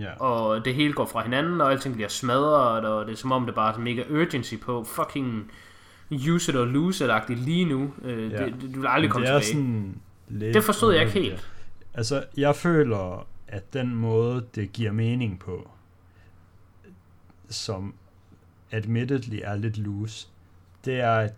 [0.00, 0.22] Ja.
[0.22, 3.46] og det hele går fra hinanden, og alting bliver smadret, og det er som om,
[3.46, 5.50] det bare er mega urgency på fucking
[6.30, 7.92] use it or lose it lige nu.
[8.04, 8.44] Øh, Ja.
[8.44, 9.44] det, det, vil aldrig komme tilbage.
[9.44, 11.48] sådan lidt Det forstod jeg ikke helt.
[11.94, 15.70] Altså, jeg føler, at den måde, det giver mening på,
[17.48, 17.94] som
[18.70, 20.28] admittedly er lidt loose,
[20.84, 21.34] det er, at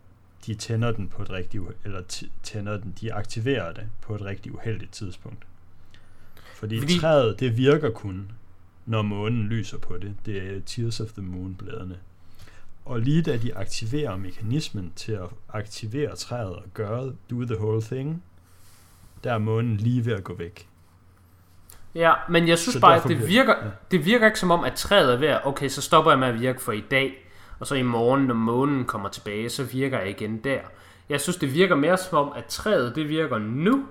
[0.46, 4.54] de tænder den på et rigtig, eller tænder den, de aktiverer det på et rigtig
[4.54, 5.46] uheldigt tidspunkt.
[6.54, 8.32] Fordi, Fordi- Fordi træet, det virker kun,
[8.86, 10.14] når månen lyser på det.
[10.26, 11.98] Det er Tears of the Moon bladene.
[12.84, 17.82] Og lige da de aktiverer mekanismen til at aktivere træet og gøre do the whole
[17.82, 18.22] thing,
[19.24, 20.68] der er månen lige ved at gå væk.
[21.94, 23.70] Ja, men jeg synes Så bare, at det virker, ja.
[23.90, 26.28] det virker ikke som om, at træet er ved at, okay, så stopper jeg med
[26.28, 27.26] at virke for i dag,
[27.60, 30.58] og så i morgen, når månen kommer tilbage, så virker jeg igen der.
[31.08, 33.84] Jeg synes, det virker mere som om, at træet, det virker nu,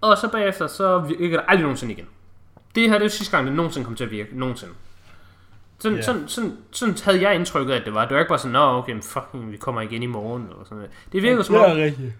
[0.00, 2.06] og så bagefter, så virker det aldrig nogensinde igen.
[2.74, 4.38] Det her, det er sidste gang, det nogensinde kommer til at virke.
[4.38, 4.72] Nogensinde.
[5.78, 6.02] Sådan, Ja.
[6.02, 8.04] sådan, sådan, sådan havde jeg indtrykket af, at det var.
[8.04, 10.76] Det var ikke bare sådan, nå, okay, fucking, vi kommer igen i morgen, eller sådan
[10.76, 10.90] noget.
[11.12, 12.12] Det virkede som om, rigtigt.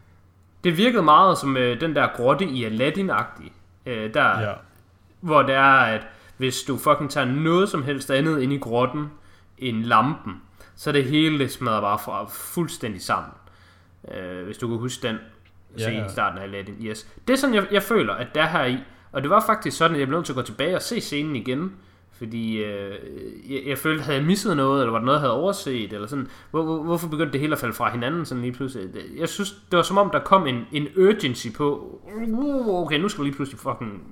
[0.64, 3.52] det virkede meget som øh, den der grotte i Aladdin-agtig.
[3.86, 4.52] Øh, der, Ja.
[5.23, 9.11] Hvor det er, at hvis du fucking tager noget som helst andet ind i grotten
[9.59, 10.43] end lampen,
[10.77, 13.32] så det hele det smadrer bare fra fuldstændig sammen.
[14.15, 15.16] Øh, hvis du kan huske den
[15.78, 16.07] Ja, scene ja.
[16.07, 16.77] i starten af Aladdin.
[16.81, 17.09] Yes.
[17.28, 18.78] Det er sådan, jeg, jeg føler, at der her i.
[19.12, 21.01] Og det var faktisk sådan, at jeg blev nødt til at gå tilbage og se
[21.01, 21.73] scenen igen.
[22.23, 22.94] Fordi øh,
[23.53, 26.07] jeg, jeg følte, havde jeg misset noget, eller var der noget, jeg havde overset, eller
[26.07, 26.28] sådan.
[26.51, 28.89] Hvor, hvor, hvorfor begyndte det hele at falde fra hinanden sådan lige pludselig?
[29.19, 33.09] Jeg synes, det var som om, der kom en, en urgency på, "Uh, okay, nu
[33.09, 34.03] skal vi lige pludselig fucking,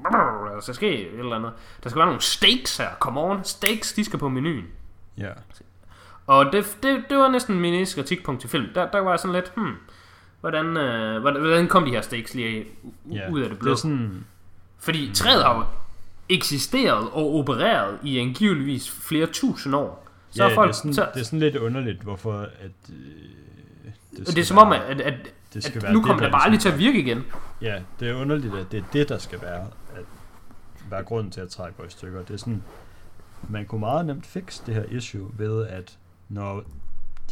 [0.54, 1.52] der skal ske et eller andet.
[1.82, 4.64] Der skal være nogle steaks her, come on, steaks, de skal på menuen.
[5.18, 5.28] Ja.
[6.26, 8.66] Og det, det, det var næsten min eneste kritikpunkt til film.
[8.74, 9.72] Der, der var jeg sådan lidt, hmm,
[10.40, 13.30] hvordan, øh, hvordan, kom de her steaks lige u- ja.
[13.30, 13.70] ud af det blå?
[13.70, 14.24] Det er sådan,
[14.78, 15.72] Fordi træet har
[16.30, 20.06] eksisteret og opereret i angiveligvis flere tusind år.
[20.30, 22.70] Så ja, er folk, det, er sådan, så, det er sådan lidt underligt, hvorfor at,
[22.90, 22.96] øh,
[24.16, 25.14] det, skal det er som om, være- at, at,
[25.54, 27.22] det at nu kommer det bare lige til at virke igen.
[27.62, 29.66] Ja, det er underligt, at det er det, der skal være,
[29.96, 30.04] at
[30.90, 32.22] være grunden til at trække går i stykker.
[32.22, 32.62] Det er sådan,
[33.48, 35.98] man kunne meget nemt fikse det her issue ved, at
[36.28, 36.62] når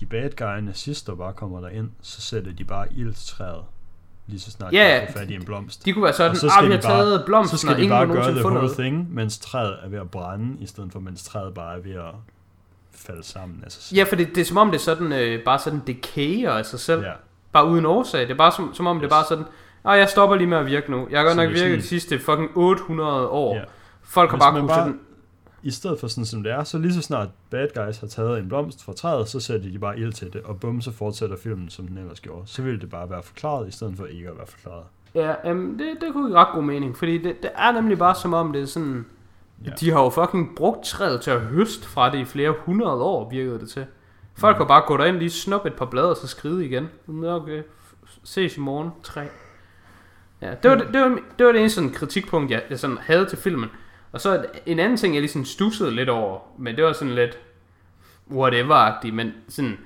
[0.00, 3.64] de bad guy nazister bare kommer der ind, så sætter de bare ild til træet,
[4.28, 5.84] lige så snart Ja, de får fat i en blomst.
[5.84, 7.88] De kunne være sådan, så ah, skal vi har taget så blomsten, skal og de
[7.88, 11.24] bare gøre the whole thing, mens træet er ved at brænde, i stedet for mens
[11.24, 12.14] træet bare er ved at
[12.92, 13.96] falde sammen af sig selv.
[13.96, 16.66] Ja, for det, det er som om det er sådan, øh, bare sådan decayer af
[16.66, 17.02] sig selv.
[17.02, 17.12] Ja.
[17.52, 18.20] Bare uden årsag.
[18.20, 19.00] Det er bare som, som om yes.
[19.00, 19.44] det er bare sådan,
[19.84, 21.06] ah, jeg stopper lige med at virke nu.
[21.10, 23.54] Jeg har godt Så nok virket de sidste fucking 800 år.
[23.56, 23.60] Ja.
[24.02, 24.98] Folk har bare kunnet bare- sådan,
[25.62, 28.38] I stedet for sådan som det er, så lige så snart bad guys har taget
[28.38, 31.36] en blomst fra træet, så sætter de bare ild til det, og bum, så fortsætter
[31.36, 32.46] filmen, som den ellers gjorde.
[32.46, 34.84] Så ville det bare være forklaret, i stedet for ikke at være forklaret.
[35.14, 38.14] Ja, um, det, det kunne give ret god mening, fordi det, det er nemlig bare
[38.14, 39.06] som om det er sådan...
[39.64, 39.70] Ja.
[39.70, 39.74] Ja.
[39.80, 43.30] De har jo fucking brugt træet til at høste fra det i flere hundrede år,
[43.30, 43.86] virkede det til.
[44.34, 46.88] Folk har bare gået ind lige snuppe et par blade og så skride igen.
[47.06, 47.62] Nå, Okay,
[48.24, 49.24] ses i morgen, træ.
[50.40, 52.98] Ja, det var det, det, var, det var det eneste sådan kritikpunkt, jeg, jeg sådan
[53.00, 53.68] havde til filmen.
[54.12, 57.14] Og så en anden ting, jeg lige sådan stussede lidt over, men det var sådan
[57.14, 57.38] lidt
[58.30, 59.78] whatever-agtigt, men sådan,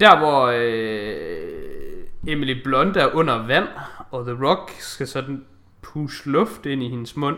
[0.00, 3.68] der hvor øh, Emily Blunt er under vand,
[4.10, 5.44] og The Rock skal sådan
[5.82, 7.36] puste luft ind i hendes mund,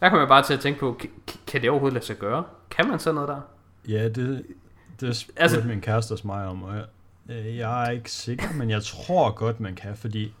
[0.00, 1.00] der kommer jeg bare til at tænke på,
[1.46, 2.44] kan, det overhovedet lade sig gøre?
[2.70, 3.40] Kan man sådan noget der?
[3.88, 4.46] Ja, det,
[5.00, 6.84] det spurgte Altså- min kæreste hos mig om, og jeg,
[7.30, 10.34] øh, jeg er ikke sikker, men jeg tror godt, man kan, fordi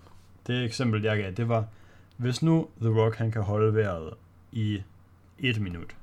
[0.46, 1.64] det eksempel, jeg gav, det var,
[2.16, 4.10] hvis nu The Rock, han kan holde vejret
[4.52, 4.82] i
[5.38, 5.96] et minut,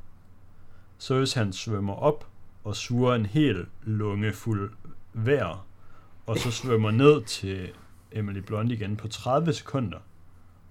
[0.97, 2.27] så hvis han svømmer op
[2.63, 4.71] og suger en hel lunge fuld
[5.13, 5.65] vejr,
[6.25, 7.69] og så svømmer ned til
[8.11, 9.97] Emily Blunt igen på 30 sekunder,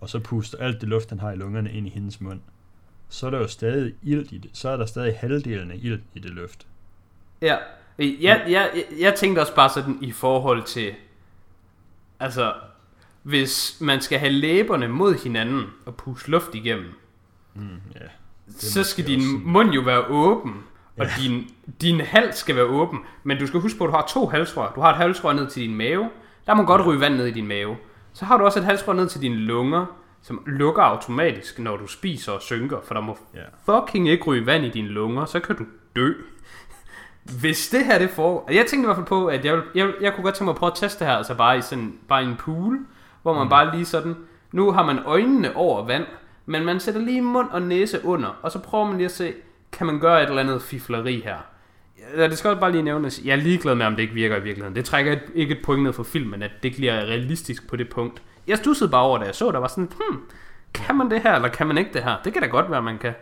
[0.01, 2.41] og så puster alt det luft, han har i lungerne, ind i hendes mund,
[3.09, 4.51] så er der jo stadig ilt i det.
[4.53, 6.67] Så er der stadig halvdelen af ilt i det luft.
[7.41, 7.57] Ja,
[7.99, 10.95] jeg, jeg, jeg, jeg tænkte også bare sådan i forhold til,
[12.21, 12.55] altså,
[13.23, 16.93] hvis man skal have læberne mod hinanden og puste luft igennem,
[17.57, 18.01] Mm, ja.
[18.49, 20.55] så skal din også mund jo være åben,
[20.99, 21.11] og Ja.
[21.23, 21.49] din,
[21.81, 22.99] din hals skal være åben.
[23.25, 24.73] Men du skal huske på, at du har to halsrør.
[24.75, 26.11] Du har et halsrør ned til din mave.
[26.47, 27.77] Der må godt ryge vand ned i din mave.
[28.13, 29.87] Så har du også et halsrør ned til dine lunger,
[30.23, 32.77] som lukker automatisk, når du spiser og synker.
[32.85, 33.41] For der må Ja.
[33.75, 35.65] fucking ikke ryge vand i dine lunger, så kan du
[35.97, 36.13] dø.
[37.41, 38.49] Hvis det her det får...
[38.53, 40.59] Jeg tænkte i hvert fald på, at jeg, jeg, jeg kunne godt tænke mig at
[40.59, 42.79] prøve at teste det her, altså bare i, sådan, bare i en pool,
[43.23, 43.49] hvor man mm.
[43.51, 44.15] bare lige sådan...
[44.53, 46.05] Nu har man øjnene over vand,
[46.47, 49.35] men man sætter lige mund og næse under, og så prøver man lige at se,
[49.73, 51.37] kan man gøre et eller andet fifleri her.
[52.17, 54.43] Ja, det skal bare lige nævnes, jeg er ligeglad med, om det ikke virker i
[54.43, 54.77] virkeligheden.
[54.77, 57.89] Det trækker et, ikke et point ned for filmen, at det bliver realistisk på det
[57.89, 58.23] punkt.
[58.47, 60.21] Jeg stussede bare over, da jeg så, der var sådan, hmm,
[60.75, 62.17] kan man det her, eller kan man ikke det her?
[62.25, 63.15] Det kan da godt være, man kan.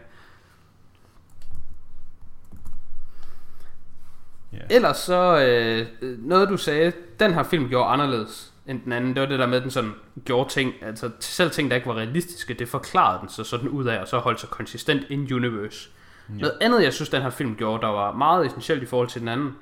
[4.52, 4.58] Ja.
[4.70, 9.20] Ellers så, øh, noget du sagde, den her film gjorde anderledes end den anden, det
[9.22, 9.92] var det der med, at den sådan
[10.24, 13.84] gjorde ting, altså selv ting, der ikke var realistiske, det forklarede den sig sådan ud
[13.86, 15.88] af, og så holdt sig konsistent in universe.
[16.28, 16.34] Ja.
[16.34, 19.20] Noget andet, jeg synes, den her film gjorde, der var meget essentielt i forhold til
[19.20, 19.52] den anden,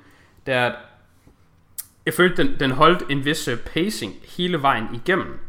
[0.45, 0.75] det er, at
[2.05, 5.39] jeg følte, den, den holdt en vis øh, pacing hele vejen igennem.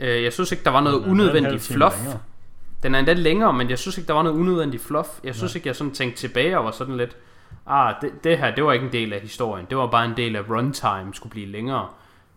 [0.00, 1.96] Øh, Jeg synes ikke, der var noget Den er en halv unødvendigt fluff.
[1.96, 2.18] længere.
[2.82, 5.08] Den er endda længere, men jeg synes ikke, der var noget unødvendigt fluff.
[5.24, 5.58] Jeg synes Nej.
[5.58, 7.16] ikke, jeg sådan tænkte tilbage og var sådan lidt,
[7.66, 9.66] ah, det, det her, det var ikke en del af historien.
[9.70, 11.88] Det var bare en del af runtime, skulle blive længere.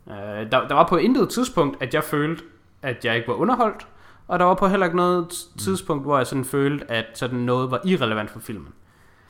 [0.06, 2.44] Uh, der, der var på intet tidspunkt, at jeg følte,
[2.82, 3.88] at jeg ikke var underholdt,
[4.28, 7.40] og der var på heller ikke noget t- tidspunkt, hvor jeg sådan følte, at sådan
[7.40, 8.74] noget var irrelevant for filmen.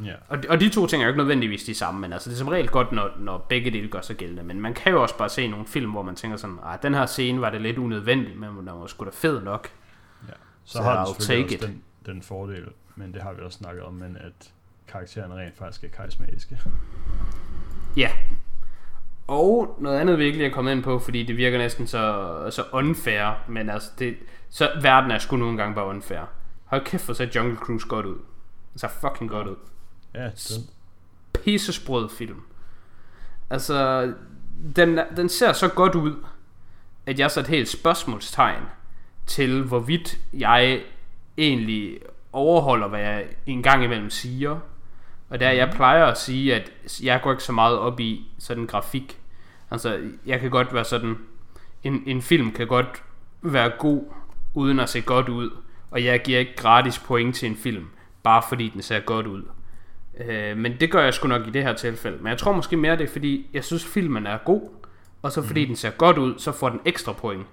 [0.06, 0.14] Ja.
[0.30, 2.38] Og, og de to ting er jo ikke nødvendigvis de samme, men altså det er
[2.38, 4.44] som regel godt, når, når begge dele gør sig gældende.
[4.44, 6.94] Men man kan jo også bare se nogle film, hvor man tænker sådan, ah, den
[6.94, 9.68] her scene var det lidt unødvendigt, men den var sgu da fed nok.
[10.28, 10.34] ja.
[10.66, 13.84] Så, Så har den take også den, den fordel, men det har vi også snakket
[13.84, 14.52] om, men at
[14.88, 16.60] karaktererne rent faktisk er karismatiske.
[19.28, 23.44] Og noget andet virkelig er kommet ind på, fordi det virker næsten så, så unfair,
[23.48, 24.16] men altså, det,
[24.50, 26.22] så verden er sgu nogle gange bare unfair.
[26.66, 28.18] Hold kæft, hvor ser Jungle Cruise godt ud.
[28.74, 29.56] Det ser fucking godt ud.
[30.14, 30.70] Ja, den,
[31.44, 32.42] Pissesprød film.
[33.50, 34.14] Altså,
[34.76, 36.16] den, den ser så godt ud,
[37.06, 38.64] at jeg satte helt spørgsmålstegn
[39.26, 40.82] til, hvorvidt jeg
[41.38, 42.00] egentlig
[42.32, 44.60] overholder, hvad jeg en gang imellem siger.
[45.34, 46.72] Og der jeg plejer at sige, at
[47.04, 49.20] jeg går ikke så meget op i sådan grafik.
[49.72, 51.18] Altså, jeg kan godt være sådan,
[51.84, 53.04] en, en film kan godt
[53.42, 54.04] være god,
[54.54, 55.50] uden at se godt ud.
[55.92, 57.86] Og jeg giver ikke gratis point til en film,
[58.24, 59.44] bare fordi den ser godt ud.
[60.28, 62.18] Øh, men det gør jeg sgu nok i det her tilfælde.
[62.18, 64.62] Men jeg tror måske mere, det er fordi, jeg synes filmen er god,
[65.22, 65.68] og så fordi mm.
[65.68, 67.46] den ser godt ud, så får den ekstra point.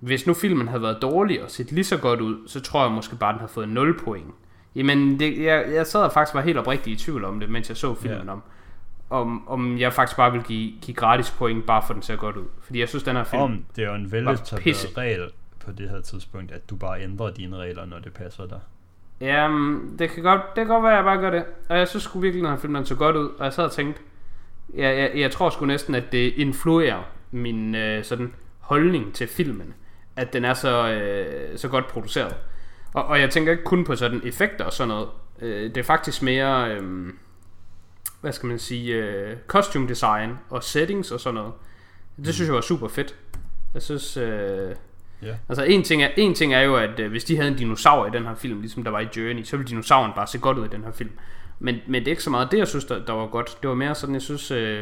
[0.00, 2.92] Hvis nu filmen havde været dårlig og set lige så godt ud, så tror jeg
[2.92, 4.34] måske bare, den havde fået 0 point.
[4.76, 7.68] Jamen, det, jeg, jeg sad og faktisk var helt oprigtig i tvivl om det, mens
[7.68, 8.32] jeg så filmen Ja.
[8.32, 8.42] om,
[9.10, 12.36] om, om jeg faktisk bare vil give, give gratis point, bare for den ser godt
[12.36, 12.44] ud.
[12.62, 13.42] Fordi jeg synes, den her film...
[13.42, 15.30] om det er jo en veletableret regel
[15.64, 18.60] på det her tidspunkt, at du bare ændrer dine regler, når det passer dig.
[19.20, 21.44] Jamen, det kan godt, det kan godt være, at jeg bare gør det.
[21.68, 23.28] Og jeg synes sgu virkelig, at den her film den så godt ud.
[23.38, 24.00] Og jeg sad og tænkte,
[24.74, 29.74] jeg, jeg, jeg tror sgu næsten, at det influerer min øh, sådan holdning til filmen.
[30.16, 32.34] At den er så, øh, så godt produceret.
[32.96, 35.08] Og, og jeg tænker ikke kun på sådan effekter og sådan noget.
[35.42, 36.74] Øh, det er faktisk mere...
[36.74, 37.12] Øh,
[38.20, 41.52] hvad skal man sige, øh, costume design og settings og sådan noget.
[42.24, 43.14] Det synes jeg var super fedt.
[43.74, 44.74] Jeg synes, øh,
[45.22, 45.34] Ja.
[45.48, 48.06] altså en ting, er, en ting er jo, at øh, hvis de havde en dinosaur
[48.06, 50.58] i den her film, ligesom der var i Journey, så ville dinosauren bare se godt
[50.58, 51.10] ud i den her film.
[51.58, 53.58] Men, men det er ikke så meget det, jeg synes, der, der var godt.
[53.62, 54.80] Det var mere sådan, jeg synes, øh,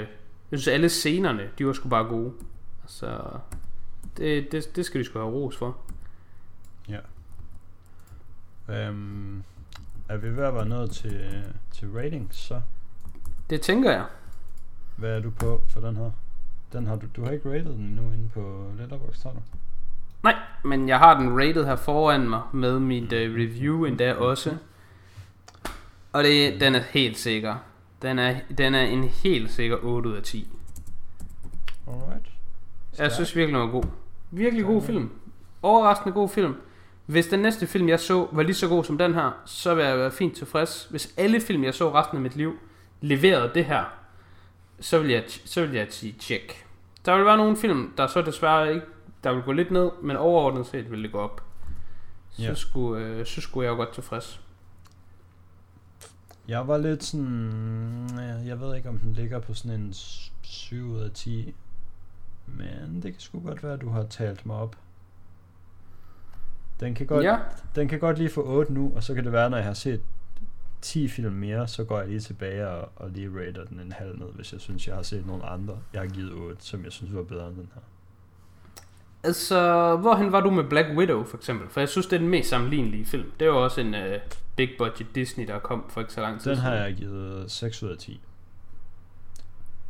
[0.51, 2.33] jeg synes alle scenerne, de var sgu bare gode.
[2.83, 3.21] Altså,
[4.17, 5.77] det, det, det skal de sgu have ros for.
[6.89, 6.99] Ja.
[8.69, 9.43] Øhm,
[10.09, 12.61] er vi ved at være nået til, til ratings, så?
[13.51, 14.05] Det tænker jeg.
[14.97, 16.11] Hvad er du på for den her?
[16.73, 19.41] Den har du, du har ikke rated den endnu inde på Letterboxd, har du?
[20.23, 24.57] Nej, men jeg har den rated her foran mig med mit uh, review endda også.
[26.13, 27.57] Og det, den er helt sikker.
[28.03, 30.49] Den er, den er en helt sikker 8 ud af 10.
[31.87, 32.27] Alright.
[32.99, 33.85] Jeg synes virkelig, den var god.
[34.31, 35.11] Virkelig god film.
[35.63, 36.55] Overraskende god film.
[37.07, 39.85] Hvis den næste film, jeg så, var lige så god som den her, så vil
[39.85, 40.87] jeg være fint tilfreds.
[40.91, 42.59] Hvis alle film, jeg så resten af mit liv,
[43.01, 43.85] leverede det her,
[44.81, 46.67] så vil jeg, så vil jeg sige check.
[47.07, 48.87] Der vil være nogle film, der så desværre ikke,
[49.25, 51.43] der vil gå lidt ned, men overordnet set vil det gå op.
[52.31, 52.55] Så, Ja.
[52.55, 54.41] skulle, øh, så skulle jeg jo godt tilfreds.
[56.49, 58.09] Jeg var lidt sådan...
[58.17, 61.55] ja, Jeg ved ikke, om den ligger på sådan en s- 7 ud af 10.
[62.47, 64.77] Men det kan sgu godt være, at du har talt mig op.
[66.81, 67.39] Den kan godt, Ja,
[67.75, 69.75] den kan godt lige få 8 nu, og så kan det være, når jeg har
[69.75, 70.01] set
[70.83, 74.19] 10 film mere, så går jeg lige tilbage og, og lige rater den en halv
[74.19, 76.93] ned, hvis jeg synes, jeg har set nogle andre, jeg har givet 8, som jeg
[76.93, 77.81] synes var bedre end den her.
[79.25, 81.69] altså, hvorhen var du med Black Widow for eksempel?
[81.69, 83.33] For jeg synes, det er den mest sammenlignelige film.
[83.41, 84.21] Det jo også en øh,
[84.57, 87.83] big budget Disney, der kom for ikke så lang tid Den har jeg givet 6
[87.83, 88.21] ud af 10.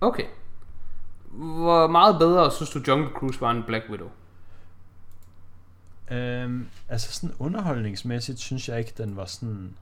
[0.01, 0.25] Okay.
[1.31, 4.09] Hvor meget bedre synes du Jungle Cruise var end Black Widow?
[6.11, 9.77] Øhm, altså sådan underholdningsmæssigt synes jeg ikke, den var sådan...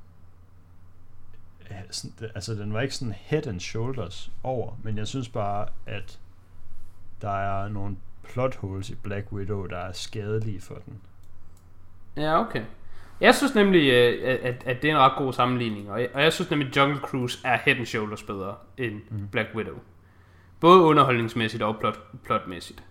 [1.70, 5.66] øh, sådan altså den var ikke sådan head and shoulders over, men jeg synes bare,
[5.86, 6.18] at
[7.22, 11.00] der er nogle plot holes i Black Widow, der er skadelige for den.
[12.16, 12.64] Ja, okay.
[13.20, 16.22] Jeg synes nemlig, øh, at, at det er en ret god sammenligning, og jeg, og
[16.22, 19.28] jeg synes nemlig, at Jungle Cruise er head and shoulders bedre end mm.
[19.28, 19.76] Black Widow.
[20.60, 22.84] Både underholdningsmæssigt og plot, plotmæssigt.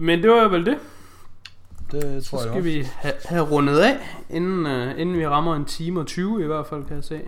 [0.00, 0.78] Men det var vel det.
[1.92, 2.60] Det Så tror jeg skal også.
[2.62, 3.96] vi have, have rundet af,
[4.30, 7.20] inden, uh, inden vi rammer en time og 20 i hvert fald, kan jeg se.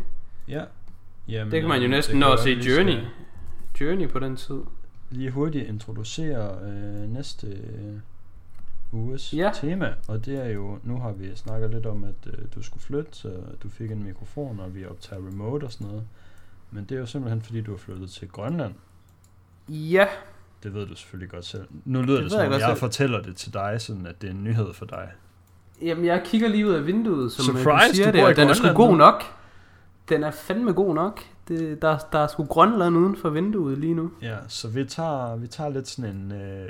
[0.48, 0.64] Ja.
[1.28, 2.98] Jamen, Det kan man jo øh, næsten nå at se vi skal Journey.
[3.80, 4.60] Journey på den tid.
[5.10, 7.94] Lige hurtigt introducere øh, næste øh,
[8.92, 9.50] uges Ja.
[9.54, 12.82] tema, og det er jo, nu har vi snakket lidt om, at øh, du skulle
[12.82, 13.32] flytte, så
[13.62, 16.02] du fik en mikrofon, og vi optager remote og sådan noget.
[16.70, 18.74] Men det er jo simpelthen, fordi du er flyttet til Grønland.
[19.68, 20.06] Ja,
[20.62, 21.64] Det ved du selvfølgelig godt selv.
[21.84, 22.76] Nu lyder det, Det som jeg jeg selv.
[22.78, 25.08] fortæller det til dig, sådan at det er en nyhed for dig.
[25.82, 28.36] Jamen, jeg kigger lige ud af vinduet, som øh, Surprise, du siger du det, og
[28.36, 29.22] den er sgu god nok.
[30.08, 31.20] Den er fandme god nok.
[31.48, 34.10] Det, der, der er sgu Grønland uden for vinduet lige nu.
[34.22, 36.68] Ja, så vi tager, vi tager lidt sådan en, øh,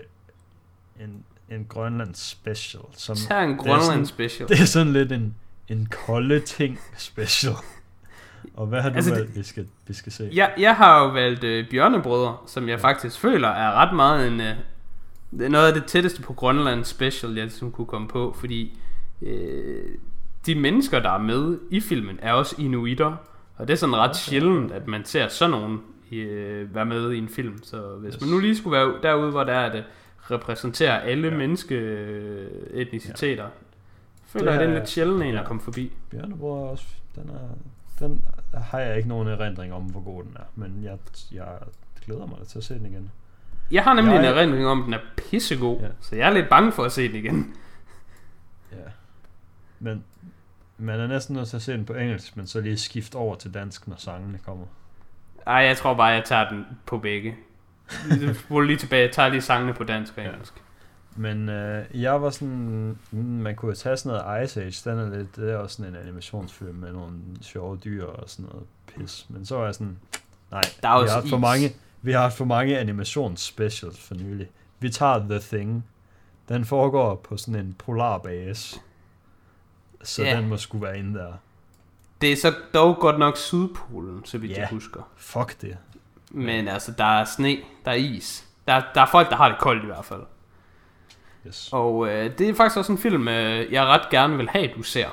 [1.00, 2.82] en, en Grønland special.
[2.92, 4.48] Som, Tag en Grønland special.
[4.48, 5.34] det er sådan lidt en,
[5.68, 7.54] en kolde ting special.
[8.54, 10.30] Og hvad har du Altså, altså, det- valgt, vi skal, vi skal se?
[10.34, 14.40] Jeg, jeg har jo valgt øh, Bjørnebrødre, som jeg faktisk føler er ret meget en...
[14.40, 14.54] Øh,
[15.50, 18.78] noget af det tætteste på Grønland special, jeg ligesom kunne komme på, fordi
[19.22, 19.84] øh,
[20.46, 23.16] de mennesker, der er med i filmen, er også inuitter,
[23.56, 24.18] og det er sådan ret Okay.
[24.18, 25.80] sjældent, at man ser sådan nogen
[26.12, 27.62] øh, være med i en film.
[27.62, 28.20] Så hvis Yes.
[28.20, 29.84] man nu lige skulle være derude, hvor der er, at det
[30.30, 31.34] repræsenterer alle Ja.
[31.34, 31.38] ja.
[31.38, 33.44] menneskeetniciteter,
[34.26, 35.40] føler Det jeg, det er en lidt sjælden en ja.
[35.40, 35.92] at komme forbi.
[36.10, 36.84] Bjørnebror er også,
[37.14, 37.38] den, er,
[38.00, 38.24] den
[38.54, 40.44] har jeg ikke nogen erindring om, hvor god den er.
[40.54, 40.98] Men jeg,
[41.32, 41.48] jeg
[42.04, 43.10] glæder mig til at se den igen.
[43.70, 45.88] Jeg har nemlig Jeg- en erindring om, at den er pissegod, Ja.
[46.00, 47.54] så jeg er lidt bange for at se den igen.
[48.72, 48.76] Ja.
[49.78, 50.04] Men
[50.78, 53.34] man er næsten nødt til at se den på engelsk, men så lige skifte over
[53.34, 54.66] til dansk, når sangene kommer.
[55.46, 57.36] Ej, jeg tror bare, jeg tager den på begge.
[58.44, 60.30] Spol lige tilbage, jeg tager lige sangene på dansk og Ja.
[61.16, 65.16] Men øh, jeg var sådan, mm, man kunne tage sådan noget Ice Age, den er
[65.18, 67.12] lidt, det er også sådan en animationsfilm med nogle
[67.42, 69.26] sjove dyr og sådan noget pis.
[69.28, 69.98] Men så var jeg sådan,
[70.50, 71.72] nej, Der er vi har, haft for mange,
[72.02, 74.48] vi har haft for mange animationsspecials for nylig.
[74.78, 75.84] Vi tager The Thing.
[76.48, 78.80] Den foregår på sådan en polarbase.
[80.02, 80.36] Så Ja.
[80.36, 81.32] den må skulle være inde der.
[82.20, 84.58] Det er så dog godt nok Sydpolen, så vidt Ja.
[84.60, 85.00] jeg husker.
[85.16, 85.76] Fuck det.
[86.30, 88.46] Men altså, der er sne, der er is.
[88.68, 90.22] Der, der er folk, der har det koldt i hvert fald.
[91.46, 91.68] Yes.
[91.72, 94.82] Og øh, det er faktisk også en film, øh, jeg ret gerne vil have, du
[94.82, 95.06] ser.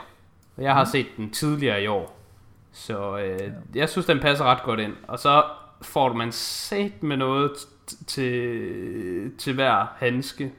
[0.58, 0.92] Og jeg har Mhm.
[0.92, 2.20] set den tidligere i år.
[2.72, 4.94] Så øh, jeg synes, den passer ret godt ind.
[5.08, 5.44] Og så
[5.82, 7.52] får man sat med noget
[8.08, 10.54] til, til hver handske.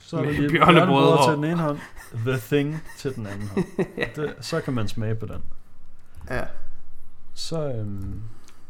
[0.00, 1.78] Så er der Med lige bjørnebrød bjørnebrød og- til den ene hånd.
[2.26, 3.64] The Thing til den anden hånd.
[4.16, 5.42] det, så kan man smage på den.
[6.30, 6.44] Ja.
[7.34, 8.22] så øhm,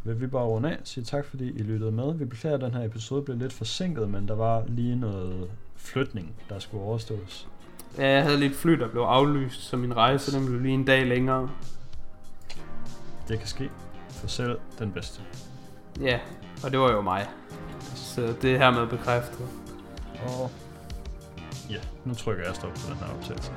[0.08, 0.78] vil vi bare runde af.
[0.84, 2.14] Sige tak, fordi I lyttede med.
[2.14, 6.34] Vi beklager, at den her episode blev lidt forsinket, men der var lige noget flytning,
[6.48, 7.48] der skulle overstås.
[7.98, 10.84] Ja, jeg havde lidt fly, der blev aflyst, så min rejse den blev lige en
[10.84, 11.50] dag længere.
[13.28, 13.70] Det kan ske
[14.10, 15.20] for selv den bedste.
[16.00, 16.18] Ja,
[16.64, 17.26] og det var jo mig.
[17.94, 19.46] Så det er hermed bekræftet.
[20.26, 20.50] Og
[21.70, 23.52] ja, nu trykker jeg stop på den her optagelse.